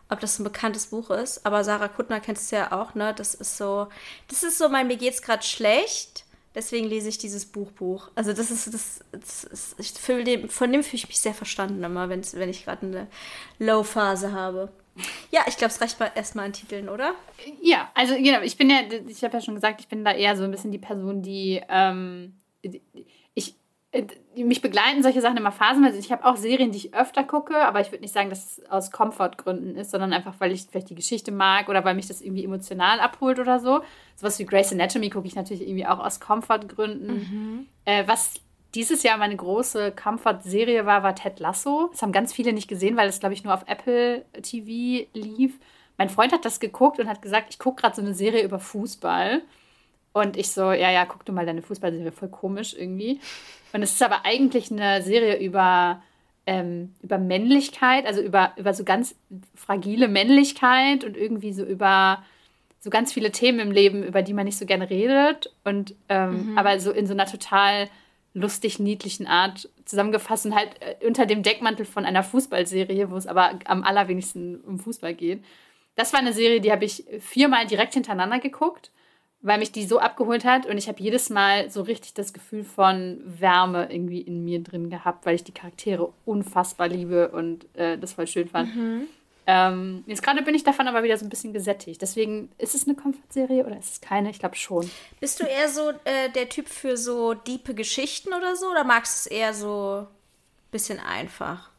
ob 0.10 0.19
das 0.19 0.39
ein 0.39 0.43
bekanntes 0.43 0.88
Buch 0.88 1.12
ist, 1.12 1.45
aber 1.45 1.63
Sarah 1.63 1.88
Kuttner 1.88 2.19
kennst 2.19 2.51
du 2.51 2.56
ja 2.56 2.71
auch, 2.71 2.95
ne? 2.95 3.13
Das 3.13 3.34
ist 3.36 3.58
so, 3.58 3.88
das 4.27 4.43
ist 4.43 4.58
so 4.58 4.69
mein, 4.69 4.88
mir 4.88 4.97
geht's 4.97 5.21
gerade 5.21 5.43
schlecht, 5.43 6.25
deswegen 6.56 6.88
lese 6.88 7.10
ich 7.10 7.17
dieses 7.17 7.45
Buchbuch. 7.45 8.10
Also 8.15 8.34
das 8.34 8.49
ist, 8.49 8.73
das, 8.73 9.01
das 9.12 9.43
ist, 9.43 9.75
ich 9.77 9.91
fühl 9.93 10.23
dem, 10.23 10.49
von 10.49 10.71
dem 10.71 10.84
fühle 10.84 10.95
ich 10.95 11.08
mich 11.08 11.19
sehr 11.19 11.34
verstanden 11.34 11.84
immer, 11.84 12.10
wenn 12.10 12.49
ich 12.49 12.65
gerade 12.65 12.88
eine 12.88 13.08
Low-Phase 13.60 14.32
habe. 14.32 14.69
Ja, 15.31 15.41
ich 15.47 15.57
glaube, 15.57 15.71
es 15.71 15.81
reicht 15.81 15.99
mal 15.99 16.12
erstmal 16.15 16.45
an 16.45 16.53
Titeln, 16.53 16.89
oder? 16.89 17.13
Ja, 17.62 17.89
also 17.93 18.15
genau, 18.15 18.41
ich 18.41 18.57
bin 18.57 18.69
ja, 18.69 18.81
ich 19.07 19.23
habe 19.23 19.33
ja 19.33 19.41
schon 19.41 19.55
gesagt, 19.55 19.81
ich 19.81 19.88
bin 19.88 20.03
da 20.03 20.12
eher 20.12 20.36
so 20.36 20.43
ein 20.43 20.51
bisschen 20.51 20.71
die 20.71 20.77
Person, 20.77 21.21
die, 21.21 21.62
ähm, 21.69 22.33
ich, 22.62 23.55
äh, 23.91 24.05
mich 24.36 24.62
begleiten 24.62 25.01
solche 25.01 25.21
Sachen 25.21 25.38
immer 25.38 25.51
phasenweise. 25.51 25.97
Ich 25.97 26.12
habe 26.12 26.25
auch 26.25 26.36
Serien, 26.36 26.71
die 26.71 26.77
ich 26.77 26.93
öfter 26.93 27.23
gucke, 27.23 27.55
aber 27.57 27.79
ich 27.81 27.91
würde 27.91 28.01
nicht 28.01 28.13
sagen, 28.13 28.29
dass 28.29 28.57
es 28.57 28.65
aus 28.69 28.91
Komfortgründen 28.91 29.75
ist, 29.75 29.91
sondern 29.91 30.13
einfach, 30.13 30.36
weil 30.39 30.51
ich 30.51 30.67
vielleicht 30.69 30.89
die 30.89 30.95
Geschichte 30.95 31.31
mag 31.31 31.69
oder 31.69 31.86
weil 31.86 31.95
mich 31.95 32.07
das 32.07 32.21
irgendwie 32.21 32.43
emotional 32.43 32.99
abholt 32.99 33.39
oder 33.39 33.60
so. 33.60 33.81
Sowas 34.15 34.38
wie 34.39 34.45
Grey's 34.45 34.71
Anatomy 34.71 35.10
gucke 35.10 35.27
ich 35.27 35.36
natürlich 35.36 35.62
irgendwie 35.62 35.86
auch 35.86 35.99
aus 35.99 36.19
Komfortgründen. 36.19 37.15
Mhm. 37.15 37.67
Äh, 37.86 38.03
was 38.07 38.36
dieses 38.78 39.02
Jahr 39.02 39.18
meine 39.18 39.36
große 39.36 39.92
Comfort-Serie 39.92 40.86
war, 40.86 41.02
war 41.02 41.16
Ted 41.16 41.40
Lasso. 41.40 41.90
Das 41.92 42.04
haben 42.04 42.12
ganz 42.12 42.32
viele 42.32 42.54
nicht 42.54 42.68
gesehen, 42.68 42.96
weil 42.96 43.10
es, 43.10 43.20
glaube 43.20 43.34
ich, 43.34 43.44
nur 43.44 43.56
auf 43.56 43.63
Apple 43.66 44.24
TV 44.44 45.08
lief. 45.13 45.60
Mein 45.98 46.10
Freund 46.10 46.32
hat 46.32 46.46
das 46.46 46.60
geguckt 46.60 47.00
und 47.00 47.10
hat 47.10 47.24
gesagt, 47.24 47.48
ich 47.50 47.58
gucke 47.58 47.82
gerade 47.82 47.96
so 47.96 48.04
eine 48.04 48.13
Serie 48.13 48.44
über 48.44 48.60
Fußball. 48.60 49.42
Und 50.13 50.38
ich 50.38 50.52
so, 50.52 50.72
ja, 50.72 50.92
ja, 50.92 51.06
guck 51.06 51.26
du 51.26 51.34
mal 51.34 51.48
deine 51.48 51.63
Fußballserie, 51.63 52.12
voll 52.12 52.30
komisch 52.30 52.76
irgendwie. 52.78 53.20
Und 53.74 53.82
es 53.82 53.94
ist 53.94 54.04
aber 54.04 54.26
eigentlich 54.26 54.72
eine 54.72 55.02
Serie 55.02 55.40
über, 55.40 56.04
ähm, 56.46 56.94
über 57.02 57.18
Männlichkeit, 57.18 58.06
also 58.06 58.22
über, 58.22 58.54
über 58.58 58.76
so 58.76 58.84
ganz 58.84 59.16
fragile 59.56 60.08
Männlichkeit 60.08 61.04
und 61.04 61.18
irgendwie 61.18 61.52
so 61.52 61.63
über 61.63 62.24
so 62.80 62.92
ganz 62.92 63.12
viele 63.12 63.32
Themen 63.32 63.60
im 63.60 63.72
Leben, 63.72 64.04
über 64.04 64.22
die 64.22 64.34
man 64.34 64.46
nicht 64.46 64.60
so 64.60 64.68
gerne 64.68 64.88
redet. 64.88 65.52
Und 65.63 65.96
ähm, 66.10 66.52
mhm. 66.52 66.58
aber 66.60 66.80
so 66.80 66.92
in 66.92 67.08
so 67.08 67.13
einer 67.13 67.26
total 67.26 67.90
lustig 68.38 68.80
niedlichen 68.80 69.28
Art 69.28 69.69
zusammengefasst 69.86 70.45
und 70.45 70.56
halt 70.56 70.69
äh, 70.82 71.06
unter 71.06 71.26
dem 71.26 71.43
Deckmantel 71.43 71.86
von 71.86 72.06
einer 72.06 72.23
Fußballserie, 72.23 73.10
wo 73.10 73.17
es 73.17 73.28
aber 73.28 73.60
am 73.65 73.84
allerwenigsten 73.84 74.62
um 74.62 74.80
Fußball 74.80 75.13
geht. 75.13 75.43
Das 75.95 76.13
war 76.13 76.19
eine 76.19 76.34
Serie, 76.34 76.62
die 76.62 76.71
habe 76.71 76.86
ich 76.86 77.06
viermal 77.19 77.65
direkt 77.65 77.95
hintereinander 77.95 78.39
geguckt, 78.39 78.91
weil 79.41 79.58
mich 79.58 79.71
die 79.71 79.86
so 79.86 80.00
abgeholt 80.00 80.45
hat 80.45 80.67
und 80.67 80.78
ich 80.78 80.88
habe 80.88 81.02
jedes 81.02 81.30
Mal 81.30 81.71
so 81.71 81.82
richtig 81.82 82.13
das 82.13 82.34
Gefühl 82.34 82.63
von 82.63 83.19
Wärme 83.26 83.91
irgendwie 83.91 84.21
in 84.21 84.45
mir 84.45 84.62
drin 84.62 84.89
gehabt, 84.89 85.26
weil 85.26 85.36
ich 85.36 85.43
die 85.43 85.54
Charaktere 85.54 86.13
unfassbar 86.26 86.88
liebe 86.88 87.30
und 87.30 87.65
äh, 87.76 87.97
das 87.97 88.13
voll 88.13 88.28
schön 88.28 88.47
fand. 88.47 88.76
Mhm. 88.76 89.08
Ähm, 89.49 90.03
jetzt 90.07 90.21
gerade 90.21 90.41
bin 90.41 90.53
ich 90.53 90.65
davon 90.65 90.89
aber 90.89 91.03
wieder 91.03 91.17
so 91.17 91.25
ein 91.25 91.29
bisschen 91.29 91.53
gesättigt. 91.53 92.01
Deswegen, 92.01 92.51
ist 92.57 92.75
es 92.75 92.86
eine 92.86 92.97
Comfort-Serie 92.97 93.65
oder 93.65 93.79
ist 93.79 93.91
es 93.93 94.01
keine? 94.01 94.29
Ich 94.29 94.39
glaube 94.39 94.57
schon. 94.57 94.89
Bist 95.21 95.39
du 95.39 95.45
eher 95.45 95.69
so 95.69 95.91
äh, 96.03 96.29
der 96.36 96.49
Typ 96.49 96.67
für 96.67 96.97
so 96.97 97.33
diepe 97.33 97.73
Geschichten 97.73 98.33
oder 98.33 98.57
so? 98.57 98.69
Oder 98.69 98.83
magst 98.83 99.25
du 99.25 99.29
es 99.29 99.38
eher 99.38 99.53
so 99.53 99.99
ein 100.01 100.71
bisschen 100.71 100.99
einfach? 100.99 101.69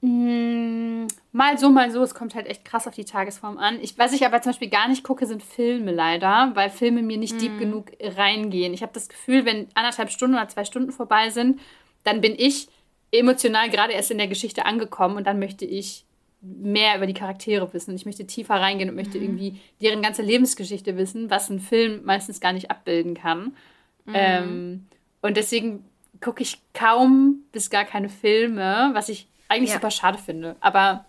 Mm, 0.00 1.06
mal 1.30 1.56
so, 1.56 1.70
mal 1.70 1.92
so. 1.92 2.02
Es 2.02 2.16
kommt 2.16 2.34
halt 2.34 2.48
echt 2.48 2.64
krass 2.64 2.88
auf 2.88 2.96
die 2.96 3.04
Tagesform 3.04 3.58
an. 3.58 3.78
Ich, 3.80 3.96
was 3.96 4.12
ich 4.12 4.26
aber 4.26 4.42
zum 4.42 4.50
Beispiel 4.50 4.70
gar 4.70 4.88
nicht 4.88 5.04
gucke, 5.04 5.24
sind 5.26 5.44
Filme 5.44 5.92
leider, 5.92 6.50
weil 6.54 6.68
Filme 6.68 7.02
mir 7.02 7.16
nicht 7.16 7.36
mm. 7.36 7.38
deep 7.38 7.58
genug 7.60 7.92
reingehen. 8.00 8.74
Ich 8.74 8.82
habe 8.82 8.92
das 8.92 9.08
Gefühl, 9.08 9.44
wenn 9.44 9.68
anderthalb 9.74 10.10
Stunden 10.10 10.34
oder 10.34 10.48
zwei 10.48 10.64
Stunden 10.64 10.90
vorbei 10.90 11.30
sind, 11.30 11.60
dann 12.02 12.20
bin 12.20 12.34
ich 12.36 12.66
emotional 13.12 13.70
gerade 13.70 13.92
erst 13.92 14.10
in 14.10 14.18
der 14.18 14.26
Geschichte 14.26 14.66
angekommen 14.66 15.16
und 15.16 15.28
dann 15.28 15.38
möchte 15.38 15.64
ich 15.64 16.04
mehr 16.40 16.96
über 16.96 17.06
die 17.06 17.14
Charaktere 17.14 17.72
wissen. 17.72 17.94
Ich 17.94 18.06
möchte 18.06 18.26
tiefer 18.26 18.54
reingehen 18.54 18.88
und 18.88 18.96
möchte 18.96 19.18
mhm. 19.18 19.24
irgendwie 19.24 19.60
deren 19.80 20.02
ganze 20.02 20.22
Lebensgeschichte 20.22 20.96
wissen, 20.96 21.30
was 21.30 21.50
ein 21.50 21.60
Film 21.60 22.04
meistens 22.04 22.40
gar 22.40 22.52
nicht 22.52 22.70
abbilden 22.70 23.14
kann. 23.14 23.56
Mhm. 24.04 24.14
Ähm, 24.14 24.86
und 25.20 25.36
deswegen 25.36 25.84
gucke 26.20 26.42
ich 26.42 26.58
kaum 26.74 27.42
bis 27.52 27.70
gar 27.70 27.84
keine 27.84 28.08
Filme, 28.08 28.90
was 28.92 29.08
ich 29.08 29.26
eigentlich 29.48 29.70
ja. 29.70 29.76
super 29.76 29.90
schade 29.90 30.18
finde. 30.18 30.56
Aber 30.60 31.04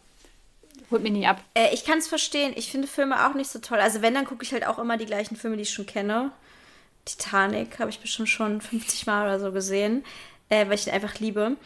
holt 0.92 1.04
mir 1.04 1.12
nie 1.12 1.28
ab. 1.28 1.44
Äh, 1.54 1.74
ich 1.74 1.86
kann 1.86 2.00
es 2.00 2.08
verstehen. 2.08 2.54
Ich 2.56 2.72
finde 2.72 2.88
Filme 2.88 3.28
auch 3.28 3.36
nicht 3.36 3.50
so 3.50 3.60
toll. 3.60 3.80
Also 3.80 4.02
wenn, 4.02 4.13
dann 4.13 4.26
gucke 4.26 4.44
ich 4.44 4.52
halt 4.52 4.65
auch 4.65 4.80
immer 4.80 4.98
die 4.98 5.06
gleichen 5.06 5.36
Filme, 5.36 5.56
die 5.56 5.63
ich 5.63 5.70
schon 5.70 5.86
kenne. 5.86 6.32
Titanic 7.06 7.80
habe 7.80 7.89
ich 7.89 8.00
bestimmt 8.00 8.30
schon 8.30 8.62
50 8.62 9.06
Mal 9.06 9.26
oder 9.26 9.39
so 9.39 9.52
gesehen, 9.52 10.04
äh, 10.50 10.65
weil 10.68 10.76
ich 10.76 10.86
den 10.86 10.94
einfach 10.94 11.20
liebe. 11.20 11.58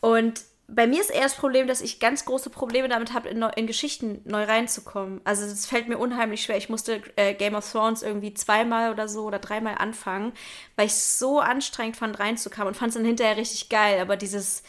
Und 0.00 0.42
bei 0.74 0.86
mir 0.86 1.00
ist 1.00 1.10
eher 1.10 1.22
das 1.22 1.34
Problem, 1.34 1.66
dass 1.66 1.80
ich 1.80 2.00
ganz 2.00 2.24
große 2.24 2.50
Probleme 2.50 2.88
damit 2.88 3.12
habe, 3.12 3.28
in, 3.28 3.42
in, 3.42 3.66
Geschichten 3.66 4.20
neu 4.24 4.44
reinzukommen. 4.44 5.20
Also 5.24 5.44
es 5.44 5.66
fällt 5.66 5.88
mir 5.88 5.98
unheimlich 5.98 6.42
schwer. 6.42 6.56
Ich 6.56 6.68
musste 6.68 7.02
äh, 7.16 7.34
Game 7.34 7.54
of 7.54 7.70
Thrones 7.70 8.02
irgendwie 8.02 8.34
zweimal 8.34 8.92
oder 8.92 9.08
so 9.08 9.24
oder 9.24 9.38
dreimal 9.38 9.76
anfangen, 9.78 10.32
weil 10.76 10.86
ich 10.86 10.92
es 10.92 11.18
so 11.18 11.40
anstrengend 11.40 11.96
fand, 11.96 12.18
reinzukommen 12.18 12.68
und 12.68 12.76
fand 12.76 12.90
es 12.90 12.94
dann 12.94 13.04
hinterher 13.04 13.36
richtig 13.36 13.68
geil. 13.68 14.00
Aber 14.00 14.16
dieses 14.16 14.62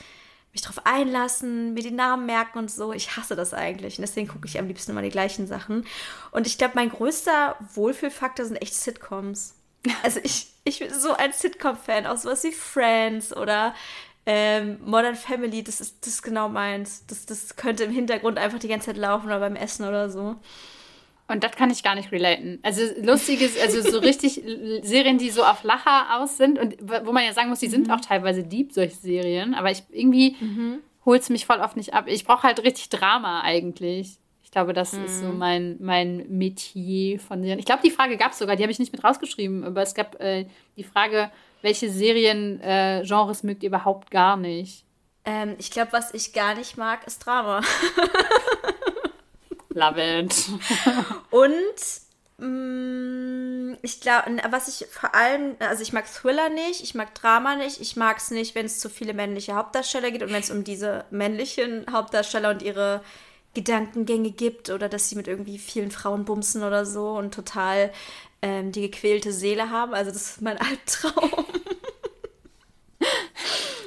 mich 0.51 0.61
drauf 0.61 0.85
einlassen, 0.85 1.73
mir 1.73 1.83
die 1.83 1.91
Namen 1.91 2.25
merken 2.25 2.57
und 2.57 2.71
so, 2.71 2.91
ich 2.91 3.15
hasse 3.15 3.35
das 3.35 3.53
eigentlich. 3.53 3.97
Und 3.97 4.01
deswegen 4.01 4.27
gucke 4.27 4.47
ich 4.47 4.59
am 4.59 4.67
liebsten 4.67 4.91
immer 4.91 5.01
die 5.01 5.09
gleichen 5.09 5.47
Sachen. 5.47 5.85
Und 6.31 6.47
ich 6.47 6.57
glaube, 6.57 6.73
mein 6.75 6.89
größter 6.89 7.55
Wohlfühlfaktor 7.73 8.45
sind 8.45 8.57
echt 8.57 8.75
Sitcoms. 8.75 9.55
Also 10.03 10.19
ich, 10.23 10.47
ich 10.63 10.79
bin 10.79 10.93
so 10.93 11.13
ein 11.13 11.33
Sitcom-Fan, 11.33 12.05
auch 12.05 12.17
sowas 12.17 12.43
wie 12.43 12.51
Friends 12.51 13.35
oder 13.35 13.73
ähm, 14.25 14.77
Modern 14.85 15.15
Family, 15.15 15.63
das 15.63 15.81
ist, 15.81 16.05
das 16.05 16.15
ist 16.15 16.21
genau 16.21 16.47
meins. 16.47 17.05
Das, 17.07 17.25
das 17.25 17.55
könnte 17.55 17.83
im 17.83 17.91
Hintergrund 17.91 18.37
einfach 18.37 18.59
die 18.59 18.67
ganze 18.67 18.87
Zeit 18.87 18.97
laufen 18.97 19.25
oder 19.25 19.39
beim 19.39 19.55
Essen 19.55 19.87
oder 19.87 20.09
so. 20.09 20.35
Und 21.27 21.43
das 21.43 21.53
kann 21.53 21.69
ich 21.69 21.81
gar 21.81 21.95
nicht 21.95 22.11
relaten. 22.11 22.59
Also 22.61 22.81
lustiges, 23.01 23.57
also 23.59 23.81
so 23.89 23.99
richtig 23.99 24.43
Serien, 24.83 25.17
die 25.17 25.29
so 25.29 25.43
auf 25.43 25.63
Lacher 25.63 26.19
aus 26.19 26.37
sind 26.37 26.59
und 26.59 26.75
wo 26.81 27.13
man 27.13 27.23
ja 27.23 27.31
sagen 27.33 27.49
muss, 27.49 27.59
die 27.59 27.67
sind 27.67 27.87
mhm. 27.87 27.93
auch 27.93 28.01
teilweise 28.01 28.43
deep, 28.43 28.73
solche 28.73 28.95
Serien, 28.95 29.53
aber 29.53 29.71
ich 29.71 29.83
irgendwie 29.91 30.35
mhm. 30.41 30.79
holt 31.05 31.21
es 31.21 31.29
mich 31.29 31.45
voll 31.45 31.59
oft 31.59 31.77
nicht 31.77 31.93
ab. 31.93 32.05
Ich 32.07 32.25
brauche 32.25 32.43
halt 32.43 32.61
richtig 32.63 32.89
Drama 32.89 33.41
eigentlich. 33.41 34.17
Ich 34.43 34.51
glaube, 34.51 34.73
das 34.73 34.91
mhm. 34.91 35.05
ist 35.05 35.21
so 35.21 35.27
mhm. 35.27 35.37
mein, 35.37 35.77
mein 35.79 36.25
Metier 36.27 37.17
von 37.21 37.41
Serien. 37.41 37.59
Ich 37.59 37.65
glaube, 37.65 37.81
die 37.83 37.91
Frage 37.91 38.17
gab 38.17 38.33
es 38.33 38.39
sogar, 38.39 38.57
die 38.57 38.63
habe 38.63 38.71
ich 38.73 38.79
nicht 38.79 38.91
mit 38.91 39.01
rausgeschrieben, 39.01 39.63
aber 39.63 39.81
es 39.81 39.95
gab 39.95 40.19
äh, 40.19 40.47
die 40.75 40.83
Frage, 40.83 41.31
welche 41.61 41.91
Seriengenres 41.91 43.43
äh, 43.43 43.45
mögt 43.45 43.63
ihr 43.63 43.69
überhaupt 43.69 44.11
gar 44.11 44.37
nicht? 44.37 44.85
Ähm, 45.25 45.55
ich 45.59 45.71
glaube, 45.71 45.93
was 45.93 46.13
ich 46.13 46.33
gar 46.33 46.55
nicht 46.55 46.77
mag, 46.77 47.05
ist 47.05 47.25
Drama. 47.25 47.61
Love 49.69 50.01
it. 50.01 50.49
Und 51.29 51.59
mh, 52.37 52.47
mm, 52.47 53.77
ich 53.83 54.01
glaube, 54.01 54.41
was 54.49 54.67
ich 54.67 54.87
vor 54.89 55.15
allem, 55.15 55.55
also 55.59 55.83
ich 55.83 55.93
mag 55.93 56.11
Thriller 56.11 56.49
nicht, 56.49 56.81
ich 56.81 56.95
mag 56.95 57.15
Drama 57.15 57.55
nicht, 57.55 57.79
ich 57.79 57.95
mag 57.95 58.17
es 58.17 58.31
nicht, 58.31 58.55
wenn 58.55 58.65
es 58.65 58.79
zu 58.79 58.89
viele 58.89 59.13
männliche 59.13 59.55
Hauptdarsteller 59.55 60.11
geht 60.11 60.23
und 60.23 60.33
wenn 60.33 60.41
es 60.41 60.51
um 60.51 60.63
diese 60.63 61.05
männlichen 61.11 61.85
Hauptdarsteller 61.91 62.49
und 62.49 62.61
ihre 62.61 63.01
Gedankengänge 63.53 64.31
gibt 64.31 64.69
oder 64.69 64.89
dass 64.89 65.09
sie 65.09 65.15
mit 65.15 65.27
irgendwie 65.27 65.57
vielen 65.57 65.91
Frauen 65.91 66.25
bumsen 66.25 66.63
oder 66.63 66.85
so 66.85 67.11
und 67.11 67.33
total 67.33 67.91
ähm, 68.41 68.71
die 68.71 68.81
gequälte 68.81 69.31
Seele 69.31 69.69
haben. 69.69 69.93
Also 69.93 70.11
das 70.11 70.31
ist 70.31 70.41
mein 70.41 70.57
Albtraum. 70.59 71.45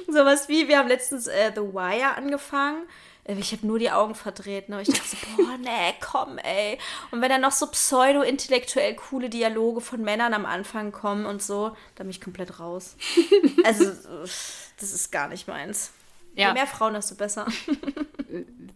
Sowas 0.07 0.47
wie, 0.47 0.67
wir 0.67 0.77
haben 0.77 0.87
letztens 0.87 1.27
äh, 1.27 1.51
The 1.53 1.61
Wire 1.61 2.15
angefangen. 2.15 2.87
Äh, 3.25 3.35
ich 3.35 3.51
habe 3.51 3.67
nur 3.67 3.79
die 3.79 3.91
Augen 3.91 4.15
verdreht. 4.15 4.69
Ne? 4.69 4.81
Ich 4.81 4.87
dachte 4.87 5.09
so, 5.09 5.17
boah, 5.35 5.57
nee, 5.59 5.93
komm, 5.99 6.37
ey. 6.37 6.77
Und 7.11 7.21
wenn 7.21 7.29
dann 7.29 7.41
noch 7.41 7.51
so 7.51 7.67
pseudo-intellektuell 7.67 8.95
coole 8.95 9.29
Dialoge 9.29 9.81
von 9.81 10.01
Männern 10.01 10.33
am 10.33 10.45
Anfang 10.45 10.91
kommen 10.91 11.25
und 11.25 11.41
so, 11.41 11.75
dann 11.95 12.07
bin 12.07 12.11
ich 12.11 12.21
komplett 12.21 12.59
raus. 12.59 12.95
Also, 13.63 13.91
das 14.79 14.93
ist 14.93 15.11
gar 15.11 15.27
nicht 15.27 15.47
meins. 15.47 15.91
Ja. 16.35 16.49
Je 16.49 16.53
mehr 16.53 16.67
Frauen, 16.67 16.93
desto 16.93 17.15
besser. 17.15 17.45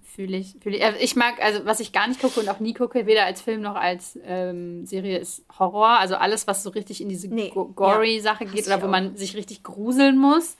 Fühle 0.03 0.37
ich, 0.37 0.55
fühl 0.61 0.75
ich. 0.75 0.83
Ich 1.01 1.15
mag, 1.15 1.41
also 1.41 1.65
was 1.65 1.79
ich 1.79 1.91
gar 1.91 2.07
nicht 2.07 2.19
gucke 2.19 2.39
und 2.39 2.49
auch 2.49 2.59
nie 2.59 2.73
gucke, 2.73 3.05
weder 3.05 3.25
als 3.25 3.41
Film 3.41 3.61
noch 3.61 3.75
als 3.75 4.17
ähm, 4.23 4.85
Serie, 4.85 5.17
ist 5.17 5.45
Horror. 5.57 5.99
Also 5.99 6.15
alles, 6.15 6.47
was 6.47 6.63
so 6.63 6.71
richtig 6.71 7.01
in 7.01 7.09
diese 7.09 7.27
nee, 7.27 7.49
Gory-Sache 7.49 8.45
ja, 8.45 8.51
geht 8.51 8.67
oder 8.67 8.81
wo 8.81 8.87
auch. 8.87 8.91
man 8.91 9.15
sich 9.15 9.35
richtig 9.35 9.63
gruseln 9.63 10.17
muss, 10.17 10.57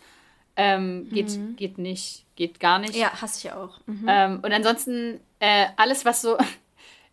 ähm, 0.55 1.09
geht, 1.11 1.37
mhm. 1.37 1.55
geht 1.55 1.77
nicht, 1.77 2.25
geht 2.35 2.59
gar 2.59 2.79
nicht. 2.79 2.95
Ja, 2.95 3.21
hasse 3.21 3.47
ich 3.47 3.53
auch. 3.53 3.79
Mhm. 3.85 4.05
Ähm, 4.07 4.39
und 4.43 4.51
ansonsten 4.51 5.19
äh, 5.39 5.67
alles, 5.77 6.05
was 6.05 6.21
so 6.21 6.37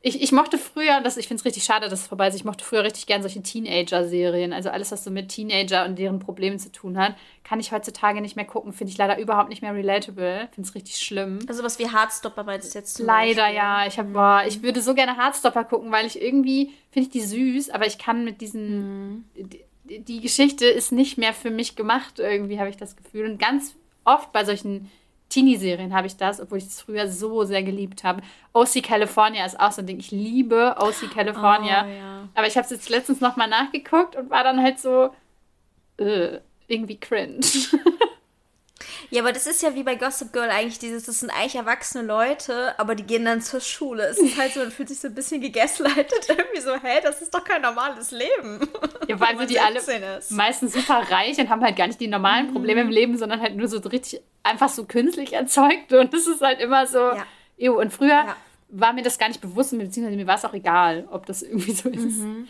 ich, 0.07 0.23
ich 0.23 0.31
mochte 0.31 0.57
früher, 0.57 1.01
das, 1.01 1.17
ich 1.17 1.27
finde 1.27 1.41
es 1.41 1.45
richtig 1.45 1.65
schade, 1.65 1.89
dass 1.89 2.03
es 2.03 2.07
vorbei 2.07 2.29
ist, 2.29 2.37
ich 2.37 2.45
mochte 2.45 2.65
früher 2.65 2.85
richtig 2.85 3.07
gern 3.07 3.23
solche 3.23 3.43
Teenager-Serien. 3.43 4.53
Also 4.53 4.71
alles, 4.71 4.93
was 4.93 5.03
so 5.03 5.11
mit 5.11 5.31
Teenager 5.31 5.85
und 5.85 5.99
deren 5.99 6.21
Problemen 6.21 6.61
zu 6.61 6.71
tun 6.71 6.97
hat, 6.97 7.17
kann 7.43 7.59
ich 7.59 7.73
heutzutage 7.73 8.21
nicht 8.21 8.37
mehr 8.37 8.45
gucken. 8.45 8.73
Finde 8.73 8.93
ich 8.93 8.99
leider 8.99 9.19
überhaupt 9.19 9.49
nicht 9.49 9.63
mehr 9.63 9.75
relatable. 9.75 10.47
Finde 10.55 10.69
es 10.69 10.77
richtig 10.77 10.99
schlimm. 10.99 11.41
Also 11.49 11.65
was 11.65 11.81
wie 11.81 11.89
Hardstopper 11.89 12.45
meinst 12.45 12.73
du 12.73 12.79
jetzt? 12.79 13.01
Leider, 13.01 13.43
Beispiel? 13.43 13.57
ja. 13.57 13.87
Ich, 13.89 13.99
hab, 13.99 14.13
boah, 14.13 14.45
ich 14.47 14.63
würde 14.63 14.81
so 14.81 14.95
gerne 14.95 15.17
Hardstopper 15.17 15.65
gucken, 15.65 15.91
weil 15.91 16.07
ich 16.07 16.23
irgendwie, 16.23 16.71
finde 16.93 17.09
ich 17.09 17.11
die 17.11 17.23
süß, 17.23 17.71
aber 17.71 17.87
ich 17.87 17.99
kann 17.99 18.25
mit 18.25 18.41
diesen... 18.41 19.17
Mhm. 19.17 19.25
Die, 19.35 20.05
die 20.05 20.21
Geschichte 20.21 20.67
ist 20.67 20.93
nicht 20.93 21.19
mehr 21.19 21.33
für 21.33 21.51
mich 21.51 21.75
gemacht, 21.75 22.21
irgendwie 22.21 22.61
habe 22.61 22.71
ich 22.71 22.77
das 22.77 22.95
Gefühl. 22.95 23.29
Und 23.29 23.41
ganz 23.41 23.75
oft 24.05 24.31
bei 24.31 24.45
solchen 24.45 24.89
Teenie-Serien 25.37 25.93
habe 25.95 26.07
ich 26.07 26.17
das, 26.17 26.41
obwohl 26.41 26.59
ich 26.59 26.65
es 26.65 26.81
früher 26.81 27.09
so 27.09 27.45
sehr 27.45 27.63
geliebt 27.63 28.05
habe. 28.05 28.23
OC 28.55 28.83
California 28.83 29.45
ist 29.45 29.61
auch 29.61 29.71
so 29.71 29.83
ein 29.83 29.87
Ding. 29.87 29.99
Ich 29.99 30.11
liebe 30.11 30.77
OC 30.79 31.11
California. 31.13 31.85
Oh, 31.87 31.91
ja. 31.91 32.29
Aber 32.35 32.47
ich 32.47 32.57
habe 32.57 32.65
es 32.65 32.71
jetzt 32.71 32.89
letztens 32.89 33.21
nochmal 33.21 33.49
nachgeguckt 33.49 34.17
und 34.17 34.31
war 34.31 34.45
dann 34.45 34.63
halt 34.63 34.81
so 34.81 35.11
äh, 35.99 36.39
irgendwie 36.69 36.97
cringe. 36.97 37.41
Ja, 39.11 39.23
aber 39.23 39.33
das 39.33 39.47
ist 39.47 39.63
ja 39.63 39.75
wie 39.75 39.83
bei 39.83 39.95
Gossip 39.95 40.33
Girl 40.33 40.51
eigentlich 40.51 40.79
dieses, 40.79 41.05
das 41.05 41.21
sind 41.21 41.31
eigentlich 41.31 41.55
erwachsene 41.55 42.05
Leute, 42.05 42.79
aber 42.79 42.95
die 42.95 43.05
gehen 43.05 43.25
dann 43.25 43.41
zur 43.41 43.61
Schule. 43.61 44.05
Es 44.05 44.19
ist 44.19 44.39
halt 44.39 44.53
so, 44.53 44.61
man 44.61 44.71
fühlt 44.71 44.89
sich 44.89 44.99
so 44.99 45.09
ein 45.09 45.15
bisschen 45.15 45.41
gegaslightet, 45.41 46.29
irgendwie 46.29 46.61
so, 46.61 46.75
hä, 46.75 47.01
das 47.03 47.23
ist 47.23 47.35
doch 47.35 47.45
kein 47.45 47.63
normales 47.63 48.11
Leben. 48.11 48.69
Ja, 49.09 49.19
weil 49.21 49.39
sie 49.41 49.47
die 49.47 49.61
alle 49.61 49.79
ist. 49.79 50.31
meistens 50.31 50.73
super 50.73 51.07
reich 51.11 51.39
und 51.39 51.49
haben 51.49 51.63
halt 51.63 51.77
gar 51.77 51.87
nicht 51.87 52.01
die 52.01 52.09
normalen 52.09 52.53
Probleme 52.53 52.83
mhm. 52.83 52.89
im 52.89 52.95
Leben, 52.95 53.19
sondern 53.19 53.41
halt 53.41 53.57
nur 53.57 53.69
so 53.69 53.79
richtig 53.79 54.21
einfach 54.43 54.69
so 54.69 54.85
künstlich 54.85 55.33
erzeugt 55.33 55.93
und 55.93 56.13
das 56.13 56.27
ist 56.27 56.41
halt 56.41 56.61
immer 56.61 56.87
so, 56.87 56.99
ja. 56.99 57.27
Ew. 57.59 57.81
und 57.81 57.93
früher 57.93 58.09
ja. 58.09 58.37
war 58.69 58.93
mir 58.93 59.03
das 59.03 59.19
gar 59.19 59.29
nicht 59.29 59.41
bewusst, 59.41 59.71
beziehungsweise 59.71 60.17
mir 60.17 60.27
war 60.27 60.37
es 60.37 60.45
auch 60.45 60.55
egal, 60.55 61.09
ob 61.11 61.27
das 61.27 61.43
irgendwie 61.43 61.73
so 61.73 61.89
ist. 61.89 62.19
Mhm. 62.19 62.49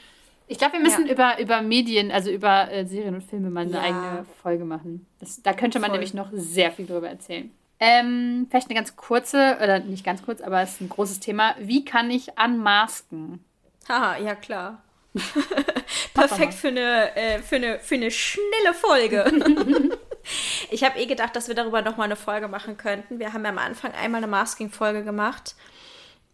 Ich 0.48 0.58
glaube, 0.58 0.74
wir 0.74 0.80
müssen 0.80 1.06
ja. 1.06 1.12
über, 1.12 1.40
über 1.40 1.62
Medien, 1.62 2.12
also 2.12 2.30
über 2.30 2.70
äh, 2.70 2.86
Serien 2.86 3.14
und 3.14 3.22
Filme 3.22 3.50
mal 3.50 3.62
eine 3.62 3.72
ja. 3.72 3.80
eigene 3.80 4.26
Folge 4.42 4.64
machen. 4.64 5.06
Das, 5.18 5.42
da 5.42 5.52
könnte 5.52 5.80
man 5.80 5.90
Voll. 5.90 5.98
nämlich 5.98 6.14
noch 6.14 6.30
sehr 6.32 6.70
viel 6.70 6.86
drüber 6.86 7.08
erzählen. 7.08 7.50
Ähm, 7.78 8.46
vielleicht 8.48 8.68
eine 8.68 8.78
ganz 8.78 8.96
kurze, 8.96 9.58
oder 9.62 9.80
nicht 9.80 10.04
ganz 10.04 10.22
kurz, 10.22 10.40
aber 10.40 10.62
es 10.62 10.74
ist 10.74 10.80
ein 10.80 10.88
großes 10.88 11.20
Thema. 11.20 11.54
Wie 11.58 11.84
kann 11.84 12.10
ich 12.10 12.28
unmasken? 12.42 13.44
Haha, 13.88 14.18
ja 14.18 14.34
klar. 14.34 14.82
Perfekt 16.14 16.54
für 16.54 16.68
eine, 16.68 17.14
äh, 17.16 17.38
für, 17.40 17.56
eine, 17.56 17.78
für 17.80 17.96
eine 17.96 18.10
schnelle 18.10 18.74
Folge. 18.74 19.98
ich 20.70 20.84
habe 20.84 20.98
eh 20.98 21.06
gedacht, 21.06 21.36
dass 21.36 21.48
wir 21.48 21.54
darüber 21.54 21.82
nochmal 21.82 22.06
eine 22.06 22.16
Folge 22.16 22.48
machen 22.48 22.76
könnten. 22.76 23.18
Wir 23.18 23.32
haben 23.32 23.44
ja 23.44 23.50
am 23.50 23.58
Anfang 23.58 23.92
einmal 23.92 24.18
eine 24.18 24.30
Masking-Folge 24.30 25.04
gemacht. 25.04 25.54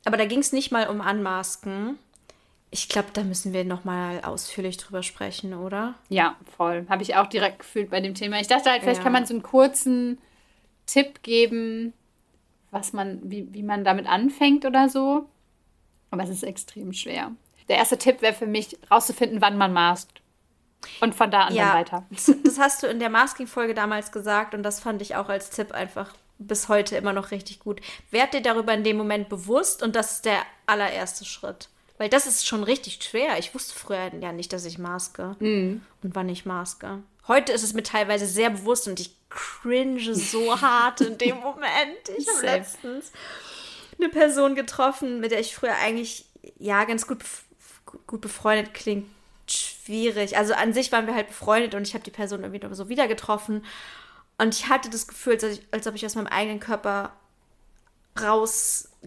Aber 0.05 0.17
da 0.17 0.25
ging 0.25 0.41
es 0.41 0.53
nicht 0.53 0.73
mal 0.73 0.89
um 0.89 1.01
Unmasken, 1.01 1.99
ich 2.75 2.89
glaube, 2.89 3.09
da 3.13 3.23
müssen 3.23 3.53
wir 3.53 3.65
noch 3.65 3.85
mal 3.85 4.23
ausführlich 4.23 4.79
drüber 4.79 5.03
sprechen, 5.03 5.53
oder? 5.53 5.95
Ja, 6.09 6.37
voll. 6.57 6.87
Habe 6.89 7.03
ich 7.03 7.17
auch 7.17 7.27
direkt 7.27 7.59
gefühlt 7.59 7.91
bei 7.91 8.01
dem 8.01 8.15
Thema. 8.15 8.41
Ich 8.41 8.49
dachte 8.49 8.71
halt, 8.71 8.83
vielleicht 8.83 8.99
ja. 8.99 9.05
kann 9.05 9.13
man 9.13 9.27
so 9.27 9.35
einen 9.35 9.43
kurzen 9.43 10.19
Tipp 10.87 11.23
geben, 11.23 11.93
was 12.71 12.95
man, 12.95 13.21
wie, 13.25 13.53
wie 13.53 13.63
man 13.63 13.85
damit 13.85 14.07
anfängt 14.07 14.65
oder 14.65 14.89
so. 14.89 15.29
Aber 16.11 16.23
es 16.23 16.31
ist 16.31 16.45
extrem 16.45 16.95
schwer. 16.95 17.33
Der 17.69 17.77
erste 17.77 17.99
Tipp 17.99 18.23
wäre 18.23 18.33
für 18.33 18.47
mich, 18.47 18.79
rauszufinden, 18.91 19.43
wann 19.43 19.59
man 19.59 19.75
maskt. 19.75 20.23
Und 21.03 21.15
von 21.15 21.31
da 21.31 21.43
an 21.43 21.55
ja, 21.55 21.67
dann 21.67 21.75
weiter. 21.75 22.07
Das 22.43 22.59
hast 22.59 22.83
du 22.83 22.87
in 22.87 23.01
der 23.01 23.11
Masking-Folge 23.11 23.75
damals 23.75 24.13
gesagt 24.13 24.55
und 24.55 24.63
das 24.63 24.81
fand 24.81 25.03
ich 25.03 25.15
auch 25.15 25.29
als 25.29 25.51
Tipp 25.51 25.73
einfach 25.73 26.15
bis 26.39 26.71
heute 26.71 26.97
immer 26.97 27.13
noch 27.13 27.33
richtig 27.33 27.61
gut. 27.61 27.83
Werd 28.11 28.33
dir 28.33 28.41
darüber 28.41 28.73
in 28.73 28.83
dem 28.83 28.97
Moment 28.97 29.29
bewusst 29.29 29.83
und 29.83 29.95
das 29.95 30.13
ist 30.13 30.25
der 30.25 30.41
allererste 30.67 31.27
Schritt. 31.27 31.69
Weil 32.03 32.09
das 32.09 32.27
ist 32.27 32.49
schon 32.49 32.65
richtig 32.65 32.99
schwer. 33.01 33.39
Ich 33.39 33.55
wusste 33.55 33.79
früher 33.79 34.11
ja 34.21 34.33
nicht, 34.33 34.53
dass 34.53 34.65
ich 34.65 34.77
maske 34.77 35.37
mm. 35.39 35.81
und 36.03 36.15
wann 36.17 36.29
ich 36.29 36.45
maske. 36.45 36.99
Heute 37.29 37.53
ist 37.53 37.63
es 37.63 37.75
mir 37.75 37.85
teilweise 37.85 38.27
sehr 38.27 38.51
bewusst 38.51 38.89
und 38.89 38.99
ich 38.99 39.15
cringe 39.31 40.13
so 40.17 40.61
hart 40.61 41.01
in 41.01 41.17
dem 41.17 41.37
Moment. 41.41 42.09
Ich 42.19 42.27
habe 42.27 42.45
letztens 42.45 43.13
eine 44.01 44.09
Person 44.09 44.57
getroffen, 44.57 45.21
mit 45.21 45.31
der 45.31 45.39
ich 45.39 45.55
früher 45.55 45.77
eigentlich 45.77 46.25
ja 46.59 46.83
ganz 46.87 47.07
gut, 47.07 47.19
gut 48.09 48.21
befreundet 48.21 48.75
klingt. 48.75 49.07
Schwierig. 49.47 50.37
Also 50.37 50.55
an 50.55 50.73
sich 50.73 50.91
waren 50.91 51.07
wir 51.07 51.15
halt 51.15 51.29
befreundet 51.29 51.77
und 51.77 51.87
ich 51.87 51.95
habe 51.95 52.03
die 52.03 52.11
Person 52.11 52.43
irgendwie 52.43 52.75
so 52.75 52.89
wieder 52.89 53.07
getroffen. 53.07 53.65
Und 54.39 54.57
ich 54.57 54.69
hatte 54.69 54.91
das 54.91 55.07
Gefühl, 55.07 55.35
als, 55.35 55.45
ich, 55.45 55.63
als 55.71 55.87
ob 55.87 55.95
ich 55.95 56.05
aus 56.05 56.17
meinem 56.17 56.27
eigenen 56.27 56.59
Körper 56.59 57.13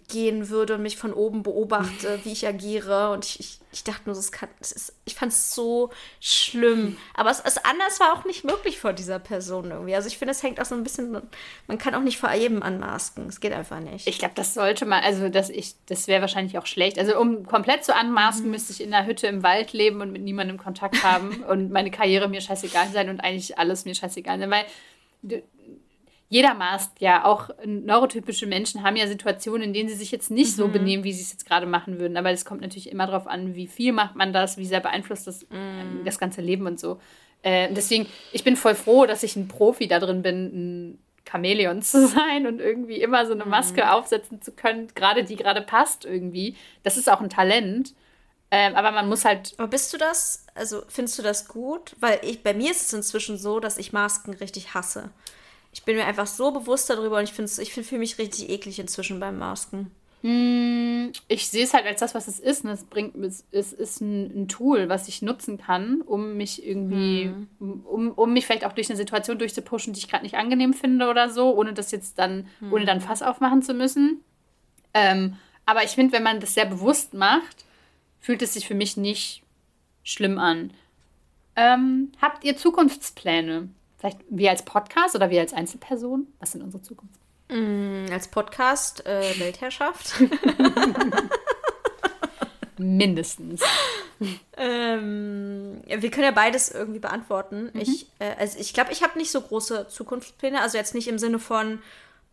rausgehen 0.06 0.50
würde 0.50 0.76
und 0.76 0.82
mich 0.82 0.98
von 0.98 1.14
oben 1.14 1.44
beobachte, 1.44 2.20
wie 2.24 2.32
ich 2.32 2.48
agiere. 2.48 3.12
Und 3.12 3.26
ich, 3.26 3.40
ich, 3.40 3.60
ich 3.72 3.84
dachte 3.84 4.04
nur, 4.06 4.16
das 4.16 4.32
kann, 4.32 4.50
das 4.60 4.72
ist, 4.72 4.94
ich 5.06 5.16
fand 5.16 5.32
es 5.32 5.54
so 5.54 5.92
schlimm. 6.20 6.98
Aber 7.14 7.30
es, 7.32 7.42
es 7.42 7.58
anders 7.58 8.00
war 8.00 8.14
auch 8.14 8.26
nicht 8.26 8.44
möglich 8.44 8.80
vor 8.80 8.94
dieser 8.94 9.20
Person 9.20 9.72
irgendwie. 9.72 9.96
Also 9.96 10.08
ich 10.08 10.18
finde, 10.18 10.32
es 10.32 10.44
hängt 10.44 10.60
auch 10.62 10.66
so 10.66 10.76
ein 10.76 10.84
bisschen, 10.84 11.22
man 11.68 11.78
kann 11.78 11.96
auch 11.96 12.02
nicht 12.02 12.18
vor 12.18 12.32
jedem 12.34 12.64
anmasken. 12.64 13.28
Es 13.28 13.40
geht 13.40 13.54
einfach 13.54 13.80
nicht. 13.80 14.08
Ich 14.08 14.20
glaube, 14.20 14.34
das 14.36 14.54
sollte 14.54 14.86
man, 14.86 15.04
also 15.04 15.30
das, 15.30 15.52
das 15.88 16.08
wäre 16.08 16.22
wahrscheinlich 16.22 16.58
auch 16.58 16.66
schlecht. 16.66 17.00
Also 17.00 17.20
um 17.20 17.46
komplett 17.46 17.84
zu 17.84 17.96
anmasken, 17.96 18.46
mhm. 18.46 18.52
müsste 18.52 18.74
ich 18.74 18.82
in 18.82 18.94
einer 18.94 19.08
Hütte 19.08 19.28
im 19.28 19.44
Wald 19.44 19.74
leben 19.74 20.02
und 20.02 20.12
mit 20.12 20.22
niemandem 20.22 20.58
Kontakt 20.58 21.04
haben 21.04 21.44
und 21.50 21.72
meine 21.72 21.92
Karriere 21.92 22.30
mir 22.30 22.42
scheißegal 22.42 22.90
sein 22.90 23.10
und 23.10 23.20
eigentlich 23.20 23.58
alles 23.58 23.86
mir 23.86 23.96
scheißegal 23.96 24.40
sein, 24.40 24.52
weil 24.52 24.66
jeder 26.28 26.54
maßt 26.56 27.00
ja, 27.00 27.24
auch 27.26 27.50
neurotypische 27.64 28.48
Menschen 28.48 28.84
haben 28.84 28.96
ja 28.96 29.08
Situationen, 29.08 29.64
in 29.64 29.74
denen 29.74 29.90
sie 29.90 29.96
sich 29.96 30.12
jetzt 30.12 30.32
nicht 30.32 30.58
mhm. 30.58 30.62
so 30.62 30.68
benehmen, 30.68 31.04
wie 31.04 31.14
sie 31.14 31.22
es 31.22 31.32
jetzt 31.32 31.46
gerade 31.46 31.68
machen 31.68 32.00
würden. 32.00 32.18
Aber 32.18 32.32
es 32.32 32.46
kommt 32.46 32.62
natürlich 32.62 32.92
immer 32.92 33.06
darauf 33.06 33.28
an, 33.28 33.56
wie 33.56 33.68
viel 33.68 33.94
macht 33.94 34.16
man 34.16 34.34
das, 34.34 34.58
wie 34.58 34.66
sehr 34.66 34.80
beeinflusst 34.80 35.28
das 35.28 35.48
mhm. 35.50 36.04
das 36.04 36.18
ganze 36.18 36.42
Leben 36.42 36.66
und 36.66 36.80
so. 36.80 37.00
Äh, 37.44 37.72
deswegen, 37.72 38.08
ich 38.32 38.44
bin 38.44 38.56
voll 38.56 38.74
froh, 38.74 39.06
dass 39.06 39.22
ich 39.22 39.36
ein 39.36 39.48
Profi 39.48 39.88
da 39.88 40.00
drin 40.00 40.24
bin, 40.24 40.46
ein 40.46 41.00
Chamäleon 41.30 41.82
zu 41.84 42.08
sein 42.08 42.48
und 42.48 42.60
irgendwie 42.60 43.02
immer 43.02 43.26
so 43.28 43.34
eine 43.34 43.46
Maske 43.46 43.84
mhm. 43.84 43.90
aufsetzen 43.90 44.42
zu 44.42 44.52
können, 44.52 44.88
gerade 44.96 45.24
die 45.24 45.36
gerade 45.36 45.62
passt 45.62 46.06
irgendwie. 46.06 46.56
Das 46.82 46.98
ist 46.98 47.10
auch 47.10 47.22
ein 47.22 47.30
Talent. 47.30 47.94
Ähm, 48.52 48.76
aber 48.76 48.92
man 48.92 49.10
muss 49.10 49.26
halt. 49.26 49.54
Aber 49.58 49.68
bist 49.68 49.94
du 49.94 49.98
das? 49.98 50.46
Also 50.56 50.84
findest 50.88 51.20
du 51.20 51.24
das 51.24 51.48
gut? 51.48 51.96
Weil 52.00 52.20
ich, 52.24 52.42
bei 52.42 52.54
mir 52.54 52.72
ist 52.72 52.82
es 52.82 52.94
inzwischen 52.94 53.38
so, 53.38 53.60
dass 53.60 53.78
ich 53.78 53.92
Masken 53.92 54.34
richtig 54.34 54.74
hasse. 54.74 55.10
Ich 55.76 55.84
bin 55.84 55.98
mir 55.98 56.06
einfach 56.06 56.26
so 56.26 56.52
bewusst 56.52 56.90
darüber 56.90 57.18
und 57.18 57.26
ich 57.26 57.34
finde 57.34 57.52
ich 57.62 57.74
fühle 57.74 58.00
mich 58.00 58.18
richtig 58.18 58.50
eklig 58.50 58.80
inzwischen 58.80 59.20
beim 59.20 59.38
Masken. 59.38 59.92
Hm, 60.22 61.12
ich 61.28 61.50
sehe 61.50 61.66
es 61.66 61.74
halt 61.74 61.86
als 61.86 62.00
das, 62.00 62.16
was 62.16 62.30
es 62.30 62.40
ist. 62.40 62.64
Und 62.64 62.72
es 62.72 62.86
bringt, 62.86 63.14
es, 63.52 63.74
ist 63.74 64.02
ein, 64.02 64.44
ein, 64.44 64.48
Tool, 64.48 64.88
was 64.88 65.10
ich 65.10 65.22
nutzen 65.22 65.58
kann, 65.58 66.02
um 66.02 66.38
mich 66.38 66.66
irgendwie, 66.66 67.26
hm. 67.60 67.84
um, 67.86 68.12
um 68.14 68.34
mich 68.34 68.46
vielleicht 68.46 68.66
auch 68.66 68.72
durch 68.72 68.90
eine 68.90 68.96
Situation 68.98 69.38
durchzupushen, 69.38 69.92
die 69.92 70.00
ich 70.00 70.08
gerade 70.08 70.24
nicht 70.24 70.36
angenehm 70.36 70.74
finde 70.74 71.10
oder 71.10 71.30
so, 71.30 71.54
ohne 71.54 71.74
das 71.74 71.92
jetzt 71.92 72.18
dann, 72.18 72.48
hm. 72.60 72.72
ohne 72.72 72.86
dann 72.86 73.02
Fass 73.02 73.22
aufmachen 73.22 73.62
zu 73.62 73.74
müssen. 73.74 74.24
Ähm, 74.94 75.36
aber 75.66 75.84
ich 75.84 75.92
finde, 75.92 76.14
wenn 76.14 76.24
man 76.24 76.40
das 76.40 76.54
sehr 76.54 76.66
bewusst 76.66 77.14
macht, 77.14 77.66
fühlt 78.22 78.42
es 78.42 78.54
sich 78.54 78.66
für 78.66 78.76
mich 78.76 78.96
nicht 78.96 79.44
schlimm 80.04 80.40
an. 80.40 80.72
Ähm, 81.56 82.14
habt 82.22 82.46
ihr 82.46 82.58
Zukunftspläne? 82.58 83.70
Vielleicht 84.06 84.20
wir 84.30 84.52
als 84.52 84.64
Podcast 84.64 85.16
oder 85.16 85.32
wir 85.32 85.42
als 85.42 85.52
Einzelperson? 85.52 86.28
Was 86.40 86.52
sind 86.52 86.62
unsere 86.62 86.84
Zukunft? 86.84 87.16
Mm, 87.50 88.06
als 88.12 88.28
Podcast 88.28 89.04
äh, 89.08 89.40
Weltherrschaft. 89.40 90.14
Mindestens. 92.78 93.64
Ähm, 94.58 95.82
wir 95.88 96.12
können 96.12 96.26
ja 96.26 96.32
beides 96.32 96.70
irgendwie 96.70 97.00
beantworten. 97.00 97.72
Mhm. 97.74 97.82
Ich, 97.82 98.06
äh, 98.20 98.36
also 98.38 98.60
ich 98.60 98.76
glaube, 98.76 98.92
ich 98.92 99.02
habe 99.02 99.18
nicht 99.18 99.32
so 99.32 99.42
große 99.42 99.88
Zukunftspläne. 99.88 100.62
Also 100.62 100.78
jetzt 100.78 100.94
nicht 100.94 101.08
im 101.08 101.18
Sinne 101.18 101.40
von, 101.40 101.82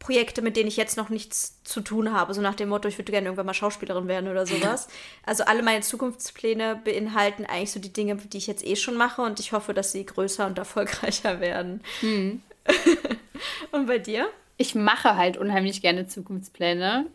Projekte, 0.02 0.42
mit 0.42 0.56
denen 0.56 0.68
ich 0.68 0.76
jetzt 0.76 0.96
noch 0.96 1.10
nichts 1.10 1.62
zu 1.62 1.80
tun 1.80 2.12
habe. 2.12 2.34
So 2.34 2.40
nach 2.40 2.56
dem 2.56 2.68
Motto, 2.68 2.88
ich 2.88 2.98
würde 2.98 3.12
gerne 3.12 3.28
irgendwann 3.28 3.46
mal 3.46 3.54
Schauspielerin 3.54 4.08
werden 4.08 4.28
oder 4.28 4.46
sowas. 4.46 4.88
also 5.26 5.44
alle 5.44 5.62
meine 5.62 5.80
Zukunftspläne 5.80 6.80
beinhalten 6.84 7.46
eigentlich 7.46 7.70
so 7.70 7.78
die 7.78 7.92
Dinge, 7.92 8.16
die 8.16 8.38
ich 8.38 8.48
jetzt 8.48 8.66
eh 8.66 8.74
schon 8.74 8.96
mache 8.96 9.22
und 9.22 9.38
ich 9.38 9.52
hoffe, 9.52 9.74
dass 9.74 9.92
sie 9.92 10.04
größer 10.04 10.46
und 10.46 10.58
erfolgreicher 10.58 11.40
werden. 11.40 11.82
Hm. 12.00 12.42
und 13.70 13.86
bei 13.86 13.98
dir? 13.98 14.28
Ich 14.58 14.74
mache 14.74 15.16
halt 15.16 15.36
unheimlich 15.36 15.82
gerne 15.82 16.06
Zukunftspläne. 16.06 17.06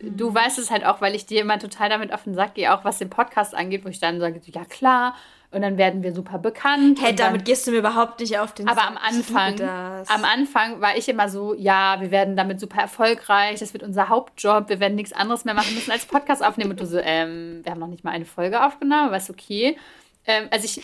Du 0.00 0.30
mhm. 0.30 0.34
weißt 0.34 0.58
es 0.58 0.70
halt 0.70 0.84
auch, 0.86 1.00
weil 1.00 1.14
ich 1.14 1.26
dir 1.26 1.40
immer 1.40 1.58
total 1.58 1.88
damit 1.88 2.12
auf 2.12 2.24
den 2.24 2.34
Sack 2.34 2.54
gehe, 2.54 2.72
auch 2.72 2.84
was 2.84 2.98
den 2.98 3.10
Podcast 3.10 3.54
angeht, 3.54 3.84
wo 3.84 3.88
ich 3.88 4.00
dann 4.00 4.20
sage, 4.20 4.40
ja 4.46 4.64
klar, 4.64 5.16
und 5.54 5.62
dann 5.62 5.78
werden 5.78 6.02
wir 6.02 6.12
super 6.12 6.38
bekannt. 6.38 7.00
Hey, 7.00 7.14
damit 7.14 7.40
dann, 7.40 7.44
gehst 7.44 7.66
du 7.66 7.70
mir 7.70 7.78
überhaupt 7.78 8.20
nicht 8.20 8.38
auf 8.38 8.52
den 8.54 8.68
Aber 8.68 8.86
am 8.86 8.96
Anfang, 8.96 9.60
am 9.60 10.24
Anfang 10.24 10.80
war 10.80 10.96
ich 10.96 11.08
immer 11.08 11.28
so, 11.28 11.54
ja, 11.54 12.00
wir 12.00 12.10
werden 12.10 12.36
damit 12.36 12.60
super 12.60 12.80
erfolgreich, 12.80 13.60
das 13.60 13.72
wird 13.72 13.82
unser 13.82 14.08
Hauptjob, 14.08 14.68
wir 14.68 14.80
werden 14.80 14.96
nichts 14.96 15.12
anderes 15.12 15.44
mehr 15.44 15.54
machen 15.54 15.74
müssen 15.74 15.90
als 15.90 16.06
Podcast 16.06 16.44
aufnehmen. 16.44 16.72
Und 16.72 16.80
du 16.80 16.86
so, 16.86 16.98
ähm, 16.98 17.60
wir 17.62 17.72
haben 17.72 17.78
noch 17.78 17.88
nicht 17.88 18.04
mal 18.04 18.10
eine 18.10 18.24
Folge 18.24 18.64
aufgenommen, 18.64 19.08
aber 19.08 19.16
ist 19.16 19.30
okay. 19.30 19.78
Ähm, 20.26 20.48
also 20.50 20.64
ich, 20.64 20.82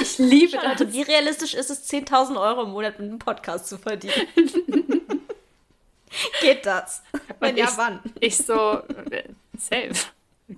ich 0.00 0.18
liebe 0.18 0.52
Charlotte, 0.52 0.84
das. 0.84 0.94
Wie 0.94 1.02
realistisch 1.02 1.54
ist 1.54 1.70
es, 1.70 1.90
10.000 1.90 2.40
Euro 2.40 2.62
im 2.62 2.70
Monat 2.70 2.98
mit 2.98 3.08
einem 3.08 3.18
Podcast 3.18 3.68
zu 3.68 3.78
verdienen? 3.78 4.26
Geht 6.40 6.64
das? 6.64 7.02
Wenn 7.40 7.56
ja, 7.56 7.68
wann? 7.76 8.00
Ich 8.20 8.36
so, 8.36 8.80
äh, 9.10 9.24
safe. 9.58 9.92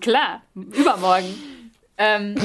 Klar, 0.01 0.43
übermorgen. 0.55 1.73
Ähm, 1.97 2.37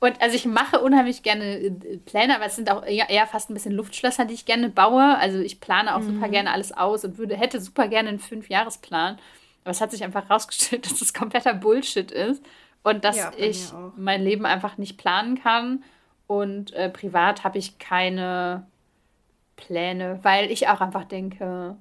und 0.00 0.20
also 0.22 0.34
ich 0.34 0.46
mache 0.46 0.80
unheimlich 0.80 1.22
gerne 1.22 1.58
äh, 1.58 1.98
Pläne, 1.98 2.34
aber 2.34 2.46
es 2.46 2.56
sind 2.56 2.70
auch 2.70 2.84
eher, 2.84 3.10
eher, 3.10 3.26
fast 3.26 3.50
ein 3.50 3.54
bisschen 3.54 3.74
Luftschlösser, 3.74 4.24
die 4.24 4.34
ich 4.34 4.46
gerne 4.46 4.70
baue. 4.70 5.18
Also 5.18 5.38
ich 5.38 5.60
plane 5.60 5.94
auch 5.94 6.00
mhm. 6.00 6.14
super 6.14 6.28
gerne 6.30 6.52
alles 6.52 6.72
aus 6.72 7.04
und 7.04 7.18
würde, 7.18 7.36
hätte 7.36 7.60
super 7.60 7.86
gerne 7.86 8.08
einen 8.08 8.18
Fünfjahresplan. 8.18 9.18
Aber 9.62 9.70
es 9.70 9.80
hat 9.82 9.90
sich 9.90 10.02
einfach 10.02 10.30
rausgestellt, 10.30 10.86
dass 10.90 10.98
das 10.98 11.12
kompletter 11.12 11.52
Bullshit 11.52 12.10
ist 12.10 12.42
und 12.82 13.04
dass 13.04 13.18
ja, 13.18 13.30
ich 13.36 13.68
mein 13.96 14.22
Leben 14.22 14.46
einfach 14.46 14.78
nicht 14.78 14.96
planen 14.96 15.40
kann. 15.40 15.84
Und 16.26 16.72
äh, 16.72 16.88
privat 16.88 17.44
habe 17.44 17.58
ich 17.58 17.78
keine 17.78 18.66
Pläne, 19.56 20.20
weil 20.22 20.50
ich 20.50 20.68
auch 20.68 20.80
einfach 20.80 21.04
denke, 21.04 21.76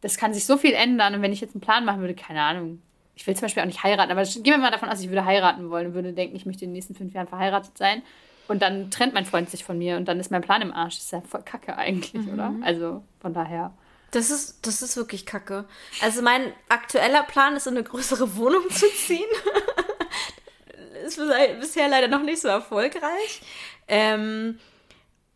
das 0.00 0.16
kann 0.16 0.32
sich 0.32 0.46
so 0.46 0.56
viel 0.56 0.74
ändern. 0.74 1.14
Und 1.14 1.22
wenn 1.22 1.32
ich 1.32 1.40
jetzt 1.40 1.56
einen 1.56 1.60
Plan 1.60 1.84
machen 1.84 2.00
würde, 2.00 2.14
keine 2.14 2.42
Ahnung. 2.42 2.80
Ich 3.20 3.26
will 3.26 3.36
zum 3.36 3.42
Beispiel 3.42 3.62
auch 3.62 3.66
nicht 3.66 3.82
heiraten, 3.82 4.10
aber 4.10 4.22
gehen 4.22 4.44
wir 4.44 4.56
mal 4.56 4.70
davon 4.70 4.88
aus, 4.88 5.02
ich 5.02 5.10
würde 5.10 5.26
heiraten 5.26 5.68
wollen 5.68 5.88
und 5.88 5.94
würde 5.94 6.14
denken, 6.14 6.34
ich 6.36 6.46
möchte 6.46 6.64
in 6.64 6.70
den 6.70 6.72
nächsten 6.72 6.94
fünf 6.94 7.12
Jahren 7.12 7.28
verheiratet 7.28 7.76
sein. 7.76 8.00
Und 8.48 8.62
dann 8.62 8.90
trennt 8.90 9.12
mein 9.12 9.26
Freund 9.26 9.50
sich 9.50 9.62
von 9.62 9.76
mir 9.76 9.98
und 9.98 10.08
dann 10.08 10.18
ist 10.18 10.30
mein 10.30 10.40
Plan 10.40 10.62
im 10.62 10.72
Arsch. 10.72 10.96
Das 10.96 11.04
ist 11.04 11.12
ja 11.12 11.20
voll 11.20 11.42
kacke 11.42 11.76
eigentlich, 11.76 12.14
mhm. 12.14 12.32
oder? 12.32 12.54
Also 12.62 13.04
von 13.20 13.34
daher. 13.34 13.74
Das 14.10 14.30
ist, 14.30 14.66
das 14.66 14.80
ist 14.80 14.96
wirklich 14.96 15.26
kacke. 15.26 15.66
Also 16.00 16.22
mein 16.22 16.50
aktueller 16.70 17.22
Plan 17.24 17.56
ist, 17.56 17.66
in 17.66 17.74
eine 17.74 17.84
größere 17.84 18.36
Wohnung 18.36 18.70
zu 18.70 18.86
ziehen. 18.94 19.28
ist 21.04 21.20
bisher 21.60 21.88
leider 21.88 22.08
noch 22.08 22.22
nicht 22.22 22.40
so 22.40 22.48
erfolgreich. 22.48 23.42
Ähm, 23.86 24.58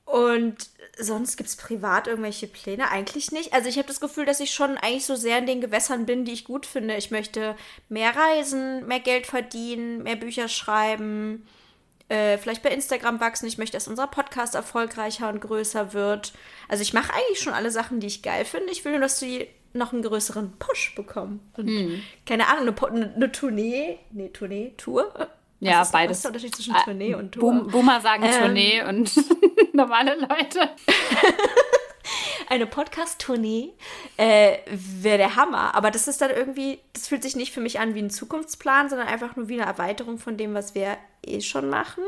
und 0.05 0.69
sonst 0.99 1.37
gibt 1.37 1.49
es 1.49 1.57
privat 1.57 2.07
irgendwelche 2.07 2.47
Pläne? 2.47 2.91
Eigentlich 2.91 3.33
nicht. 3.33 3.53
Also 3.53 3.69
ich 3.69 3.79
habe 3.79 3.89
das 3.89 4.01
Gefühl, 4.01 4.27
dass 4.27 4.41
ich 4.41 4.53
schon 4.53 4.77
eigentlich 4.77 5.07
so 5.07 5.17
sehr 5.17 5.39
in 5.39 5.47
den 5.47 5.61
Gewässern 5.61 6.07
bin, 6.07 6.25
die 6.25 6.33
ich 6.33 6.45
gut 6.45 6.67
finde. 6.67 6.97
Ich 6.97 7.11
möchte 7.11 7.57
mehr 7.89 8.15
reisen, 8.15 8.87
mehr 8.87 9.01
Geld 9.01 9.27
verdienen, 9.27 10.03
mehr 10.03 10.17
Bücher 10.17 10.49
schreiben, 10.49 11.47
äh, 12.09 12.37
vielleicht 12.37 12.63
bei 12.63 12.71
Instagram 12.71 13.19
wachsen. 13.21 13.47
Ich 13.47 13.59
möchte, 13.59 13.77
dass 13.77 13.89
unser 13.89 14.07
Podcast 14.07 14.55
erfolgreicher 14.55 15.29
und 15.31 15.41
größer 15.41 15.95
wird. 15.95 16.35
Also 16.69 16.83
ich 16.83 16.93
mache 16.93 17.13
eigentlich 17.13 17.41
schon 17.41 17.55
alle 17.55 17.71
Sachen, 17.71 18.01
die 18.01 18.07
ich 18.07 18.23
geil 18.23 18.45
finde. 18.45 18.71
Ich 18.71 18.85
will 18.85 18.93
nur, 18.93 19.01
dass 19.01 19.19
sie 19.19 19.49
noch 19.73 19.93
einen 19.93 20.03
größeren 20.03 20.53
Push 20.59 20.95
bekommen. 20.95 21.41
Und 21.57 21.67
hm. 21.67 22.03
keine 22.27 22.47
Ahnung, 22.49 22.77
eine, 22.79 23.15
eine 23.15 23.33
Tournee, 23.33 23.99
nee, 24.13 24.29
Tournee, 24.29 24.75
Tour 24.77 25.13
ja, 25.71 25.83
ist, 25.83 25.93
beides. 25.93 26.11
Was 26.11 26.17
ist 26.19 26.25
der 26.25 26.31
Unterschied 26.31 26.57
zwischen 26.57 26.75
ah, 26.75 26.83
Tournee 26.85 27.15
und 27.15 27.33
Tour? 27.33 27.53
Boom, 27.53 27.67
Boomer 27.69 28.01
sagen 28.01 28.25
ähm, 28.25 28.39
Tournee 28.39 28.83
und 28.83 29.13
normale 29.73 30.15
Leute. 30.17 30.71
Eine 32.49 32.67
Podcast-Tournee 32.67 33.73
äh, 34.17 34.59
wäre 34.67 35.19
der 35.19 35.37
Hammer. 35.37 35.75
Aber 35.75 35.91
das 35.91 36.07
ist 36.07 36.21
dann 36.21 36.31
irgendwie, 36.31 36.79
das 36.93 37.09
fühlt 37.09 37.23
sich 37.23 37.37
nicht 37.37 37.53
für 37.53 37.61
mich 37.61 37.81
an 37.81 37.95
wie 37.95 38.03
ein 38.03 38.11
Zukunftsplan, 38.11 38.91
sondern 38.91 39.09
einfach 39.09 39.37
nur 39.37 39.49
wie 39.49 39.55
eine 39.61 39.69
Erweiterung 39.69 40.19
von 40.19 40.37
dem, 40.37 40.55
was 40.55 40.75
wir 40.75 40.99
eh 41.25 41.41
schon 41.41 41.71
machen. 41.71 42.05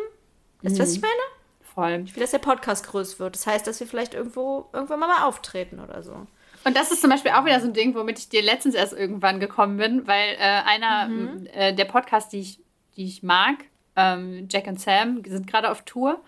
Weißt 0.63 0.79
du, 0.79 0.83
was 0.83 0.93
ich 0.93 1.01
mhm. 1.01 1.09
meine? 1.09 1.37
Voll. 1.75 2.05
Ich 2.07 2.15
will, 2.15 2.23
dass 2.23 2.31
der 2.31 2.39
Podcast 2.39 2.87
größer 2.87 3.19
wird. 3.19 3.35
Das 3.35 3.47
heißt, 3.47 3.67
dass 3.67 3.81
wir 3.81 3.87
vielleicht 3.87 4.15
irgendwo 4.15 4.69
irgendwann 4.73 5.01
mal 5.01 5.25
auftreten 5.25 5.81
oder 5.81 6.03
so. 6.03 6.27
Und 6.65 6.77
das 6.77 6.91
ist 6.91 7.01
zum 7.01 7.11
Beispiel 7.11 7.31
auch 7.31 7.45
wieder 7.45 7.61
so 7.61 7.67
ein 7.67 7.75
Ding, 7.75 7.95
womit 7.95 8.19
ich 8.19 8.29
dir 8.29 8.43
letztens 8.43 8.75
erst 8.75 8.93
irgendwann 8.93 9.41
gekommen 9.41 9.77
bin, 9.77 10.07
weil 10.07 10.35
äh, 10.35 10.63
einer 10.67 11.09
mhm. 11.09 11.47
äh, 11.53 11.73
der 11.73 11.85
Podcasts, 11.85 12.31
die 12.31 12.41
ich 12.41 12.59
die 12.97 13.07
ich 13.07 13.23
mag. 13.23 13.65
Ähm, 13.97 14.49
Jack 14.51 14.67
und 14.67 14.81
Sam 14.81 15.23
sind 15.27 15.47
gerade 15.47 15.71
auf 15.71 15.83
Tour 15.83 16.21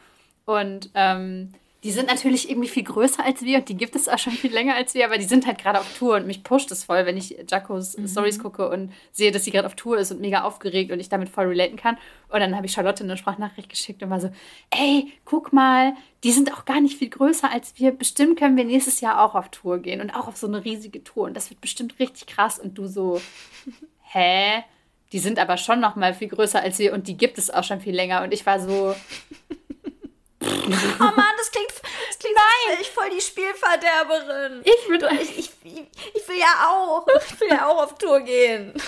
und 0.47 0.91
ähm, 0.95 1.53
die 1.85 1.93
sind 1.93 2.09
natürlich 2.09 2.51
irgendwie 2.51 2.69
viel 2.69 2.83
größer 2.83 3.25
als 3.25 3.43
wir 3.43 3.59
und 3.59 3.69
die 3.69 3.77
gibt 3.77 3.95
es 3.95 4.09
auch 4.09 4.19
schon 4.19 4.33
viel 4.33 4.53
länger 4.53 4.75
als 4.75 4.95
wir, 4.95 5.05
aber 5.05 5.17
die 5.17 5.25
sind 5.25 5.47
halt 5.47 5.59
gerade 5.59 5.79
auf 5.79 5.97
Tour 5.97 6.17
und 6.17 6.27
mich 6.27 6.43
pusht 6.43 6.73
es 6.73 6.83
voll, 6.85 7.07
wenn 7.07 7.17
ich 7.17 7.37
Jacos 7.49 7.97
mhm. 7.97 8.09
Stories 8.09 8.41
gucke 8.41 8.69
und 8.69 8.93
sehe, 9.13 9.31
dass 9.31 9.45
sie 9.45 9.53
gerade 9.53 9.67
auf 9.67 9.77
Tour 9.77 9.97
ist 9.97 10.11
und 10.11 10.21
mega 10.21 10.43
aufgeregt 10.43 10.91
und 10.91 10.99
ich 10.99 11.09
damit 11.09 11.29
voll 11.29 11.47
relaten 11.47 11.77
kann. 11.77 11.97
Und 12.31 12.41
dann 12.41 12.57
habe 12.57 12.67
ich 12.67 12.73
Charlotte 12.73 13.05
eine 13.05 13.17
Sprachnachricht 13.17 13.69
geschickt 13.69 14.03
und 14.03 14.11
war 14.11 14.21
so, 14.21 14.31
ey, 14.71 15.13
guck 15.25 15.53
mal, 15.53 15.95
die 16.25 16.33
sind 16.33 16.53
auch 16.53 16.65
gar 16.65 16.81
nicht 16.81 16.99
viel 16.99 17.11
größer 17.11 17.51
als 17.51 17.75
wir. 17.79 17.93
Bestimmt 17.93 18.41
können 18.41 18.57
wir 18.57 18.65
nächstes 18.65 19.01
Jahr 19.01 19.23
auch 19.25 19.37
auf 19.37 19.49
Tour 19.51 19.79
gehen 19.79 20.01
und 20.01 20.11
auch 20.11 20.27
auf 20.27 20.37
so 20.37 20.49
eine 20.49 20.65
riesige 20.65 21.05
Tour 21.05 21.27
und 21.27 21.35
das 21.35 21.49
wird 21.49 21.61
bestimmt 21.61 22.01
richtig 22.01 22.27
krass. 22.27 22.59
Und 22.59 22.77
du 22.77 22.87
so, 22.89 23.21
hä? 24.03 24.65
Die 25.13 25.19
sind 25.19 25.39
aber 25.39 25.57
schon 25.57 25.81
noch 25.81 25.97
mal 25.97 26.15
viel 26.15 26.29
größer 26.29 26.61
als 26.61 26.79
wir 26.79 26.93
und 26.93 27.09
die 27.09 27.17
gibt 27.17 27.39
es 27.39 27.51
auch 27.51 27.65
schon 27.65 27.81
viel 27.81 27.95
länger. 27.95 28.23
Und 28.23 28.33
ich 28.33 28.45
war 28.45 28.61
so. 28.61 28.95
oh 30.41 30.45
Mann, 30.45 31.35
das 31.39 31.51
klingt, 31.51 31.73
das 32.09 32.19
klingt 32.19 32.37
Nein. 32.37 32.79
ich 32.81 32.91
voll 32.91 33.09
die 33.11 33.21
Spielverderberin. 33.21 34.63
Ich, 34.65 34.89
würde, 34.89 35.09
ich, 35.21 35.39
ich, 35.39 35.51
ich, 35.65 36.29
will 36.29 36.39
ja 36.39 36.69
auch. 36.69 37.07
Ich 37.27 37.41
will 37.41 37.49
ja 37.49 37.67
auch 37.67 37.85
auf 37.85 37.95
Tour 37.97 38.21
gehen. 38.21 38.75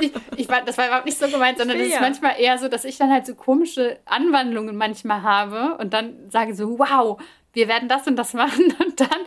Ich, 0.00 0.10
ich 0.36 0.48
war, 0.48 0.62
das 0.62 0.76
war 0.76 0.86
überhaupt 0.86 1.06
nicht 1.06 1.18
so 1.18 1.28
gemeint, 1.28 1.58
sondern 1.58 1.78
es 1.78 1.92
ist 1.92 2.00
manchmal 2.00 2.40
eher 2.40 2.58
so, 2.58 2.68
dass 2.68 2.84
ich 2.84 2.98
dann 2.98 3.12
halt 3.12 3.26
so 3.26 3.34
komische 3.34 4.00
Anwandlungen 4.04 4.76
manchmal 4.76 5.22
habe 5.22 5.76
und 5.78 5.92
dann 5.92 6.30
sage 6.30 6.54
so, 6.54 6.78
wow, 6.78 7.20
wir 7.52 7.68
werden 7.68 7.88
das 7.88 8.06
und 8.06 8.16
das 8.16 8.34
machen 8.34 8.74
und 8.84 9.00
dann, 9.00 9.20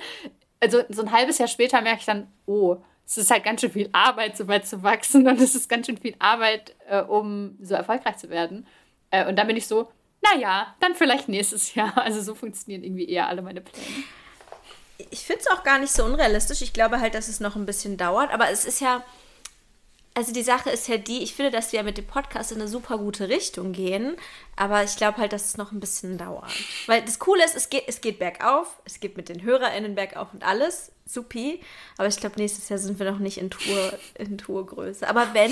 also 0.59 0.81
so 0.89 1.03
ein 1.03 1.11
halbes 1.11 1.37
Jahr 1.37 1.47
später 1.47 1.81
merke 1.81 1.99
ich 1.99 2.05
dann, 2.05 2.27
oh, 2.45 2.77
es 3.05 3.17
ist 3.17 3.31
halt 3.31 3.43
ganz 3.43 3.61
schön 3.61 3.71
viel 3.71 3.89
Arbeit, 3.91 4.35
so 4.35 4.47
weit 4.47 4.67
zu 4.67 4.81
wachsen 4.81 5.27
und 5.27 5.39
es 5.39 5.55
ist 5.55 5.69
ganz 5.69 5.85
schön 5.85 5.97
viel 5.97 6.15
Arbeit, 6.19 6.75
äh, 6.89 7.01
um 7.01 7.57
so 7.61 7.75
erfolgreich 7.75 8.17
zu 8.17 8.29
werden. 8.29 8.65
Äh, 9.11 9.27
und 9.27 9.37
dann 9.37 9.47
bin 9.47 9.57
ich 9.57 9.67
so, 9.67 9.91
naja, 10.21 10.75
dann 10.79 10.95
vielleicht 10.95 11.29
nächstes 11.29 11.73
Jahr. 11.75 11.97
Also 11.97 12.21
so 12.21 12.35
funktionieren 12.35 12.83
irgendwie 12.83 13.07
eher 13.07 13.27
alle 13.27 13.41
meine 13.41 13.61
Pläne. 13.61 13.85
Ich 15.11 15.19
finde 15.19 15.41
es 15.41 15.47
auch 15.47 15.63
gar 15.63 15.77
nicht 15.77 15.91
so 15.91 16.03
unrealistisch. 16.05 16.61
Ich 16.61 16.73
glaube 16.73 16.99
halt, 16.99 17.15
dass 17.15 17.27
es 17.27 17.39
noch 17.39 17.55
ein 17.55 17.65
bisschen 17.65 17.97
dauert. 17.97 18.31
Aber 18.33 18.49
es 18.49 18.65
ist 18.65 18.79
ja, 18.79 19.03
also 20.15 20.31
die 20.31 20.43
Sache 20.43 20.69
ist 20.69 20.87
ja 20.87 20.97
die, 20.97 21.21
ich 21.21 21.35
finde, 21.35 21.51
dass 21.51 21.73
wir 21.73 21.83
mit 21.83 21.97
dem 21.97 22.07
Podcast 22.07 22.53
in 22.53 22.59
eine 22.59 22.69
super 22.69 22.97
gute 22.97 23.27
Richtung 23.27 23.73
gehen, 23.73 24.15
aber 24.55 24.81
ich 24.83 24.95
glaube 24.95 25.17
halt, 25.17 25.33
dass 25.33 25.43
es 25.45 25.57
noch 25.57 25.73
ein 25.73 25.81
bisschen 25.81 26.17
dauert. 26.17 26.49
Weil 26.87 27.01
das 27.03 27.19
Coole 27.19 27.43
ist, 27.43 27.55
es 27.55 27.69
geht, 27.69 27.83
es 27.87 27.99
geht 27.99 28.17
bergauf, 28.17 28.79
es 28.85 29.01
geht 29.01 29.17
mit 29.17 29.27
den 29.27 29.43
HörerInnen 29.43 29.93
bergauf 29.93 30.29
und 30.33 30.43
alles, 30.43 30.93
supi. 31.05 31.61
Aber 31.97 32.07
ich 32.07 32.15
glaube, 32.15 32.37
nächstes 32.37 32.69
Jahr 32.69 32.79
sind 32.79 32.97
wir 32.97 33.11
noch 33.11 33.19
nicht 33.19 33.37
in 33.37 33.49
Tour, 33.49 33.93
in 34.15 34.37
Tourgröße. 34.37 35.07
Aber 35.07 35.33
wenn, 35.33 35.51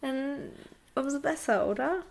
dann 0.00 0.50
umso 0.94 1.20
besser, 1.20 1.66
oder? 1.66 2.02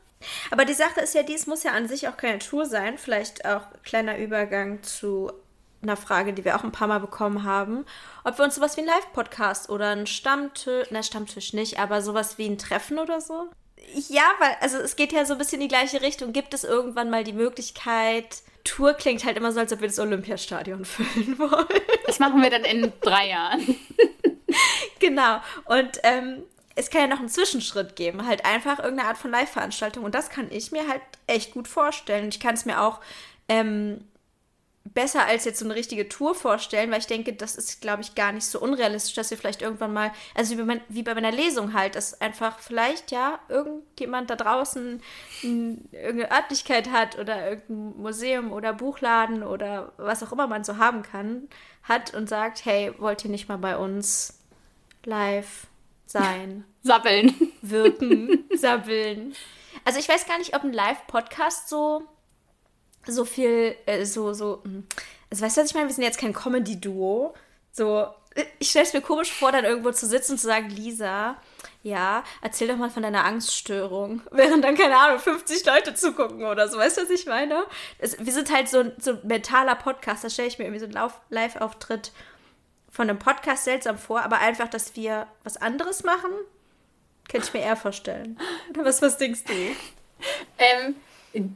Aber 0.51 0.65
die 0.65 0.75
Sache 0.75 1.01
ist 1.01 1.15
ja, 1.15 1.23
dies 1.23 1.47
muss 1.47 1.63
ja 1.63 1.71
an 1.71 1.87
sich 1.87 2.07
auch 2.07 2.17
keine 2.17 2.37
Tour 2.39 2.67
sein. 2.67 2.99
Vielleicht 2.99 3.45
auch 3.45 3.63
kleiner 3.83 4.19
Übergang 4.19 4.83
zu 4.83 5.31
einer 5.83 5.97
Frage, 5.97 6.33
die 6.33 6.45
wir 6.45 6.55
auch 6.55 6.63
ein 6.63 6.71
paar 6.71 6.87
Mal 6.87 6.99
bekommen 6.99 7.43
haben, 7.43 7.85
ob 8.23 8.37
wir 8.37 8.45
uns 8.45 8.55
sowas 8.55 8.77
wie 8.77 8.81
ein 8.81 8.87
Live-Podcast 8.87 9.69
oder 9.69 9.89
ein 9.89 10.07
Stammtisch, 10.07 10.87
na 10.91 11.03
Stammtisch 11.03 11.53
nicht, 11.53 11.79
aber 11.79 12.01
sowas 12.01 12.37
wie 12.37 12.47
ein 12.47 12.57
Treffen 12.57 12.99
oder 12.99 13.21
so. 13.21 13.47
Ja, 14.09 14.23
weil, 14.39 14.55
also 14.61 14.77
es 14.77 14.95
geht 14.95 15.11
ja 15.11 15.25
so 15.25 15.33
ein 15.33 15.39
bisschen 15.39 15.61
in 15.61 15.67
die 15.67 15.75
gleiche 15.75 16.01
Richtung. 16.01 16.33
Gibt 16.33 16.53
es 16.53 16.63
irgendwann 16.63 17.09
mal 17.09 17.23
die 17.23 17.33
Möglichkeit, 17.33 18.43
Tour 18.63 18.93
klingt 18.93 19.25
halt 19.25 19.37
immer 19.37 19.51
so, 19.51 19.59
als 19.59 19.73
ob 19.73 19.81
wir 19.81 19.87
das 19.87 19.99
Olympiastadion 19.99 20.85
füllen 20.85 21.37
wollen. 21.37 21.67
Das 22.05 22.19
machen 22.19 22.41
wir 22.41 22.49
dann 22.49 22.63
in 22.63 22.91
drei 23.01 23.29
Jahren. 23.29 23.75
genau. 24.99 25.41
Und 25.65 25.99
ähm, 26.03 26.43
es 26.75 26.89
kann 26.89 27.01
ja 27.01 27.07
noch 27.07 27.19
einen 27.19 27.29
Zwischenschritt 27.29 27.95
geben, 27.95 28.25
halt 28.25 28.45
einfach 28.45 28.79
irgendeine 28.79 29.09
Art 29.09 29.17
von 29.17 29.31
Live-Veranstaltung. 29.31 30.03
Und 30.03 30.15
das 30.15 30.29
kann 30.29 30.47
ich 30.49 30.71
mir 30.71 30.87
halt 30.87 31.01
echt 31.27 31.53
gut 31.53 31.67
vorstellen. 31.67 32.29
Ich 32.29 32.39
kann 32.39 32.55
es 32.55 32.65
mir 32.65 32.81
auch 32.81 32.99
ähm, 33.49 34.07
besser 34.93 35.25
als 35.25 35.45
jetzt 35.45 35.59
so 35.59 35.65
eine 35.65 35.75
richtige 35.75 36.07
Tour 36.07 36.35
vorstellen, 36.35 36.91
weil 36.91 36.99
ich 36.99 37.07
denke, 37.07 37.33
das 37.33 37.55
ist, 37.55 37.81
glaube 37.81 38.01
ich, 38.01 38.15
gar 38.15 38.31
nicht 38.31 38.45
so 38.45 38.59
unrealistisch, 38.59 39.15
dass 39.15 39.31
wir 39.31 39.37
vielleicht 39.37 39.61
irgendwann 39.61 39.93
mal, 39.93 40.11
also 40.35 40.57
wie 40.57 40.63
bei, 40.63 40.81
wie 40.89 41.03
bei 41.03 41.15
meiner 41.15 41.31
Lesung 41.31 41.73
halt, 41.73 41.95
dass 41.95 42.19
einfach 42.21 42.59
vielleicht, 42.59 43.11
ja, 43.11 43.39
irgendjemand 43.49 44.29
da 44.29 44.35
draußen 44.35 45.01
irgendeine 45.41 46.31
Örtlichkeit 46.31 46.91
hat 46.91 47.17
oder 47.17 47.49
irgendein 47.49 48.01
Museum 48.01 48.51
oder 48.51 48.73
Buchladen 48.73 49.43
oder 49.43 49.93
was 49.97 50.23
auch 50.23 50.31
immer 50.31 50.47
man 50.47 50.63
so 50.63 50.77
haben 50.77 51.01
kann, 51.01 51.47
hat 51.83 52.13
und 52.13 52.29
sagt, 52.29 52.65
hey, 52.65 52.93
wollt 52.97 53.23
ihr 53.25 53.31
nicht 53.31 53.49
mal 53.49 53.57
bei 53.57 53.77
uns 53.77 54.39
live 55.05 55.67
sein? 56.05 56.65
Sabbeln. 56.83 57.33
Wirken, 57.61 58.43
sabbeln. 58.53 59.33
Also 59.85 59.99
ich 59.99 60.07
weiß 60.07 60.25
gar 60.27 60.37
nicht, 60.37 60.55
ob 60.55 60.63
ein 60.63 60.73
Live-Podcast 60.73 61.69
so 61.69 62.03
so 63.05 63.25
viel, 63.25 63.75
äh, 63.85 64.05
so, 64.05 64.33
so, 64.33 64.61
hm. 64.63 64.85
also 65.29 65.45
weißt 65.45 65.57
du, 65.57 65.61
was 65.61 65.69
ich 65.69 65.75
meine? 65.75 65.87
Wir 65.87 65.93
sind 65.93 66.03
jetzt 66.03 66.19
kein 66.19 66.33
Comedy-Duo. 66.33 67.33
So, 67.71 68.07
ich 68.59 68.69
stelle 68.69 68.85
es 68.85 68.93
mir 68.93 69.01
komisch 69.01 69.31
vor, 69.31 69.51
dann 69.51 69.65
irgendwo 69.65 69.91
zu 69.91 70.07
sitzen 70.07 70.33
und 70.33 70.37
zu 70.37 70.47
sagen, 70.47 70.69
Lisa, 70.69 71.37
ja, 71.83 72.23
erzähl 72.41 72.67
doch 72.67 72.77
mal 72.77 72.89
von 72.89 73.03
deiner 73.03 73.25
Angststörung. 73.25 74.21
Während 74.31 74.63
dann, 74.63 74.75
keine 74.75 74.97
Ahnung, 74.97 75.19
50 75.19 75.65
Leute 75.65 75.93
zugucken 75.93 76.43
oder 76.45 76.67
so. 76.67 76.77
Weißt 76.77 76.97
du, 76.97 77.01
was 77.03 77.09
ich 77.09 77.25
meine? 77.25 77.63
Es, 77.99 78.17
wir 78.23 78.33
sind 78.33 78.51
halt 78.51 78.69
so, 78.69 78.91
so 78.99 79.11
ein 79.11 79.19
mentaler 79.23 79.75
Podcast. 79.75 80.23
Da 80.23 80.29
stelle 80.29 80.47
ich 80.47 80.57
mir 80.57 80.65
irgendwie 80.65 80.79
so 80.79 80.85
einen 80.85 81.11
Live-Auftritt 81.29 82.11
von 82.89 83.09
einem 83.09 83.19
Podcast 83.19 83.65
seltsam 83.65 83.97
vor, 83.97 84.21
aber 84.21 84.39
einfach, 84.39 84.69
dass 84.69 84.95
wir 84.95 85.27
was 85.43 85.57
anderes 85.57 86.03
machen, 86.03 86.31
könnte 87.27 87.47
ich 87.47 87.53
mir 87.53 87.61
eher 87.61 87.75
vorstellen. 87.75 88.39
Was, 88.75 89.01
was 89.01 89.17
denkst 89.17 89.45
du? 89.45 89.53
Ähm, 90.57 90.95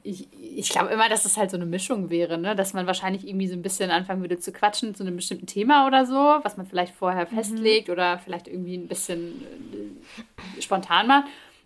ich, 0.03 0.27
ich 0.33 0.69
glaube 0.69 0.89
immer, 0.89 1.07
dass 1.07 1.25
es 1.25 1.37
halt 1.37 1.51
so 1.51 1.57
eine 1.57 1.65
Mischung 1.65 2.09
wäre, 2.09 2.37
ne? 2.37 2.55
dass 2.55 2.73
man 2.73 2.87
wahrscheinlich 2.87 3.27
irgendwie 3.27 3.47
so 3.47 3.53
ein 3.53 3.61
bisschen 3.61 3.91
anfangen 3.91 4.21
würde 4.21 4.39
zu 4.39 4.51
quatschen 4.51 4.95
zu 4.95 5.03
einem 5.03 5.15
bestimmten 5.15 5.45
Thema 5.45 5.85
oder 5.85 6.05
so, 6.05 6.39
was 6.43 6.57
man 6.57 6.65
vielleicht 6.65 6.95
vorher 6.95 7.27
mhm. 7.29 7.35
festlegt 7.35 7.89
oder 7.89 8.17
vielleicht 8.19 8.47
irgendwie 8.47 8.75
ein 8.75 8.87
bisschen 8.87 9.43
äh, 10.57 10.61
spontan 10.61 11.07
macht. 11.07 11.25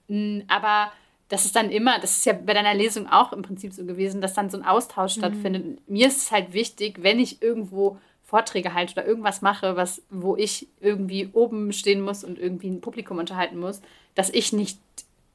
Mm, 0.09 0.39
aber 0.47 0.91
das 1.29 1.45
ist 1.45 1.55
dann 1.55 1.71
immer, 1.71 1.99
das 1.99 2.17
ist 2.17 2.25
ja 2.25 2.33
bei 2.33 2.53
deiner 2.53 2.73
Lesung 2.73 3.07
auch 3.07 3.31
im 3.31 3.41
Prinzip 3.41 3.71
so 3.71 3.85
gewesen, 3.85 4.19
dass 4.19 4.33
dann 4.33 4.49
so 4.49 4.57
ein 4.57 4.65
Austausch 4.65 5.15
mhm. 5.15 5.21
stattfindet. 5.21 5.89
Mir 5.89 6.07
ist 6.07 6.17
es 6.17 6.31
halt 6.31 6.51
wichtig, 6.51 7.01
wenn 7.01 7.19
ich 7.19 7.41
irgendwo 7.41 7.97
Vorträge 8.25 8.73
halte 8.73 8.93
oder 8.93 9.05
irgendwas 9.05 9.41
mache, 9.41 9.77
was, 9.77 10.01
wo 10.09 10.35
ich 10.35 10.67
irgendwie 10.81 11.29
oben 11.31 11.71
stehen 11.71 12.01
muss 12.01 12.23
und 12.25 12.37
irgendwie 12.37 12.69
ein 12.69 12.81
Publikum 12.81 13.17
unterhalten 13.19 13.59
muss, 13.59 13.81
dass 14.15 14.29
ich 14.29 14.51
nicht 14.51 14.79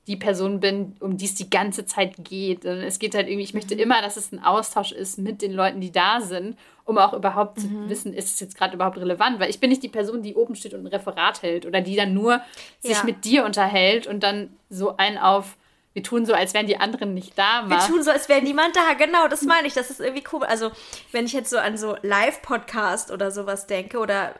die 0.07 0.17
Person 0.17 0.61
bin, 0.61 0.97
um 1.01 1.17
die 1.17 1.25
es 1.25 1.35
die 1.35 1.51
ganze 1.51 1.85
Zeit 1.85 2.15
geht. 2.19 2.65
Es 2.65 2.99
geht 2.99 3.15
halt 3.15 3.27
irgendwie, 3.27 3.45
ich 3.45 3.55
möchte 3.55 3.75
mhm. 3.75 3.81
immer, 3.81 4.03
dass 4.03 4.17
es 4.17 4.31
ein 4.33 4.43
Austausch 4.43 4.93
ist 4.93 5.19
mit 5.19 5.43
den 5.43 5.53
Leuten, 5.53 5.81
die 5.81 5.91
da 5.91 6.21
sind, 6.21 6.57
um 6.85 6.99
auch 6.99 7.13
überhaupt 7.13 7.59
mhm. 7.59 7.63
zu 7.63 7.89
wissen, 7.89 8.15
ist 8.15 8.35
es 8.35 8.41
jetzt 8.41 8.57
gerade 8.57 8.75
überhaupt 8.75 8.99
relevant? 8.99 9.41
Weil 9.41 9.51
ich 9.51 9.59
bin 9.59 9.71
nicht 9.71 9.83
die 9.83 9.89
Person, 9.89 10.23
die 10.23 10.37
oben 10.37 10.55
steht 10.55 10.75
und 10.75 10.81
ein 10.81 10.87
Referat 10.87 11.43
hält 11.43 11.67
oder 11.67 11.81
die 11.81 11.97
dann 11.97 12.15
nur 12.15 12.35
ja. 12.35 12.45
sich 12.83 13.03
mit 13.03 13.25
dir 13.25 13.45
unterhält 13.45 14.07
und 14.07 14.23
dann 14.23 14.51
so 14.71 14.97
ein 14.97 15.19
auf, 15.19 15.57
wir 15.93 16.05
tun 16.05 16.25
so, 16.25 16.35
als 16.35 16.55
wären 16.55 16.67
die 16.67 16.77
anderen 16.77 17.13
nicht 17.13 17.37
da. 17.37 17.63
Macht. 17.63 17.89
Wir 17.89 17.95
tun 17.95 18.05
so, 18.05 18.11
als 18.13 18.29
wäre 18.29 18.43
niemand 18.43 18.77
da. 18.77 18.93
Genau, 18.93 19.27
das 19.29 19.43
meine 19.43 19.67
ich. 19.67 19.75
Das 19.75 19.91
ist 19.91 19.99
irgendwie 19.99 20.25
cool. 20.31 20.45
Also, 20.45 20.71
wenn 21.11 21.25
ich 21.25 21.33
jetzt 21.33 21.51
so 21.51 21.59
an 21.59 21.79
so 21.79 21.97
Live-Podcast 22.03 23.11
oder 23.11 23.31
sowas 23.31 23.67
denke 23.67 23.99
oder 23.99 24.35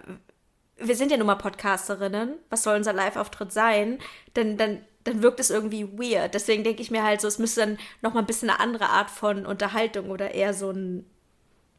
wir 0.77 0.95
sind 0.95 1.11
ja 1.11 1.17
nun 1.17 1.27
mal 1.27 1.37
Podcasterinnen, 1.37 2.35
was 2.51 2.63
soll 2.63 2.77
unser 2.77 2.93
Live-Auftritt 2.93 3.53
sein? 3.53 3.99
Dann, 4.35 4.59
dann 4.59 4.85
dann 5.07 5.23
wirkt 5.23 5.41
es 5.41 5.51
irgendwie 5.51 5.87
weird. 5.93 6.35
Deswegen 6.35 6.65
denke 6.65 6.83
ich 6.83 6.91
mir 6.91 7.03
halt 7.03 7.21
so, 7.21 7.29
es 7.29 7.39
müsste 7.39 7.61
dann 7.61 7.79
noch 8.03 8.15
mal 8.15 8.21
ein 8.21 8.27
bisschen 8.27 8.51
eine 8.51 8.61
andere 8.61 8.89
Art 8.91 9.11
von 9.11 9.47
Unterhaltung 9.47 10.11
oder 10.11 10.35
eher 10.35 10.55
so 10.55 10.71
ein 10.71 11.05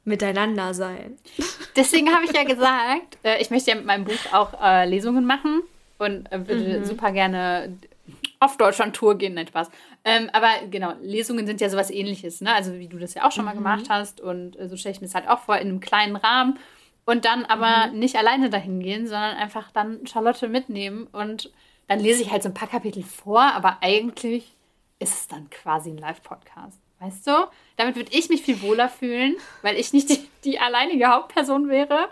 Miteinander 0.04 0.74
sein. 0.74 1.18
Deswegen 1.76 2.14
habe 2.14 2.26
ich 2.26 2.32
ja 2.32 2.44
gesagt, 2.44 3.18
äh, 3.24 3.42
ich 3.42 3.50
möchte 3.50 3.72
ja 3.72 3.76
mit 3.76 3.86
meinem 3.86 4.06
Buch 4.06 4.32
auch 4.32 4.62
äh, 4.62 4.88
Lesungen 4.88 5.26
machen 5.26 5.64
und 5.98 6.32
äh, 6.32 6.48
würde 6.48 6.80
mhm. 6.80 6.86
super 6.86 7.12
gerne 7.12 7.78
auf 8.40 8.56
Deutschland-Tour 8.58 9.18
gehen. 9.18 9.34
Nein, 9.34 9.48
Spaß. 9.48 9.70
Ähm, 10.06 10.30
aber 10.32 10.50
genau, 10.70 10.94
Lesungen 11.02 11.46
sind 11.46 11.60
ja 11.60 11.70
sowas 11.70 11.92
ähnliches, 11.92 12.40
ne? 12.40 12.54
Also 12.54 12.74
wie 12.76 12.88
du 12.88 12.98
das 12.98 13.14
ja 13.16 13.28
auch 13.28 13.32
schon 13.32 13.44
mal 13.44 13.52
mhm. 13.52 13.58
gemacht 13.58 13.86
hast 13.90 14.22
und 14.22 14.58
äh, 14.58 14.70
so 14.70 14.78
stelle 14.78 14.96
ich 14.96 15.02
mir 15.02 15.08
das 15.08 15.16
halt 15.16 15.28
auch 15.28 15.40
vor, 15.40 15.58
in 15.58 15.68
einem 15.68 15.80
kleinen 15.82 16.16
Rahmen. 16.16 16.58
Und 17.06 17.26
dann 17.26 17.46
aber 17.46 17.88
mhm. 17.88 18.00
nicht 18.00 18.16
alleine 18.16 18.50
dahin 18.50 18.80
gehen, 18.80 19.08
sondern 19.08 19.36
einfach 19.38 19.72
dann 19.72 20.06
Charlotte 20.08 20.48
mitnehmen 20.48 21.08
und 21.12 21.52
dann 21.88 22.00
lese 22.00 22.22
ich 22.22 22.32
halt 22.32 22.44
so 22.44 22.50
ein 22.50 22.54
paar 22.54 22.68
Kapitel 22.68 23.04
vor, 23.04 23.42
aber 23.42 23.78
eigentlich 23.82 24.56
ist 25.00 25.14
es 25.14 25.28
dann 25.28 25.50
quasi 25.50 25.90
ein 25.90 25.98
Live-Podcast. 25.98 26.80
Weißt 27.00 27.28
du? 27.28 27.48
Damit 27.76 27.96
würde 27.96 28.12
ich 28.12 28.30
mich 28.30 28.42
viel 28.42 28.62
wohler 28.62 28.90
fühlen, 28.90 29.36
weil 29.62 29.78
ich 29.78 29.94
nicht 29.94 30.10
die, 30.10 30.28
die 30.44 30.60
alleinige 30.60 31.08
Hauptperson 31.08 31.70
wäre, 31.70 32.10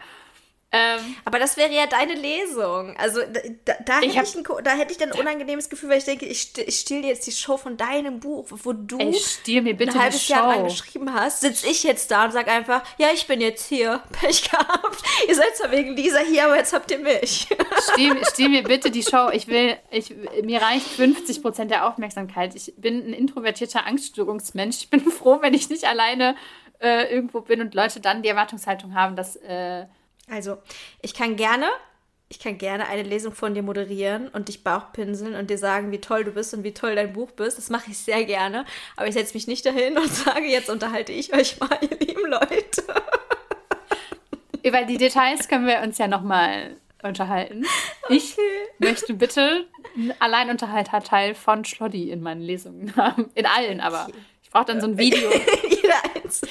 ähm, 0.76 1.16
aber 1.24 1.40
das 1.40 1.56
wäre 1.56 1.72
ja 1.74 1.88
deine 1.88 2.16
Lesung. 2.16 2.96
Also 2.98 3.22
da, 3.66 3.74
da, 3.86 4.02
hätte, 4.02 4.18
hab, 4.18 4.24
ich 4.26 4.36
ein, 4.36 4.44
da 4.64 4.72
hätte 4.72 4.92
ich 4.92 4.98
dann 4.98 5.12
ein 5.14 5.20
unangenehmes 5.20 5.70
Gefühl, 5.70 5.90
weil 5.90 6.00
ich 6.00 6.06
denke, 6.06 6.26
ich, 6.26 6.52
ich 6.58 6.80
stehle 6.80 7.04
dir 7.04 7.08
jetzt 7.10 7.26
die 7.28 7.32
Show 7.32 7.56
von 7.56 7.78
deinem 7.78 8.20
Buch, 8.20 8.48
wo 8.50 8.74
du 8.74 8.98
ey, 8.98 9.08
ein 9.08 10.00
halbes 10.00 10.28
Jahr 10.28 10.48
lang 10.48 10.66
geschrieben 10.66 11.14
hast. 11.14 11.42
Sitze 11.42 11.68
ich 11.68 11.84
jetzt 11.84 12.12
da 12.12 12.26
und 12.26 12.32
sage 12.32 12.52
einfach, 12.52 12.84
ja, 12.98 13.08
ich 13.14 13.26
bin 13.26 13.40
jetzt 13.40 13.68
hier. 13.68 14.04
Pech 14.12 14.50
gehabt. 14.50 15.04
Ihr 15.28 15.36
seid 15.36 15.56
zwar 15.56 15.72
wegen 15.72 15.96
Lisa 15.96 16.20
hier, 16.20 16.46
aber 16.46 16.58
jetzt 16.58 16.74
habt 16.74 16.92
ihr 16.92 17.00
mich. 17.00 17.48
Stiehl, 17.94 18.26
stiehl 18.26 18.50
mir 18.50 18.64
bitte 18.64 18.92
die 18.92 19.04
Show. 19.04 19.30
Ich 19.32 19.48
will, 19.48 19.78
ich, 19.92 20.14
mir 20.44 20.62
reicht 20.62 20.88
50 20.88 21.42
Prozent 21.42 21.72
der 21.72 21.88
Aufmerksamkeit. 21.88 22.56
Ich 22.56 22.74
bin 22.78 23.08
ein 23.08 23.14
introvertierter 23.14 23.86
Angststörungsmensch. 23.86 24.78
Ich 24.78 24.90
bin 24.90 25.00
froh, 25.12 25.40
wenn 25.42 25.54
ich 25.54 25.70
nicht 25.70 25.86
alleine 25.86 26.36
äh, 26.80 27.14
irgendwo 27.14 27.42
bin 27.42 27.62
und 27.62 27.74
Leute 27.74 28.00
dann 28.00 28.22
die 28.22 28.30
Erwartungshaltung 28.30 28.96
haben, 28.96 29.16
dass 29.16 29.36
äh, 29.38 29.86
also, 30.30 30.58
ich 31.02 31.14
kann 31.14 31.36
gerne, 31.36 31.68
ich 32.30 32.40
kann 32.40 32.58
gerne 32.58 32.88
eine 32.88 33.04
Lesung 33.04 33.34
von 33.34 33.54
dir 33.54 33.62
moderieren 33.62 34.28
und 34.30 34.48
dich 34.48 34.64
Bauchpinseln 34.64 35.36
und 35.36 35.50
dir 35.50 35.58
sagen, 35.58 35.92
wie 35.92 36.02
toll 36.02 36.24
du 36.24 36.32
bist 36.32 36.54
und 36.54 36.64
wie 36.64 36.74
toll 36.74 36.96
dein 36.96 37.14
Buch 37.14 37.32
bist. 37.32 37.58
Das 37.58 37.70
mache 37.70 37.92
ich 37.92 37.98
sehr 37.98 38.26
gerne. 38.26 38.66
Aber 38.96 39.08
ich 39.08 39.14
setze 39.14 39.36
mich 39.36 39.48
nicht 39.48 39.66
dahin 39.66 39.98
und 39.98 40.10
sage, 40.12 40.46
jetzt 40.46 40.70
unterhalte 40.70 41.12
ich 41.12 41.34
euch 41.34 41.60
mal, 41.60 41.78
ihr 41.82 41.98
lieben 42.00 42.30
Leute. 42.30 42.84
Über 44.64 44.84
die 44.84 44.98
Details 44.98 45.48
können 45.48 45.68
wir 45.68 45.82
uns 45.82 46.00
ja 46.00 46.08
nochmal 46.08 46.78
unterhalten. 47.04 47.66
Okay. 48.04 48.16
Ich 48.16 48.36
möchte 48.80 49.14
bitte 49.14 49.68
einen 49.96 50.14
Alleinunterhalterteil 50.20 51.36
von 51.36 51.64
Schloddy 51.64 52.10
in 52.10 52.22
meinen 52.22 52.42
Lesungen 52.42 52.96
haben. 52.96 53.30
In 53.36 53.46
allen 53.46 53.80
aber. 53.80 54.08
Ich 54.42 54.50
brauche 54.50 54.66
dann 54.66 54.82
so 54.82 54.88
ein 54.88 54.98
Video. 54.98 55.30
Jeder 55.70 56.02
eins. 56.16 56.42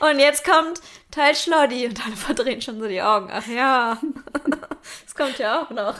Und 0.00 0.18
jetzt 0.18 0.44
kommt 0.44 0.80
Teil 1.10 1.34
Schloddy 1.34 1.86
und 1.86 2.04
alle 2.04 2.16
verdrehen 2.16 2.62
schon 2.62 2.80
so 2.80 2.88
die 2.88 3.02
Augen. 3.02 3.28
Ach 3.30 3.46
ja, 3.46 3.98
das 5.04 5.14
kommt 5.14 5.38
ja 5.38 5.62
auch 5.62 5.70
noch. 5.70 5.94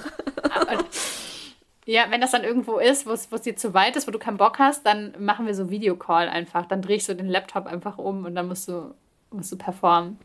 Ja, 1.85 2.11
wenn 2.11 2.21
das 2.21 2.31
dann 2.31 2.45
irgendwo 2.45 2.79
ist, 2.79 3.07
wo 3.07 3.13
es 3.13 3.29
dir 3.43 3.57
zu 3.57 3.75
weit 3.75 3.97
ist, 3.97 4.07
wo 4.07 4.11
du 4.11 4.19
keinen 4.19 4.39
Bock 4.39 4.59
hast, 4.59 4.87
dann 4.87 5.15
machen 5.19 5.47
wir 5.47 5.55
so 5.55 5.71
Videocall 5.71 6.29
einfach. 6.29 6.67
Dann 6.67 6.81
drehe 6.83 6.97
ich 6.97 7.05
so 7.05 7.15
den 7.15 7.29
Laptop 7.29 7.67
einfach 7.67 7.99
um 7.99 8.25
und 8.25 8.35
dann 8.35 8.49
musst 8.49 8.69
du, 8.69 8.95
musst 9.31 9.53
du 9.53 9.57
performen. 9.59 10.19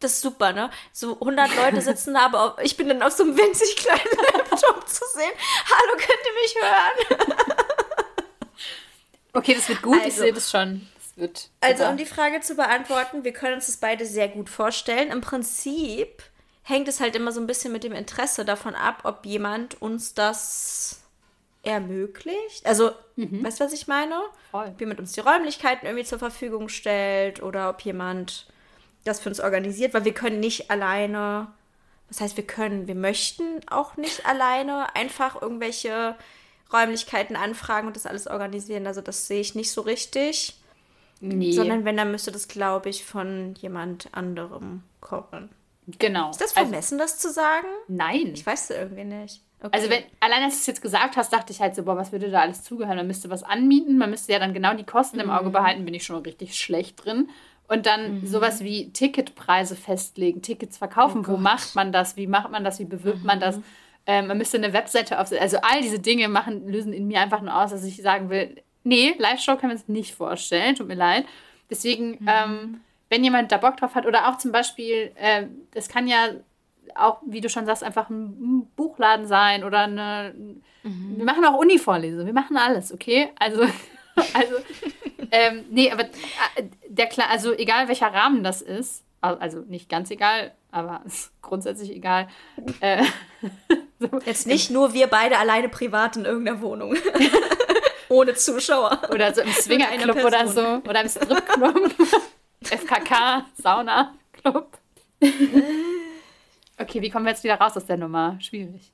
Das 0.00 0.12
ist 0.12 0.22
super, 0.22 0.52
ne? 0.52 0.70
So 0.92 1.14
100 1.14 1.56
Leute 1.56 1.80
sitzen 1.80 2.14
da, 2.14 2.26
aber 2.26 2.56
ich 2.62 2.76
bin 2.76 2.88
dann 2.88 3.02
auf 3.02 3.12
so 3.12 3.24
einem 3.24 3.36
winzig 3.36 3.76
kleinen 3.76 4.00
Laptop 4.34 4.88
zu 4.88 5.04
sehen. 5.14 5.32
Hallo, 5.66 5.92
könnt 5.96 6.22
ihr 6.26 6.34
mich 6.42 6.56
hören? 6.60 7.28
okay, 9.32 9.54
das 9.54 9.68
wird 9.68 9.82
gut, 9.82 9.96
also, 9.96 10.08
ich 10.08 10.14
sehe 10.14 10.32
das 10.32 10.50
schon 10.50 10.88
wird. 11.18 11.50
Also, 11.60 11.84
um 11.86 11.96
die 11.96 12.06
Frage 12.06 12.40
zu 12.40 12.54
beantworten, 12.54 13.24
wir 13.24 13.32
können 13.32 13.54
uns 13.54 13.66
das 13.66 13.76
beide 13.76 14.06
sehr 14.06 14.28
gut 14.28 14.48
vorstellen. 14.48 15.10
Im 15.10 15.20
Prinzip 15.20 16.22
hängt 16.62 16.88
es 16.88 17.00
halt 17.00 17.16
immer 17.16 17.32
so 17.32 17.40
ein 17.40 17.46
bisschen 17.46 17.72
mit 17.72 17.84
dem 17.84 17.92
Interesse 17.92 18.44
davon 18.44 18.74
ab, 18.74 19.00
ob 19.04 19.24
jemand 19.24 19.80
uns 19.80 20.14
das 20.14 21.00
ermöglicht. 21.62 22.64
Also, 22.64 22.92
mhm. 23.16 23.44
weißt 23.44 23.60
du, 23.60 23.64
was 23.64 23.72
ich 23.72 23.88
meine? 23.88 24.20
Voll. 24.50 24.68
Ob 24.68 24.80
jemand 24.80 25.00
uns 25.00 25.12
die 25.12 25.20
Räumlichkeiten 25.20 25.86
irgendwie 25.86 26.06
zur 26.06 26.18
Verfügung 26.18 26.68
stellt 26.68 27.42
oder 27.42 27.70
ob 27.70 27.80
jemand 27.82 28.46
das 29.04 29.20
für 29.20 29.28
uns 29.28 29.40
organisiert, 29.40 29.94
weil 29.94 30.04
wir 30.04 30.14
können 30.14 30.40
nicht 30.40 30.70
alleine, 30.70 31.48
das 32.08 32.20
heißt, 32.20 32.36
wir 32.36 32.46
können, 32.46 32.86
wir 32.86 32.94
möchten 32.94 33.60
auch 33.68 33.96
nicht 33.96 34.26
alleine 34.26 34.94
einfach 34.94 35.40
irgendwelche 35.40 36.16
Räumlichkeiten 36.72 37.36
anfragen 37.36 37.86
und 37.86 37.96
das 37.96 38.06
alles 38.06 38.26
organisieren. 38.26 38.86
Also 38.86 39.00
das 39.00 39.26
sehe 39.26 39.40
ich 39.40 39.54
nicht 39.54 39.70
so 39.70 39.80
richtig. 39.80 40.57
Nee. 41.20 41.52
Sondern 41.52 41.84
wenn, 41.84 41.96
dann 41.96 42.10
müsste 42.10 42.30
das, 42.30 42.48
glaube 42.48 42.88
ich, 42.88 43.04
von 43.04 43.54
jemand 43.60 44.08
anderem 44.12 44.82
kommen. 45.00 45.50
Genau. 45.98 46.30
Ist 46.30 46.40
das 46.40 46.56
also 46.56 46.68
vermessen, 46.68 47.00
also, 47.00 47.12
das 47.12 47.18
zu 47.18 47.32
sagen? 47.32 47.66
Nein. 47.88 48.32
Ich 48.34 48.46
weiß 48.46 48.70
es 48.70 48.76
irgendwie 48.76 49.04
nicht. 49.04 49.42
Okay. 49.60 49.70
Also 49.72 49.90
wenn, 49.90 50.04
allein 50.20 50.44
als 50.44 50.54
du 50.54 50.60
es 50.60 50.66
jetzt 50.66 50.82
gesagt 50.82 51.16
hast, 51.16 51.32
dachte 51.32 51.52
ich 51.52 51.60
halt 51.60 51.74
so, 51.74 51.82
boah, 51.82 51.96
was 51.96 52.12
würde 52.12 52.30
da 52.30 52.40
alles 52.40 52.62
zugehören? 52.62 52.96
Man 52.96 53.08
müsste 53.08 53.28
was 53.30 53.42
anmieten, 53.42 53.98
man 53.98 54.10
müsste 54.10 54.32
ja 54.32 54.38
dann 54.38 54.54
genau 54.54 54.74
die 54.74 54.84
Kosten 54.84 55.16
mhm. 55.16 55.24
im 55.24 55.30
Auge 55.30 55.48
mhm. 55.48 55.52
behalten, 55.52 55.84
bin 55.84 55.94
ich 55.94 56.04
schon 56.04 56.22
richtig 56.22 56.56
schlecht 56.56 57.04
drin. 57.04 57.28
Und 57.66 57.86
dann 57.86 58.20
mhm. 58.20 58.26
sowas 58.26 58.62
wie 58.62 58.92
Ticketpreise 58.92 59.76
festlegen, 59.76 60.42
Tickets 60.42 60.78
verkaufen, 60.78 61.22
oh 61.26 61.32
wo 61.32 61.36
macht 61.36 61.74
man 61.74 61.92
das, 61.92 62.16
wie 62.16 62.26
macht 62.26 62.50
man 62.50 62.64
das, 62.64 62.78
wie 62.78 62.84
bewirbt 62.84 63.20
mhm. 63.20 63.26
man 63.26 63.40
das? 63.40 63.56
Mhm. 63.56 63.64
Ähm, 64.06 64.26
man 64.28 64.38
müsste 64.38 64.56
eine 64.58 64.72
Webseite 64.72 65.20
aufsetzen. 65.20 65.42
Also 65.42 65.58
all 65.62 65.82
diese 65.82 65.98
Dinge 65.98 66.28
machen, 66.28 66.68
lösen 66.68 66.92
in 66.92 67.08
mir 67.08 67.20
einfach 67.20 67.42
nur 67.42 67.54
aus, 67.54 67.70
dass 67.70 67.84
ich 67.84 68.00
sagen 68.00 68.30
will, 68.30 68.62
nee, 68.84 69.14
Live-Show 69.18 69.56
können 69.56 69.72
wir 69.72 69.78
uns 69.78 69.88
nicht 69.88 70.14
vorstellen, 70.14 70.74
tut 70.74 70.88
mir 70.88 70.94
leid. 70.94 71.26
Deswegen, 71.70 72.10
mhm. 72.20 72.28
ähm, 72.28 72.80
wenn 73.10 73.24
jemand 73.24 73.52
da 73.52 73.58
Bock 73.58 73.76
drauf 73.76 73.94
hat, 73.94 74.06
oder 74.06 74.28
auch 74.28 74.38
zum 74.38 74.52
Beispiel, 74.52 75.12
äh, 75.16 75.46
das 75.72 75.88
kann 75.88 76.06
ja 76.06 76.28
auch, 76.94 77.18
wie 77.26 77.40
du 77.40 77.48
schon 77.48 77.66
sagst, 77.66 77.84
einfach 77.84 78.08
ein 78.10 78.70
Buchladen 78.76 79.26
sein 79.26 79.64
oder 79.64 79.80
eine. 79.80 80.34
Mhm. 80.82 81.14
Wir 81.16 81.24
machen 81.24 81.44
auch 81.44 81.58
Uni-Vorlesungen, 81.58 82.26
wir 82.26 82.32
machen 82.32 82.56
alles, 82.56 82.92
okay? 82.92 83.30
Also, 83.38 83.62
also 84.34 84.54
ähm, 85.30 85.64
nee, 85.70 85.90
aber 85.90 86.04
äh, 86.04 86.64
der 86.88 87.06
klar, 87.06 87.28
also 87.30 87.52
egal 87.52 87.88
welcher 87.88 88.12
Rahmen 88.12 88.42
das 88.42 88.62
ist, 88.62 89.04
also 89.20 89.60
nicht 89.60 89.88
ganz 89.88 90.10
egal, 90.10 90.52
aber 90.70 91.02
grundsätzlich 91.42 91.90
egal. 91.90 92.28
Äh, 92.80 93.04
so. 93.98 94.08
Jetzt 94.24 94.46
nicht 94.46 94.70
nur 94.70 94.94
wir 94.94 95.08
beide 95.08 95.38
alleine 95.38 95.68
privat 95.68 96.16
in 96.16 96.24
irgendeiner 96.24 96.60
Wohnung. 96.60 96.94
Ohne 98.08 98.34
Zuschauer. 98.34 99.00
Oder 99.10 99.34
so 99.34 99.42
im 99.42 99.52
Swingerclub 99.52 100.24
oder 100.24 100.48
so. 100.48 100.66
Oder 100.88 101.02
im 101.02 101.08
Stripclub. 101.08 101.90
FKK, 102.64 103.46
Sauna-Club. 103.60 104.78
okay, 106.78 107.02
wie 107.02 107.10
kommen 107.10 107.24
wir 107.26 107.32
jetzt 107.32 107.44
wieder 107.44 107.60
raus 107.60 107.76
aus 107.76 107.86
der 107.86 107.96
Nummer? 107.96 108.38
Schwierig. 108.40 108.92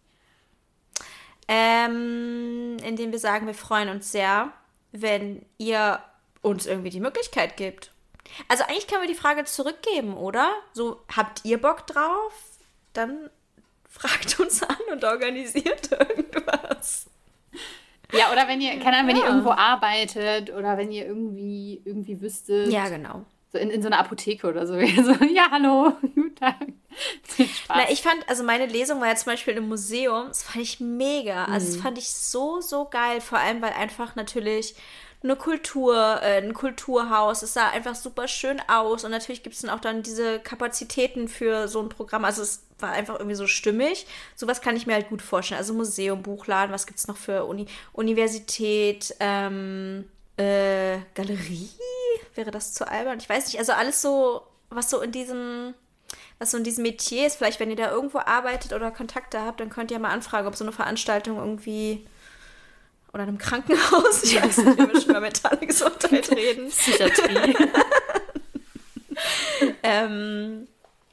Ähm, 1.46 2.76
indem 2.82 3.12
wir 3.12 3.18
sagen, 3.18 3.46
wir 3.46 3.54
freuen 3.54 3.88
uns 3.88 4.10
sehr, 4.12 4.52
wenn 4.92 5.44
ihr 5.58 6.00
uns 6.42 6.66
irgendwie 6.66 6.90
die 6.90 7.00
Möglichkeit 7.00 7.56
gibt. 7.56 7.90
Also 8.48 8.64
eigentlich 8.64 8.86
können 8.86 9.02
wir 9.02 9.08
die 9.08 9.14
Frage 9.14 9.44
zurückgeben, 9.44 10.16
oder? 10.16 10.50
So, 10.72 11.02
habt 11.14 11.44
ihr 11.44 11.60
Bock 11.60 11.86
drauf? 11.86 12.32
Dann 12.92 13.30
fragt 13.88 14.40
uns 14.40 14.62
an 14.62 14.76
und 14.90 15.04
organisiert 15.04 15.90
irgendwas. 15.92 17.06
Ja, 18.18 18.32
oder 18.32 18.48
wenn 18.48 18.60
ihr, 18.60 18.78
keine 18.78 18.98
Ahnung, 18.98 19.08
wenn 19.08 19.16
ja. 19.16 19.22
ihr 19.22 19.28
irgendwo 19.28 19.50
arbeitet 19.50 20.52
oder 20.52 20.76
wenn 20.76 20.90
ihr 20.90 21.06
irgendwie, 21.06 21.82
irgendwie 21.84 22.20
wüsstet. 22.20 22.70
Ja, 22.70 22.88
genau. 22.88 23.24
So 23.52 23.58
in, 23.58 23.70
in 23.70 23.82
so 23.82 23.88
einer 23.88 23.98
Apotheke 23.98 24.48
oder 24.48 24.66
so. 24.66 24.74
so 24.78 25.24
ja, 25.24 25.48
hallo, 25.50 25.92
guten 26.00 26.34
Tag. 26.34 26.56
Na, 27.68 27.90
ich 27.90 28.02
fand, 28.02 28.28
also 28.28 28.44
meine 28.44 28.66
Lesung 28.66 29.00
war 29.00 29.08
ja 29.08 29.16
zum 29.16 29.32
Beispiel 29.32 29.54
im 29.54 29.68
Museum, 29.68 30.28
das 30.28 30.42
fand 30.42 30.64
ich 30.64 30.80
mega. 30.80 31.44
Also, 31.44 31.66
das 31.68 31.76
mhm. 31.76 31.82
fand 31.82 31.98
ich 31.98 32.10
so, 32.10 32.60
so 32.60 32.86
geil. 32.86 33.20
Vor 33.20 33.38
allem, 33.38 33.62
weil 33.62 33.72
einfach 33.72 34.16
natürlich 34.16 34.74
eine 35.24 35.36
Kultur, 35.36 36.20
äh, 36.22 36.38
ein 36.38 36.52
Kulturhaus. 36.54 37.42
Es 37.42 37.54
sah 37.54 37.70
einfach 37.70 37.94
super 37.94 38.28
schön 38.28 38.60
aus. 38.68 39.04
Und 39.04 39.10
natürlich 39.10 39.42
gibt 39.42 39.56
es 39.56 39.62
dann 39.62 39.70
auch 39.70 39.80
dann 39.80 40.02
diese 40.02 40.38
Kapazitäten 40.38 41.28
für 41.28 41.66
so 41.66 41.80
ein 41.80 41.88
Programm. 41.88 42.24
Also 42.24 42.42
es 42.42 42.62
war 42.78 42.90
einfach 42.92 43.14
irgendwie 43.14 43.34
so 43.34 43.46
stimmig. 43.46 44.06
Sowas 44.36 44.60
kann 44.60 44.76
ich 44.76 44.86
mir 44.86 44.92
halt 44.92 45.08
gut 45.08 45.22
vorstellen. 45.22 45.58
Also 45.58 45.72
Museum, 45.72 46.22
Buchladen, 46.22 46.72
was 46.72 46.86
gibt 46.86 46.98
es 46.98 47.08
noch 47.08 47.16
für 47.16 47.46
Uni 47.46 47.66
Universität, 47.92 49.16
ähm, 49.18 50.08
äh, 50.36 50.98
Galerie? 51.14 51.70
Wäre 52.34 52.50
das 52.50 52.74
zu 52.74 52.86
albern? 52.86 53.18
Ich 53.18 53.28
weiß 53.28 53.46
nicht. 53.46 53.58
Also 53.58 53.72
alles 53.72 54.02
so, 54.02 54.42
was 54.68 54.90
so 54.90 55.00
in 55.00 55.12
diesem 55.12 55.74
was 56.38 56.50
so 56.50 56.58
in 56.58 56.64
diesem 56.64 56.82
Metier 56.82 57.26
ist. 57.26 57.36
Vielleicht, 57.36 57.60
wenn 57.60 57.70
ihr 57.70 57.76
da 57.76 57.90
irgendwo 57.90 58.18
arbeitet 58.18 58.72
oder 58.72 58.90
Kontakte 58.90 59.40
habt, 59.40 59.60
dann 59.60 59.70
könnt 59.70 59.90
ihr 59.90 59.98
mal 59.98 60.10
anfragen, 60.10 60.46
ob 60.46 60.56
so 60.56 60.64
eine 60.64 60.72
Veranstaltung 60.72 61.38
irgendwie 61.38 62.04
oder 63.14 63.22
in 63.22 63.30
einem 63.30 63.38
Krankenhaus. 63.38 64.24
Ich 64.24 64.42
weiß 64.42 64.58
nicht, 64.58 64.76
wir 64.76 65.00
schon 65.00 65.10
über 65.10 65.20
mentale 65.20 65.66
Gesundheit 65.66 66.28
reden. 66.32 66.68
Psychiatrie. 66.68 67.54
ähm, 69.84 70.66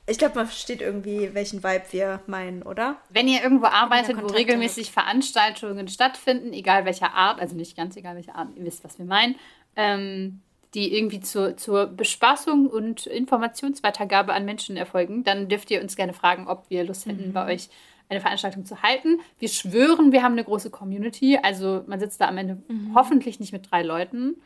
ich 0.08 0.18
glaube, 0.18 0.36
man 0.36 0.48
versteht 0.48 0.82
irgendwie, 0.82 1.30
welchen 1.34 1.64
Vibe 1.64 1.86
wir 1.92 2.20
meinen, 2.26 2.64
oder? 2.64 2.98
Wenn 3.10 3.28
ihr 3.28 3.44
irgendwo 3.44 3.68
arbeitet, 3.68 4.20
wo 4.20 4.26
regelmäßig. 4.26 4.92
Veranstaltungen 4.92 5.88
stattfinden, 5.88 6.54
egal 6.54 6.86
welcher 6.86 7.14
Art, 7.14 7.40
also 7.40 7.56
nicht 7.56 7.78
ganz 7.78 7.96
egal 7.96 8.16
welcher 8.16 8.36
Art, 8.36 8.50
ihr 8.56 8.66
wisst, 8.66 8.84
was 8.84 8.98
wir 8.98 9.06
meinen, 9.06 9.36
ähm, 9.76 10.42
die 10.74 10.98
irgendwie 10.98 11.20
zur, 11.20 11.56
zur 11.56 11.86
Bespaßung 11.86 12.66
und 12.66 13.06
Informationsweitergabe 13.06 14.34
an 14.34 14.44
Menschen 14.44 14.76
erfolgen, 14.76 15.24
dann 15.24 15.50
dürft 15.50 15.70
ihr 15.70 15.82
uns 15.82 15.96
gerne 15.96 16.14
fragen, 16.14 16.48
ob 16.48 16.68
wir 16.70 16.84
Lust 16.84 17.06
hätten, 17.06 17.28
mhm. 17.28 17.34
bei 17.34 17.54
euch 17.54 17.70
eine 18.12 18.22
Veranstaltung 18.22 18.66
zu 18.66 18.82
halten. 18.82 19.20
Wir 19.40 19.50
schwören, 19.50 20.12
wir 20.12 20.22
haben 20.22 20.34
eine 20.34 20.44
große 20.44 20.70
Community. 20.70 21.40
Also 21.42 21.84
man 21.88 22.00
sitzt 22.00 22.22
da 22.22 22.28
am 22.28 22.38
Ende 22.38 22.62
mhm. 22.68 22.94
hoffentlich 22.94 23.40
nicht 23.40 23.54
mit 23.54 23.72
drei 23.72 23.84
Leuten. 23.84 24.42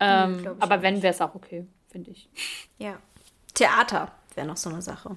Ähm, 0.00 0.42
mhm, 0.42 0.56
aber 0.58 0.82
wenn, 0.82 1.02
wäre 1.02 1.14
es 1.14 1.20
auch 1.20 1.34
okay, 1.34 1.66
finde 1.88 2.10
ich. 2.10 2.28
Ja. 2.78 2.98
Theater 3.54 4.10
wäre 4.34 4.46
noch 4.46 4.56
so 4.56 4.68
eine 4.68 4.82
Sache. 4.82 5.16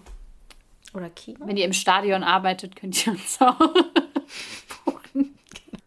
Oder 0.93 1.09
Kino. 1.09 1.39
Wenn 1.45 1.57
ihr 1.57 1.65
im 1.65 1.73
Stadion 1.73 2.23
arbeitet, 2.23 2.75
könnt 2.75 3.05
ihr 3.05 3.13
uns 3.13 3.41
auch 3.41 3.57
buchen. 4.85 5.37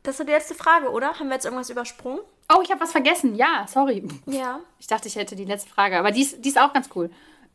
Das 0.03 0.19
ist 0.19 0.27
die 0.27 0.33
letzte 0.33 0.55
Frage, 0.55 0.91
oder? 0.91 1.19
Haben 1.19 1.29
wir 1.29 1.35
jetzt 1.35 1.45
irgendwas 1.45 1.71
übersprungen? 1.71 2.21
Oh, 2.53 2.61
ich 2.63 2.71
habe 2.71 2.81
was 2.81 2.91
vergessen. 2.91 3.37
Ja, 3.37 3.67
sorry. 3.69 4.07
Ja. 4.27 4.61
Ich 4.81 4.89
dachte, 4.89 5.07
ich 5.07 5.15
hätte 5.15 5.37
die 5.37 5.45
letzte 5.45 5.71
Frage. 5.71 5.99
Aber 5.99 6.11
die 6.11 6.23
ist, 6.23 6.45
die 6.45 6.49
ist 6.49 6.61
auch 6.61 6.73
ganz 6.73 6.91
cool. 6.97 7.11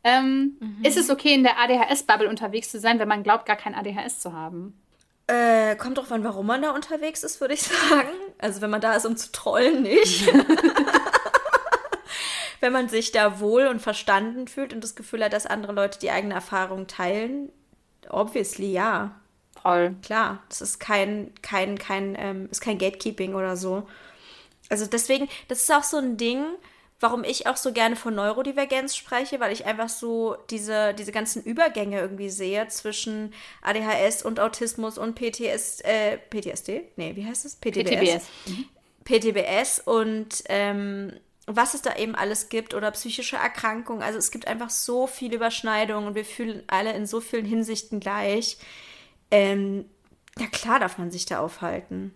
Ähm, 0.06 0.56
mhm. 0.60 0.84
Ist 0.84 0.96
es 0.96 1.10
okay, 1.10 1.34
in 1.34 1.42
der 1.42 1.58
ADHS-Bubble 1.58 2.28
unterwegs 2.28 2.70
zu 2.70 2.78
sein, 2.78 3.00
wenn 3.00 3.08
man 3.08 3.24
glaubt, 3.24 3.44
gar 3.44 3.56
kein 3.56 3.74
ADHS 3.74 4.20
zu 4.20 4.32
haben? 4.32 4.80
Äh, 5.26 5.74
kommt 5.74 5.98
drauf 5.98 6.12
an, 6.12 6.22
warum 6.22 6.46
man 6.46 6.62
da 6.62 6.70
unterwegs 6.70 7.24
ist, 7.24 7.40
würde 7.40 7.54
ich 7.54 7.62
sagen. 7.62 8.12
Also 8.38 8.60
wenn 8.60 8.70
man 8.70 8.80
da 8.80 8.94
ist, 8.94 9.04
um 9.04 9.16
zu 9.16 9.32
trollen, 9.32 9.82
nicht. 9.82 10.32
wenn 12.60 12.72
man 12.72 12.88
sich 12.88 13.10
da 13.10 13.40
wohl 13.40 13.66
und 13.66 13.82
verstanden 13.82 14.46
fühlt 14.46 14.72
und 14.72 14.84
das 14.84 14.94
Gefühl 14.94 15.24
hat, 15.24 15.32
dass 15.32 15.44
andere 15.44 15.72
Leute 15.72 15.98
die 15.98 16.12
eigene 16.12 16.34
Erfahrung 16.34 16.86
teilen, 16.86 17.50
obviously 18.08 18.70
ja. 18.70 19.16
Voll. 19.60 19.96
Klar, 20.04 20.40
das 20.48 20.60
ist 20.60 20.78
kein, 20.78 21.32
kein, 21.42 21.78
kein, 21.78 22.14
ähm, 22.16 22.48
ist 22.52 22.60
kein 22.60 22.78
Gatekeeping 22.78 23.34
oder 23.34 23.56
so. 23.56 23.88
Also 24.68 24.86
deswegen, 24.86 25.28
das 25.48 25.62
ist 25.62 25.72
auch 25.72 25.82
so 25.82 25.96
ein 25.96 26.16
Ding, 26.16 26.44
warum 27.00 27.24
ich 27.24 27.46
auch 27.46 27.56
so 27.56 27.72
gerne 27.72 27.96
von 27.96 28.14
Neurodivergenz 28.14 28.96
spreche, 28.96 29.40
weil 29.40 29.52
ich 29.52 29.66
einfach 29.66 29.88
so 29.88 30.36
diese, 30.50 30.94
diese 30.94 31.12
ganzen 31.12 31.42
Übergänge 31.42 32.00
irgendwie 32.00 32.30
sehe 32.30 32.66
zwischen 32.68 33.34
ADHS 33.62 34.22
und 34.22 34.40
Autismus 34.40 34.96
und 34.98 35.14
PTS, 35.14 35.80
äh, 35.80 36.16
PTSD? 36.16 36.84
Nee, 36.96 37.14
wie 37.16 37.26
heißt 37.26 37.44
es? 37.44 37.56
PTBS. 37.56 37.90
PTBS, 37.90 38.24
mhm. 38.46 38.64
PTBS 39.04 39.80
und 39.84 40.42
ähm, 40.48 41.12
was 41.46 41.74
es 41.74 41.82
da 41.82 41.94
eben 41.94 42.14
alles 42.14 42.48
gibt 42.48 42.74
oder 42.74 42.90
psychische 42.90 43.36
Erkrankungen. 43.36 44.02
Also 44.02 44.18
es 44.18 44.30
gibt 44.30 44.48
einfach 44.48 44.70
so 44.70 45.06
viele 45.06 45.36
Überschneidungen 45.36 46.08
und 46.08 46.14
wir 46.16 46.24
fühlen 46.24 46.64
alle 46.66 46.92
in 46.92 47.06
so 47.06 47.20
vielen 47.20 47.44
Hinsichten 47.44 48.00
gleich. 48.00 48.58
Ähm, 49.30 49.84
ja 50.38 50.46
klar 50.46 50.80
darf 50.80 50.98
man 50.98 51.10
sich 51.10 51.24
da 51.24 51.40
aufhalten. 51.40 52.12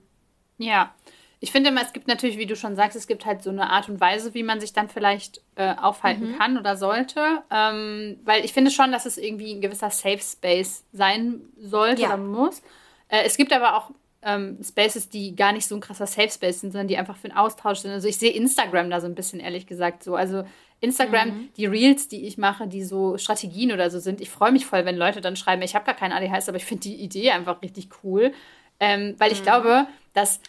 Ja, 0.59 0.95
ich 1.43 1.53
finde 1.53 1.70
immer, 1.70 1.80
es 1.82 1.95
gibt 1.95 2.07
natürlich, 2.07 2.36
wie 2.36 2.47
du 2.47 2.55
schon 2.55 2.76
sagst, 2.76 2.97
es 2.97 3.07
gibt 3.07 3.24
halt 3.24 3.43
so 3.43 3.49
eine 3.49 3.70
Art 3.70 3.88
und 3.88 3.99
Weise, 3.99 4.34
wie 4.34 4.43
man 4.43 4.61
sich 4.61 4.74
dann 4.74 4.91
vielleicht 4.91 5.41
äh, 5.57 5.74
aufhalten 5.74 6.32
mhm. 6.32 6.38
kann 6.38 6.59
oder 6.59 6.76
sollte. 6.76 7.43
Ähm, 7.51 8.18
weil 8.24 8.45
ich 8.45 8.53
finde 8.53 8.70
schon, 8.70 8.93
dass 8.93 9.07
es 9.07 9.16
irgendwie 9.16 9.55
ein 9.55 9.62
gewisser 9.62 9.91
Safe 9.91 10.20
Space 10.20 10.84
sein 10.93 11.41
sollte 11.59 12.03
ja. 12.03 12.09
oder 12.09 12.18
muss. 12.18 12.61
Äh, 13.09 13.22
es 13.24 13.38
gibt 13.38 13.55
aber 13.55 13.76
auch 13.76 13.91
ähm, 14.22 14.59
Spaces, 14.62 15.09
die 15.09 15.34
gar 15.34 15.53
nicht 15.53 15.66
so 15.66 15.74
ein 15.74 15.80
krasser 15.80 16.07
Safe 16.07 16.30
Space 16.30 16.61
sind, 16.61 16.72
sondern 16.72 16.88
die 16.88 16.99
einfach 16.99 17.16
für 17.16 17.28
den 17.28 17.36
Austausch 17.36 17.78
sind. 17.78 17.91
Also 17.91 18.07
ich 18.07 18.18
sehe 18.18 18.32
Instagram 18.32 18.91
da 18.91 19.01
so 19.01 19.07
ein 19.07 19.14
bisschen, 19.14 19.41
ehrlich 19.41 19.66
gesagt, 19.66 20.05
so. 20.05 20.16
Also 20.16 20.45
Instagram, 20.80 21.28
mhm. 21.28 21.49
die 21.57 21.66
Reels, 21.66 22.09
die 22.09 22.26
ich 22.26 22.36
mache, 22.36 22.66
die 22.66 22.84
so 22.84 23.16
Strategien 23.16 23.72
oder 23.72 23.88
so 23.88 23.99
sind. 23.99 24.20
Ich 24.20 24.28
freue 24.28 24.53
mich 24.53 24.66
voll, 24.66 24.84
wenn 24.84 24.97
Leute 24.97 25.22
dann 25.22 25.36
schreiben, 25.36 25.62
ich 25.62 25.74
habe 25.74 25.86
gar 25.86 25.95
keinen 25.95 26.12
ADHS, 26.12 26.49
aber 26.49 26.59
ich 26.59 26.66
finde 26.66 26.82
die 26.82 26.97
Idee 26.97 27.30
einfach 27.30 27.62
richtig 27.62 27.88
cool. 28.05 28.32
Ähm, 28.78 29.14
weil 29.18 29.32
ich 29.32 29.41
mhm. 29.41 29.45
glaube, 29.45 29.86
dass 30.12 30.41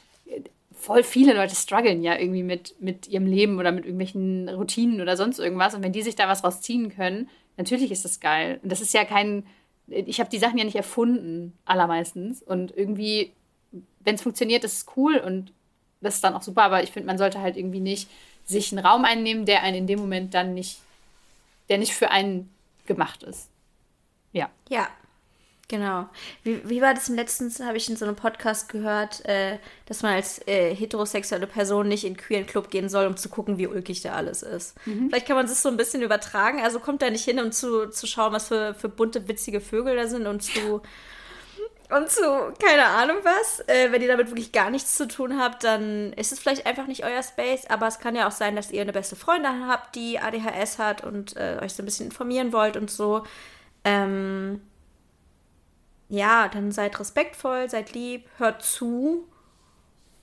voll 0.82 1.04
viele 1.04 1.34
Leute 1.34 1.56
strugglen 1.56 2.02
ja 2.02 2.18
irgendwie 2.18 2.44
mit, 2.44 2.76
mit 2.80 3.08
ihrem 3.08 3.28
Leben 3.28 3.60
oder 3.60 3.72
mit 3.72 3.86
irgendwelchen 3.86 4.50
Routinen 4.50 5.00
oder 5.00 5.16
sonst 5.16 5.40
irgendwas. 5.40 5.76
Und 5.76 5.84
wenn 5.84 5.94
die 5.94 6.02
sich 6.02 6.16
da 6.16 6.28
was 6.28 6.44
rausziehen 6.44 6.94
können, 6.94 7.30
natürlich 7.56 7.92
ist 7.92 8.04
das 8.04 8.20
geil. 8.20 8.60
Und 8.64 8.72
das 8.72 8.82
ist 8.82 8.94
ja 8.94 9.06
kein, 9.06 9.46
ich 9.88 10.20
habe 10.20 10.30
die 10.30 10.40
Sachen 10.40 10.58
ja 10.58 10.64
nicht 10.64 10.76
erfunden, 10.76 11.58
allermeistens. 11.66 12.42
Und 12.42 12.76
irgendwie, 12.76 13.32
wenn 14.00 14.16
es 14.16 14.24
funktioniert, 14.24 14.64
ist 14.64 14.78
es 14.78 14.86
cool 14.96 15.18
und 15.18 15.54
das 16.02 16.16
ist 16.16 16.24
dann 16.24 16.34
auch 16.34 16.42
super. 16.42 16.64
Aber 16.64 16.82
ich 16.82 16.92
finde, 16.92 17.08
man 17.08 17.20
sollte 17.20 17.40
halt 17.40 17.58
irgendwie 17.58 17.80
nicht 17.80 18.10
sich 18.44 18.72
einen 18.72 18.84
Raum 18.84 19.06
einnehmen, 19.06 19.46
der 19.46 19.62
einen 19.62 19.78
in 19.78 19.88
dem 19.88 20.00
Moment 20.00 20.34
dann 20.34 20.56
nicht, 20.56 20.80
der 21.70 21.78
nicht 21.78 21.94
für 21.94 22.10
einen 22.10 22.50
gemacht 22.88 23.22
ist. 23.22 23.50
Ja. 24.34 24.50
Ja, 24.70 24.88
Genau. 25.72 26.10
Wie, 26.44 26.70
wie 26.70 26.82
war 26.82 26.94
das 26.94 27.08
letztens, 27.08 27.62
habe 27.62 27.78
ich 27.78 27.90
in 27.90 27.96
so 27.96 28.04
einem 28.04 28.18
Podcast 28.18 28.68
gehört, 28.68 29.24
äh, 29.24 29.58
dass 29.86 30.04
man 30.04 30.16
als 30.16 30.46
äh, 30.46 30.76
heterosexuelle 30.76 31.48
Person 31.48 31.88
nicht 31.88 32.04
in 32.04 32.18
queeren 32.18 32.46
Club 32.46 32.70
gehen 32.70 32.90
soll, 32.90 33.08
um 33.08 33.16
zu 33.16 33.30
gucken, 33.30 33.58
wie 33.58 33.68
ulkig 33.68 34.02
da 34.02 34.12
alles 34.12 34.44
ist. 34.44 34.76
Mhm. 34.86 35.08
Vielleicht 35.08 35.28
kann 35.28 35.38
man 35.38 35.48
das 35.48 35.62
so 35.62 35.70
ein 35.70 35.78
bisschen 35.78 36.02
übertragen. 36.02 36.60
Also 36.62 36.82
kommt 36.82 37.02
da 37.02 37.10
nicht 37.10 37.24
hin, 37.24 37.40
um 37.40 37.54
zu, 37.54 37.90
zu 37.90 38.06
schauen, 38.06 38.34
was 38.34 38.50
für, 38.50 38.74
für 38.74 38.90
bunte, 38.90 39.30
witzige 39.30 39.62
Vögel 39.62 39.96
da 39.96 40.08
sind 40.08 40.28
und 40.28 40.44
zu 40.44 40.82
und 41.90 42.10
zu 42.10 42.22
keine 42.62 42.88
Ahnung 42.88 43.20
was. 43.24 43.62
Äh, 43.68 43.94
wenn 43.94 44.02
ihr 44.02 44.10
damit 44.10 44.28
wirklich 44.28 44.52
gar 44.52 44.72
nichts 44.72 44.98
zu 44.98 45.08
tun 45.08 45.40
habt, 45.40 45.64
dann 45.64 46.12
ist 46.14 46.34
es 46.34 46.40
vielleicht 46.40 46.66
einfach 46.66 46.88
nicht 46.88 47.06
euer 47.06 47.24
Space. 47.24 47.66
Aber 47.70 47.88
es 47.88 48.00
kann 48.00 48.14
ja 48.14 48.28
auch 48.28 48.32
sein, 48.32 48.58
dass 48.58 48.72
ihr 48.72 48.82
eine 48.82 48.92
beste 48.92 49.16
Freundin 49.16 49.70
habt, 49.70 49.96
die 49.96 50.20
ADHS 50.20 50.80
hat 50.80 51.02
und 51.06 51.38
äh, 51.38 51.60
euch 51.62 51.72
so 51.72 51.82
ein 51.82 51.86
bisschen 51.86 52.08
informieren 52.08 52.52
wollt 52.52 52.76
und 52.76 52.92
so. 52.92 53.24
Ähm, 53.86 54.60
ja, 56.12 56.50
dann 56.50 56.74
seid 56.74 57.00
respektvoll, 57.00 57.70
seid 57.70 57.94
lieb, 57.94 58.28
hört 58.38 58.62
zu, 58.62 59.30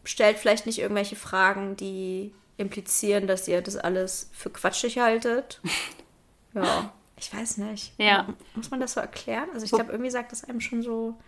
stellt 0.04 0.36
vielleicht 0.36 0.66
nicht 0.66 0.80
irgendwelche 0.80 1.16
Fragen, 1.16 1.76
die 1.76 2.34
implizieren, 2.58 3.26
dass 3.26 3.48
ihr 3.48 3.62
das 3.62 3.78
alles 3.78 4.28
für 4.34 4.50
quatschig 4.50 4.98
haltet. 4.98 5.62
ja, 6.54 6.92
ich 7.16 7.32
weiß 7.32 7.56
nicht. 7.56 7.94
Ja. 7.96 8.28
Muss 8.54 8.70
man 8.70 8.80
das 8.80 8.92
so 8.92 9.00
erklären? 9.00 9.48
Also 9.54 9.64
ich 9.64 9.72
glaube, 9.72 9.92
irgendwie 9.92 10.10
sagt 10.10 10.30
das 10.30 10.44
einem 10.44 10.60
schon 10.60 10.82
so, 10.82 11.18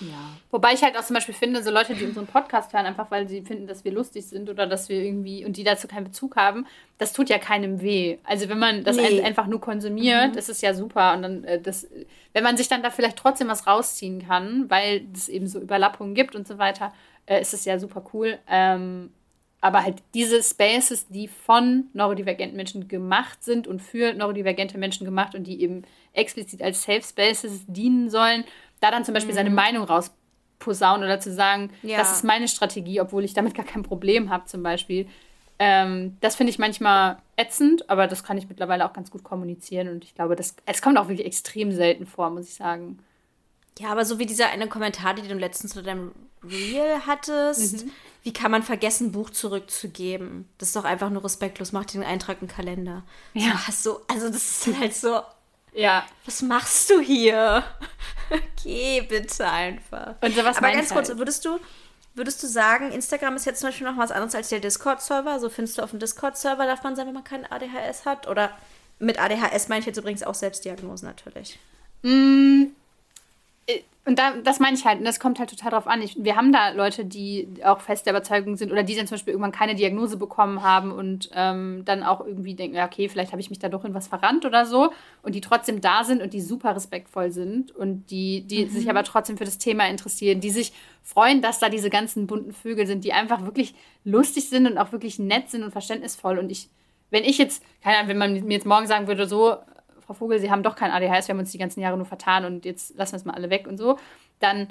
ja. 0.00 0.36
Wobei 0.50 0.72
ich 0.72 0.82
halt 0.82 0.96
auch 0.96 1.04
zum 1.04 1.14
Beispiel 1.14 1.34
finde, 1.34 1.62
so 1.62 1.70
Leute, 1.70 1.94
die 1.94 2.04
unseren 2.04 2.26
Podcast 2.26 2.72
hören, 2.72 2.86
einfach 2.86 3.10
weil 3.10 3.28
sie 3.28 3.42
finden, 3.42 3.66
dass 3.66 3.84
wir 3.84 3.92
lustig 3.92 4.26
sind 4.26 4.48
oder 4.50 4.66
dass 4.66 4.88
wir 4.88 5.02
irgendwie 5.02 5.44
und 5.44 5.56
die 5.56 5.64
dazu 5.64 5.88
keinen 5.88 6.04
Bezug 6.04 6.36
haben, 6.36 6.66
das 6.98 7.12
tut 7.12 7.28
ja 7.28 7.38
keinem 7.38 7.80
weh. 7.80 8.18
Also 8.24 8.48
wenn 8.48 8.58
man 8.58 8.84
das 8.84 8.96
nee. 8.96 9.22
einfach 9.22 9.46
nur 9.46 9.60
konsumiert, 9.60 10.32
mhm. 10.32 10.38
ist 10.38 10.48
es 10.48 10.60
ja 10.60 10.74
super. 10.74 11.14
Und 11.14 11.22
dann 11.22 11.44
äh, 11.44 11.60
das, 11.60 11.88
wenn 12.32 12.44
man 12.44 12.56
sich 12.56 12.68
dann 12.68 12.82
da 12.82 12.90
vielleicht 12.90 13.16
trotzdem 13.16 13.48
was 13.48 13.66
rausziehen 13.66 14.26
kann, 14.26 14.68
weil 14.70 15.06
es 15.14 15.28
eben 15.28 15.46
so 15.46 15.60
Überlappungen 15.60 16.14
gibt 16.14 16.34
und 16.34 16.46
so 16.46 16.58
weiter, 16.58 16.92
äh, 17.26 17.40
ist 17.40 17.54
es 17.54 17.64
ja 17.64 17.78
super 17.78 18.04
cool. 18.12 18.38
Ähm, 18.48 19.10
aber 19.60 19.82
halt 19.82 19.96
diese 20.14 20.42
Spaces, 20.42 21.08
die 21.08 21.28
von 21.28 21.86
neurodivergenten 21.92 22.56
Menschen 22.56 22.88
gemacht 22.88 23.42
sind 23.42 23.66
und 23.66 23.80
für 23.80 24.12
neurodivergente 24.12 24.78
Menschen 24.78 25.04
gemacht 25.04 25.34
und 25.34 25.44
die 25.44 25.60
eben 25.60 25.82
explizit 26.12 26.62
als 26.62 26.82
Safe 26.82 27.02
Spaces 27.02 27.64
dienen 27.66 28.10
sollen, 28.10 28.44
da 28.80 28.90
dann 28.90 29.04
zum 29.04 29.14
Beispiel 29.14 29.32
mhm. 29.32 29.36
seine 29.36 29.50
Meinung 29.50 29.84
rausposaunen 29.84 31.04
oder 31.04 31.20
zu 31.20 31.32
sagen, 31.32 31.70
ja. 31.82 31.98
das 31.98 32.12
ist 32.12 32.24
meine 32.24 32.48
Strategie, 32.48 33.00
obwohl 33.00 33.24
ich 33.24 33.34
damit 33.34 33.54
gar 33.56 33.66
kein 33.66 33.82
Problem 33.82 34.30
habe, 34.30 34.46
zum 34.46 34.62
Beispiel. 34.62 35.06
Ähm, 35.58 36.18
das 36.20 36.36
finde 36.36 36.50
ich 36.50 36.58
manchmal 36.58 37.16
ätzend, 37.36 37.88
aber 37.88 38.06
das 38.06 38.24
kann 38.24 38.36
ich 38.36 38.48
mittlerweile 38.48 38.84
auch 38.84 38.92
ganz 38.92 39.10
gut 39.10 39.24
kommunizieren 39.24 39.88
und 39.88 40.04
ich 40.04 40.14
glaube, 40.14 40.36
das, 40.36 40.54
es 40.66 40.82
kommt 40.82 40.98
auch 40.98 41.08
wirklich 41.08 41.26
extrem 41.26 41.72
selten 41.72 42.06
vor, 42.06 42.30
muss 42.30 42.48
ich 42.48 42.54
sagen. 42.54 42.98
Ja, 43.78 43.90
aber 43.90 44.04
so 44.04 44.18
wie 44.18 44.26
dieser 44.26 44.48
eine 44.48 44.68
Kommentar, 44.68 45.14
den 45.14 45.28
du 45.28 45.34
letztens 45.34 45.72
zu 45.72 45.82
deinem 45.82 46.12
Reel 46.42 47.02
hattest, 47.06 47.84
mhm. 47.84 47.90
wie 48.22 48.32
kann 48.32 48.50
man 48.50 48.62
vergessen, 48.62 49.12
Buch 49.12 49.30
zurückzugeben? 49.30 50.48
Das 50.58 50.68
ist 50.68 50.76
doch 50.76 50.84
einfach 50.84 51.10
nur 51.10 51.24
respektlos, 51.24 51.72
mach 51.72 51.84
den 51.84 52.02
Eintrag 52.02 52.40
im 52.40 52.48
Kalender. 52.48 53.04
Ja. 53.34 53.58
So, 53.70 54.00
also 54.08 54.28
das 54.28 54.66
ist 54.66 54.78
halt 54.78 54.94
so, 54.94 55.20
ja. 55.76 56.04
Was 56.24 56.42
machst 56.42 56.90
du 56.90 57.00
hier? 57.00 57.62
Geh 58.62 59.02
bitte 59.02 59.48
einfach. 59.48 60.14
Und 60.20 60.34
sowas 60.34 60.56
Aber 60.56 60.72
ganz 60.72 60.90
kurz, 60.90 61.08
halt. 61.08 61.18
würdest 61.18 61.44
du, 61.44 61.60
würdest 62.14 62.42
du 62.42 62.46
sagen, 62.46 62.90
Instagram 62.92 63.36
ist 63.36 63.46
jetzt 63.46 63.60
zum 63.60 63.68
Beispiel 63.68 63.86
noch 63.86 63.96
was 63.96 64.10
anderes 64.10 64.34
als 64.34 64.48
der 64.48 64.60
Discord-Server? 64.60 65.38
So 65.38 65.48
findest 65.48 65.78
du 65.78 65.82
auf 65.82 65.90
dem 65.90 66.00
Discord-Server 66.00 66.66
darf 66.66 66.82
man 66.82 66.96
sein, 66.96 67.06
wenn 67.06 67.14
man 67.14 67.24
keinen 67.24 67.44
ADHS 67.46 68.04
hat? 68.04 68.26
Oder 68.26 68.50
mit 68.98 69.20
ADHS 69.20 69.68
meine 69.68 69.80
ich 69.80 69.86
jetzt 69.86 69.98
übrigens 69.98 70.22
auch 70.22 70.34
Selbstdiagnosen 70.34 71.08
natürlich. 71.08 71.58
Mm, 72.02 72.64
und 74.06 74.20
da, 74.20 74.36
das 74.36 74.60
meine 74.60 74.76
ich 74.76 74.84
halt, 74.84 75.00
und 75.00 75.04
das 75.04 75.18
kommt 75.18 75.40
halt 75.40 75.50
total 75.50 75.72
drauf 75.72 75.88
an. 75.88 76.00
Ich, 76.00 76.16
wir 76.16 76.36
haben 76.36 76.52
da 76.52 76.68
Leute, 76.70 77.04
die 77.04 77.48
auch 77.64 77.80
fest 77.80 78.06
der 78.06 78.12
Überzeugung 78.12 78.54
sind 78.56 78.70
oder 78.70 78.84
die 78.84 78.94
dann 78.94 79.08
zum 79.08 79.16
Beispiel 79.16 79.32
irgendwann 79.32 79.50
keine 79.50 79.74
Diagnose 79.74 80.16
bekommen 80.16 80.62
haben 80.62 80.92
und 80.92 81.28
ähm, 81.34 81.82
dann 81.84 82.04
auch 82.04 82.24
irgendwie 82.24 82.54
denken, 82.54 82.76
ja, 82.76 82.86
okay, 82.86 83.08
vielleicht 83.08 83.32
habe 83.32 83.40
ich 83.40 83.50
mich 83.50 83.58
da 83.58 83.68
doch 83.68 83.84
in 83.84 83.94
was 83.94 84.06
verrannt 84.06 84.44
oder 84.44 84.64
so 84.64 84.92
und 85.22 85.34
die 85.34 85.40
trotzdem 85.40 85.80
da 85.80 86.04
sind 86.04 86.22
und 86.22 86.32
die 86.34 86.40
super 86.40 86.76
respektvoll 86.76 87.32
sind 87.32 87.74
und 87.74 88.08
die, 88.12 88.42
die 88.42 88.66
mhm. 88.66 88.70
sich 88.70 88.88
aber 88.88 89.02
trotzdem 89.02 89.38
für 89.38 89.44
das 89.44 89.58
Thema 89.58 89.88
interessieren, 89.88 90.38
die 90.38 90.50
sich 90.50 90.72
freuen, 91.02 91.42
dass 91.42 91.58
da 91.58 91.68
diese 91.68 91.90
ganzen 91.90 92.28
bunten 92.28 92.52
Vögel 92.52 92.86
sind, 92.86 93.02
die 93.02 93.12
einfach 93.12 93.44
wirklich 93.44 93.74
lustig 94.04 94.48
sind 94.48 94.70
und 94.70 94.78
auch 94.78 94.92
wirklich 94.92 95.18
nett 95.18 95.50
sind 95.50 95.64
und 95.64 95.72
verständnisvoll. 95.72 96.38
Und 96.38 96.52
ich, 96.52 96.68
wenn 97.10 97.24
ich 97.24 97.38
jetzt, 97.38 97.60
keine 97.82 97.96
Ahnung, 97.96 98.08
wenn 98.10 98.18
man 98.18 98.44
mir 98.44 98.54
jetzt 98.54 98.66
morgen 98.66 98.86
sagen 98.86 99.08
würde, 99.08 99.26
so, 99.26 99.56
Frau 100.06 100.14
Vogel, 100.14 100.38
Sie 100.38 100.50
haben 100.50 100.62
doch 100.62 100.76
kein 100.76 100.90
ADHS, 100.90 101.28
wir 101.28 101.34
haben 101.34 101.40
uns 101.40 101.52
die 101.52 101.58
ganzen 101.58 101.80
Jahre 101.80 101.96
nur 101.96 102.06
vertan 102.06 102.44
und 102.44 102.64
jetzt 102.64 102.96
lassen 102.96 103.12
wir 103.12 103.16
es 103.18 103.24
mal 103.24 103.34
alle 103.34 103.50
weg 103.50 103.66
und 103.66 103.76
so, 103.76 103.98
dann 104.38 104.68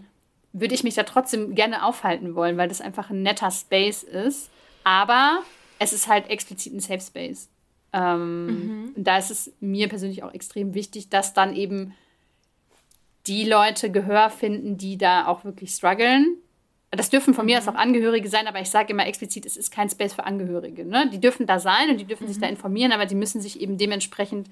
würde 0.54 0.74
ich 0.74 0.84
mich 0.84 0.96
da 0.96 1.04
trotzdem 1.04 1.54
gerne 1.54 1.84
aufhalten 1.84 2.34
wollen, 2.34 2.58
weil 2.58 2.70
das 2.70 2.80
einfach 2.80 3.10
ein 3.10 3.22
netter 3.22 3.52
Space 3.52 4.04
ist. 4.04 4.50
Aber 4.86 5.42
es 5.80 5.92
ist 5.92 6.08
halt 6.08 6.30
explizit 6.30 6.74
ein 6.74 6.80
Safe 6.80 7.02
Space. 7.02 7.50
Ähm, 7.92 8.46
mhm. 8.46 8.94
Und 8.96 9.04
da 9.04 9.18
ist 9.18 9.32
es 9.32 9.54
mir 9.60 9.90
persönlich 9.90 10.24
auch 10.24 10.34
extrem 10.34 10.74
wichtig, 10.74 11.10
dass 11.10 11.34
dann 11.34 11.56
eben 11.56 11.94
die 13.28 13.44
Leute 13.44 13.92
Gehör 13.92 14.30
finden, 14.30 14.78
die 14.78 14.98
da 14.98 15.28
auch 15.28 15.44
wirklich 15.44 15.72
strugglen. 15.72 16.38
Das 16.92 17.10
dürfen 17.10 17.34
von 17.34 17.46
mir 17.46 17.58
aus 17.58 17.66
mhm. 17.66 17.72
auch 17.72 17.76
Angehörige 17.76 18.30
sein, 18.30 18.48
aber 18.48 18.62
ich 18.62 18.70
sage 18.70 18.94
immer 18.94 19.08
explizit, 19.08 19.46
es 19.46 19.58
ist 19.58 19.72
kein 19.72 19.90
Space 19.90 20.14
für 20.14 20.26
Angehörige. 20.26 20.86
Ne? 20.86 21.10
Die 21.12 21.20
dürfen 21.20 21.46
da 21.48 21.60
sein 21.60 21.90
und 21.90 21.98
die 21.98 22.06
dürfen 22.06 22.28
mhm. 22.28 22.32
sich 22.32 22.40
da 22.40 22.48
informieren, 22.48 22.94
aber 22.94 23.06
die 23.06 23.16
müssen 23.16 23.42
sich 23.42 23.60
eben 23.60 23.78
dementsprechend 23.78 24.50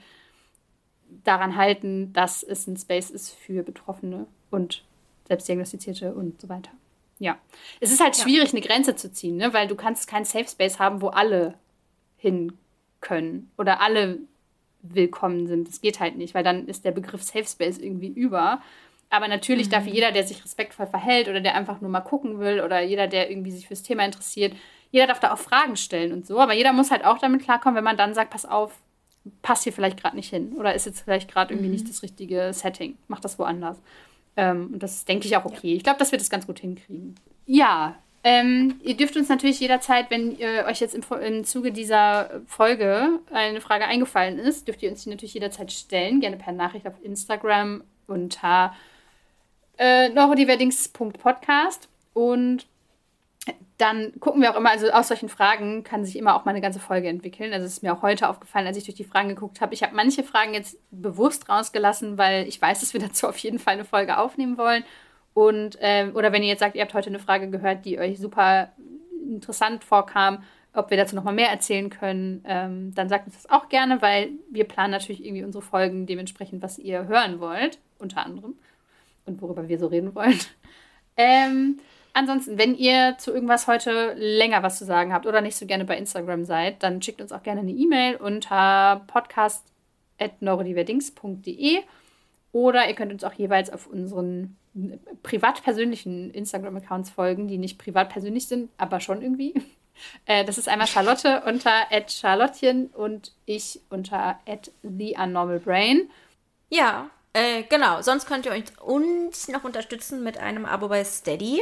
daran 1.23 1.55
halten, 1.55 2.13
dass 2.13 2.43
es 2.43 2.67
ein 2.67 2.77
Space 2.77 3.09
ist 3.09 3.31
für 3.31 3.63
Betroffene 3.63 4.27
und 4.51 4.83
Selbstdiagnostizierte 5.27 6.13
und 6.13 6.41
so 6.41 6.49
weiter. 6.49 6.71
Ja. 7.19 7.37
Es 7.79 7.91
ist 7.91 8.01
halt 8.01 8.15
schwierig, 8.15 8.49
ja. 8.49 8.57
eine 8.57 8.65
Grenze 8.65 8.95
zu 8.95 9.11
ziehen, 9.11 9.37
ne? 9.37 9.53
weil 9.53 9.67
du 9.67 9.75
kannst 9.75 10.07
keinen 10.07 10.25
Safe 10.25 10.47
Space 10.47 10.79
haben, 10.79 11.01
wo 11.01 11.07
alle 11.07 11.55
hin 12.17 12.57
können 13.01 13.51
oder 13.57 13.81
alle 13.81 14.19
willkommen 14.81 15.47
sind. 15.47 15.67
Das 15.67 15.81
geht 15.81 15.99
halt 15.99 16.17
nicht, 16.17 16.33
weil 16.33 16.43
dann 16.43 16.67
ist 16.67 16.85
der 16.85 16.91
Begriff 16.91 17.23
Safe 17.23 17.45
Space 17.45 17.77
irgendwie 17.77 18.09
über. 18.09 18.61
Aber 19.09 19.27
natürlich 19.27 19.67
mhm. 19.67 19.71
darf 19.71 19.85
jeder, 19.85 20.11
der 20.11 20.23
sich 20.23 20.43
respektvoll 20.43 20.87
verhält 20.87 21.29
oder 21.29 21.39
der 21.39 21.55
einfach 21.55 21.81
nur 21.81 21.89
mal 21.89 22.01
gucken 22.01 22.39
will 22.39 22.61
oder 22.61 22.81
jeder, 22.81 23.07
der 23.07 23.29
irgendwie 23.29 23.51
sich 23.51 23.67
fürs 23.67 23.83
Thema 23.83 24.03
interessiert, 24.03 24.55
jeder 24.91 25.07
darf 25.07 25.19
da 25.19 25.33
auch 25.33 25.37
Fragen 25.37 25.75
stellen 25.75 26.11
und 26.11 26.27
so. 26.27 26.39
Aber 26.39 26.53
jeder 26.53 26.73
muss 26.73 26.91
halt 26.91 27.05
auch 27.05 27.17
damit 27.17 27.43
klarkommen, 27.43 27.75
wenn 27.75 27.83
man 27.83 27.97
dann 27.97 28.13
sagt, 28.13 28.31
pass 28.31 28.45
auf, 28.45 28.73
passt 29.41 29.63
hier 29.63 29.73
vielleicht 29.73 30.01
gerade 30.01 30.15
nicht 30.15 30.29
hin 30.29 30.53
oder 30.53 30.73
ist 30.73 30.85
jetzt 30.85 31.01
vielleicht 31.01 31.31
gerade 31.31 31.53
irgendwie 31.53 31.67
mhm. 31.67 31.73
nicht 31.73 31.89
das 31.89 32.03
richtige 32.03 32.51
Setting, 32.53 32.97
mach 33.07 33.19
das 33.19 33.39
woanders. 33.39 33.77
Ähm, 34.35 34.71
und 34.73 34.83
das 34.83 35.05
denke 35.05 35.27
ich 35.27 35.37
auch 35.37 35.45
okay. 35.45 35.71
Ja. 35.71 35.77
Ich 35.77 35.83
glaube, 35.83 35.99
dass 35.99 36.11
wir 36.11 36.19
das 36.19 36.29
ganz 36.29 36.47
gut 36.47 36.59
hinkriegen. 36.59 37.15
Ja, 37.45 37.95
ähm, 38.23 38.79
ihr 38.83 38.95
dürft 38.95 39.17
uns 39.17 39.27
natürlich 39.27 39.59
jederzeit, 39.59 40.09
wenn 40.09 40.37
ihr 40.37 40.65
euch 40.67 40.79
jetzt 40.79 40.95
im, 40.95 41.03
im 41.21 41.43
Zuge 41.43 41.73
dieser 41.73 42.41
Folge 42.47 43.19
eine 43.31 43.59
Frage 43.59 43.85
eingefallen 43.85 44.39
ist, 44.39 44.67
dürft 44.67 44.81
ihr 44.81 44.89
uns 44.89 45.03
die 45.03 45.09
natürlich 45.09 45.33
jederzeit 45.33 45.71
stellen, 45.71 46.21
gerne 46.21 46.37
per 46.37 46.53
Nachricht 46.53 46.87
auf 46.87 46.93
Instagram 47.03 47.83
unter 48.07 48.73
äh, 49.77 50.07
neurodiverdings.podcast 50.09 51.89
und 52.13 52.65
dann 53.83 54.17
gucken 54.21 54.41
wir 54.41 54.49
auch 54.49 54.55
immer, 54.55 54.69
also 54.69 54.89
aus 54.91 55.09
solchen 55.09 55.27
Fragen 55.27 55.83
kann 55.83 56.05
sich 56.05 56.17
immer 56.17 56.35
auch 56.35 56.45
mal 56.45 56.51
eine 56.51 56.61
ganze 56.61 56.79
Folge 56.79 57.09
entwickeln. 57.09 57.51
Also 57.51 57.65
es 57.65 57.73
ist 57.73 57.83
mir 57.83 57.93
auch 57.93 58.01
heute 58.01 58.29
aufgefallen, 58.29 58.65
als 58.65 58.77
ich 58.77 58.85
durch 58.85 58.95
die 58.95 59.03
Fragen 59.03 59.27
geguckt 59.27 59.59
habe. 59.59 59.73
Ich 59.73 59.83
habe 59.83 59.93
manche 59.93 60.23
Fragen 60.23 60.53
jetzt 60.53 60.77
bewusst 60.89 61.49
rausgelassen, 61.49 62.17
weil 62.17 62.47
ich 62.47 62.61
weiß, 62.61 62.79
dass 62.79 62.93
wir 62.93 63.01
dazu 63.01 63.27
auf 63.27 63.37
jeden 63.39 63.59
Fall 63.59 63.73
eine 63.73 63.83
Folge 63.83 64.17
aufnehmen 64.17 64.57
wollen. 64.57 64.85
Und, 65.33 65.77
äh, 65.81 66.09
oder 66.13 66.31
wenn 66.31 66.43
ihr 66.43 66.47
jetzt 66.47 66.61
sagt, 66.61 66.75
ihr 66.75 66.81
habt 66.81 66.93
heute 66.93 67.09
eine 67.09 67.19
Frage 67.19 67.49
gehört, 67.49 67.83
die 67.83 67.99
euch 67.99 68.19
super 68.19 68.71
interessant 69.27 69.83
vorkam, 69.83 70.43
ob 70.73 70.89
wir 70.89 70.95
dazu 70.95 71.17
nochmal 71.17 71.33
mehr 71.33 71.49
erzählen 71.49 71.89
können, 71.89 72.41
ähm, 72.47 72.95
dann 72.95 73.09
sagt 73.09 73.25
uns 73.25 73.35
das 73.35 73.51
auch 73.51 73.67
gerne, 73.67 74.01
weil 74.01 74.29
wir 74.49 74.63
planen 74.63 74.91
natürlich 74.91 75.25
irgendwie 75.25 75.43
unsere 75.43 75.61
Folgen 75.61 76.05
dementsprechend, 76.05 76.61
was 76.61 76.79
ihr 76.79 77.05
hören 77.05 77.41
wollt, 77.41 77.79
unter 77.99 78.25
anderem. 78.25 78.55
Und 79.25 79.41
worüber 79.41 79.67
wir 79.67 79.77
so 79.77 79.87
reden 79.87 80.15
wollen. 80.15 80.39
Ähm, 81.15 81.79
Ansonsten, 82.13 82.57
wenn 82.59 82.75
ihr 82.75 83.15
zu 83.17 83.33
irgendwas 83.33 83.65
heute 83.65 84.13
länger 84.13 84.61
was 84.61 84.77
zu 84.77 84.85
sagen 84.85 85.11
habt 85.13 85.25
oder 85.25 85.41
nicht 85.41 85.57
so 85.57 85.65
gerne 85.65 85.83
bei 85.83 85.97
Instagram 85.97 86.45
seid, 86.45 86.83
dann 86.83 87.01
schickt 87.01 87.21
uns 87.21 87.31
auch 87.31 87.41
gerne 87.41 87.61
eine 87.61 87.71
E-Mail 87.71 88.17
unter 88.17 89.03
podcast.neurodiverdings.de 89.07 91.79
oder 92.51 92.87
ihr 92.87 92.93
könnt 92.93 93.11
uns 93.11 93.23
auch 93.23 93.33
jeweils 93.33 93.71
auf 93.71 93.87
unseren 93.87 94.57
privat 95.23 95.63
persönlichen 95.63 96.29
Instagram-Accounts 96.31 97.09
folgen, 97.09 97.47
die 97.47 97.57
nicht 97.57 97.79
privat 97.79 98.09
persönlich 98.09 98.47
sind, 98.47 98.69
aber 98.77 98.99
schon 98.99 99.21
irgendwie. 99.21 99.53
Äh, 100.25 100.43
das 100.43 100.57
ist 100.57 100.67
einmal 100.67 100.87
Charlotte 100.87 101.43
unter 101.45 101.85
@charlottchen 102.07 102.87
und 102.87 103.31
ich 103.45 103.79
unter 103.91 104.39
@theunormalbrain. 104.81 106.09
Ja, 106.71 107.11
äh, 107.33 107.61
genau. 107.69 108.01
Sonst 108.01 108.25
könnt 108.25 108.47
ihr 108.47 108.59
uns 108.81 109.49
noch 109.49 109.63
unterstützen 109.63 110.23
mit 110.23 110.39
einem 110.39 110.65
Abo 110.65 110.87
bei 110.87 111.03
Steady 111.03 111.61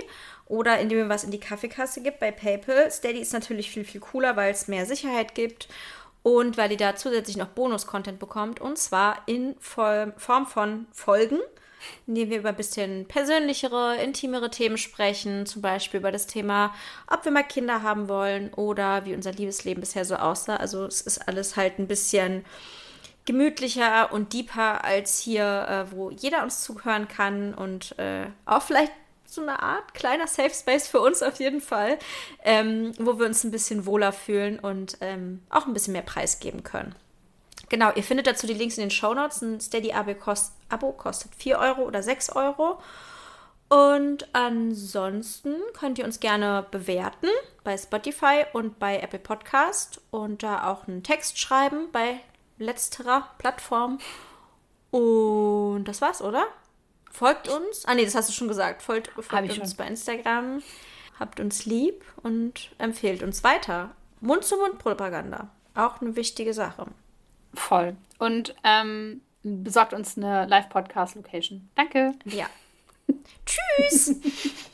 oder 0.52 0.80
indem 0.80 1.00
ihr 1.00 1.10
was 1.10 1.24
in 1.24 1.32
die 1.32 1.40
Kaffeekasse 1.40 2.04
gibt 2.04 2.20
bei 2.20 2.30
PayPal. 2.30 2.92
Steady 2.92 3.20
ist 3.20 3.32
natürlich 3.32 3.72
viel, 3.72 3.86
viel 3.86 4.02
cooler, 4.02 4.36
weil 4.36 4.52
es 4.52 4.68
mehr 4.68 4.86
Sicherheit 4.86 5.34
gibt 5.34 5.70
und 6.24 6.58
weil 6.58 6.72
ihr 6.72 6.78
da 6.78 6.96
zusätzlich 6.96 7.38
noch 7.38 7.48
Bonus-Content 7.48 8.20
bekommt 8.20 8.60
und 8.60 8.78
zwar 8.78 9.20
in 9.28 9.56
Form 9.60 10.46
von 10.46 10.88
Folgen, 10.92 11.40
in 12.06 12.16
denen 12.16 12.30
wir 12.30 12.40
über 12.40 12.50
ein 12.50 12.58
bisschen 12.58 13.08
persönlichere, 13.08 13.96
intimere 14.04 14.52
Themen 14.52 14.78
sprechen, 14.78 15.46
zum 15.46 15.62
Beispiel 15.62 16.02
über 16.02 16.12
das 16.12 16.28
Thema, 16.28 16.76
ob 17.08 17.24
wir 17.24 17.32
mal 17.32 17.44
Kinder 17.44 17.82
haben 17.82 18.10
wollen 18.10 18.54
oder 18.54 19.06
wie 19.06 19.16
unser 19.16 19.32
Liebesleben 19.32 19.80
bisher 19.80 20.04
so 20.04 20.16
aussah. 20.16 20.58
Also 20.58 20.84
es 20.84 21.00
ist 21.00 21.30
alles 21.30 21.56
halt 21.56 21.80
ein 21.80 21.88
bisschen 21.88 22.44
gemütlicher 23.24 24.12
und 24.12 24.34
deeper 24.34 24.84
als 24.84 25.18
hier, 25.18 25.46
äh, 25.70 25.96
wo 25.96 26.10
jeder 26.10 26.44
uns 26.44 26.62
zuhören 26.62 27.08
kann 27.08 27.54
und 27.54 27.98
äh, 28.00 28.26
auch 28.46 28.64
vielleicht 28.64 28.92
so 29.32 29.42
eine 29.42 29.62
Art 29.62 29.94
kleiner 29.94 30.28
Safe 30.28 30.54
Space 30.54 30.88
für 30.88 31.00
uns 31.00 31.24
auf 31.24 31.40
jeden 31.40 31.62
Fall, 31.62 31.98
ähm, 32.44 32.92
wo 33.00 33.20
wir 33.20 33.26
uns 33.26 33.44
ein 33.44 33.52
bisschen 33.52 33.86
wohler 33.86 34.12
fühlen 34.12 34.60
und 34.60 34.98
ähm, 35.02 35.42
auch 35.50 35.66
ein 35.66 35.74
bisschen 35.74 35.94
mehr 35.94 36.02
Preis 36.02 36.40
geben 36.40 36.64
können. 36.64 36.96
Genau, 37.70 37.92
ihr 37.96 38.04
findet 38.04 38.28
dazu 38.28 38.48
die 38.48 38.54
Links 38.54 38.78
in 38.78 38.82
den 38.82 38.92
Show 38.92 39.14
Notes. 39.14 39.42
Ein 39.42 39.62
Steady-Abo 39.62 40.16
kost, 40.16 40.54
kostet 40.98 41.34
4 41.36 41.58
Euro 41.58 41.84
oder 41.84 42.04
6 42.04 42.32
Euro. 42.36 42.80
Und 43.70 44.28
ansonsten 44.34 45.56
könnt 45.72 45.98
ihr 45.98 46.04
uns 46.04 46.20
gerne 46.20 46.66
bewerten 46.72 47.30
bei 47.64 47.78
Spotify 47.78 48.44
und 48.52 48.80
bei 48.80 49.00
Apple 49.00 49.20
Podcast 49.20 50.02
und 50.12 50.44
da 50.44 50.70
auch 50.70 50.90
einen 50.90 51.04
Text 51.04 51.40
schreiben 51.40 51.88
bei 51.94 52.20
letzterer 52.58 53.30
Plattform. 53.38 54.00
Und 54.90 55.86
das 55.86 56.02
war's, 56.02 56.22
oder? 56.22 56.48
Folgt 57.12 57.50
uns. 57.50 57.86
Ah, 57.86 57.94
nee, 57.94 58.06
das 58.06 58.16
hast 58.16 58.30
du 58.30 58.34
schon 58.34 58.48
gesagt. 58.48 58.82
Folgt, 58.82 59.10
folgt 59.10 59.32
uns 59.60 59.70
schon. 59.70 59.78
bei 59.78 59.88
Instagram. 59.88 60.64
Habt 61.20 61.40
uns 61.40 61.66
lieb 61.66 62.04
und 62.24 62.72
empfehlt 62.78 63.22
uns 63.22 63.44
weiter. 63.44 63.92
Mund-zu-Mund-Propaganda. 64.22 65.50
Auch 65.76 66.02
eine 66.02 66.16
wichtige 66.16 66.54
Sache. 66.54 66.88
Voll. 67.54 67.96
Und 68.18 68.56
ähm, 68.64 69.22
besorgt 69.44 69.94
uns 69.94 70.18
eine 70.18 70.46
Live-Podcast-Location. 70.48 71.70
Danke. 71.76 72.14
Ja. 72.26 72.48
Tschüss. 73.46 74.16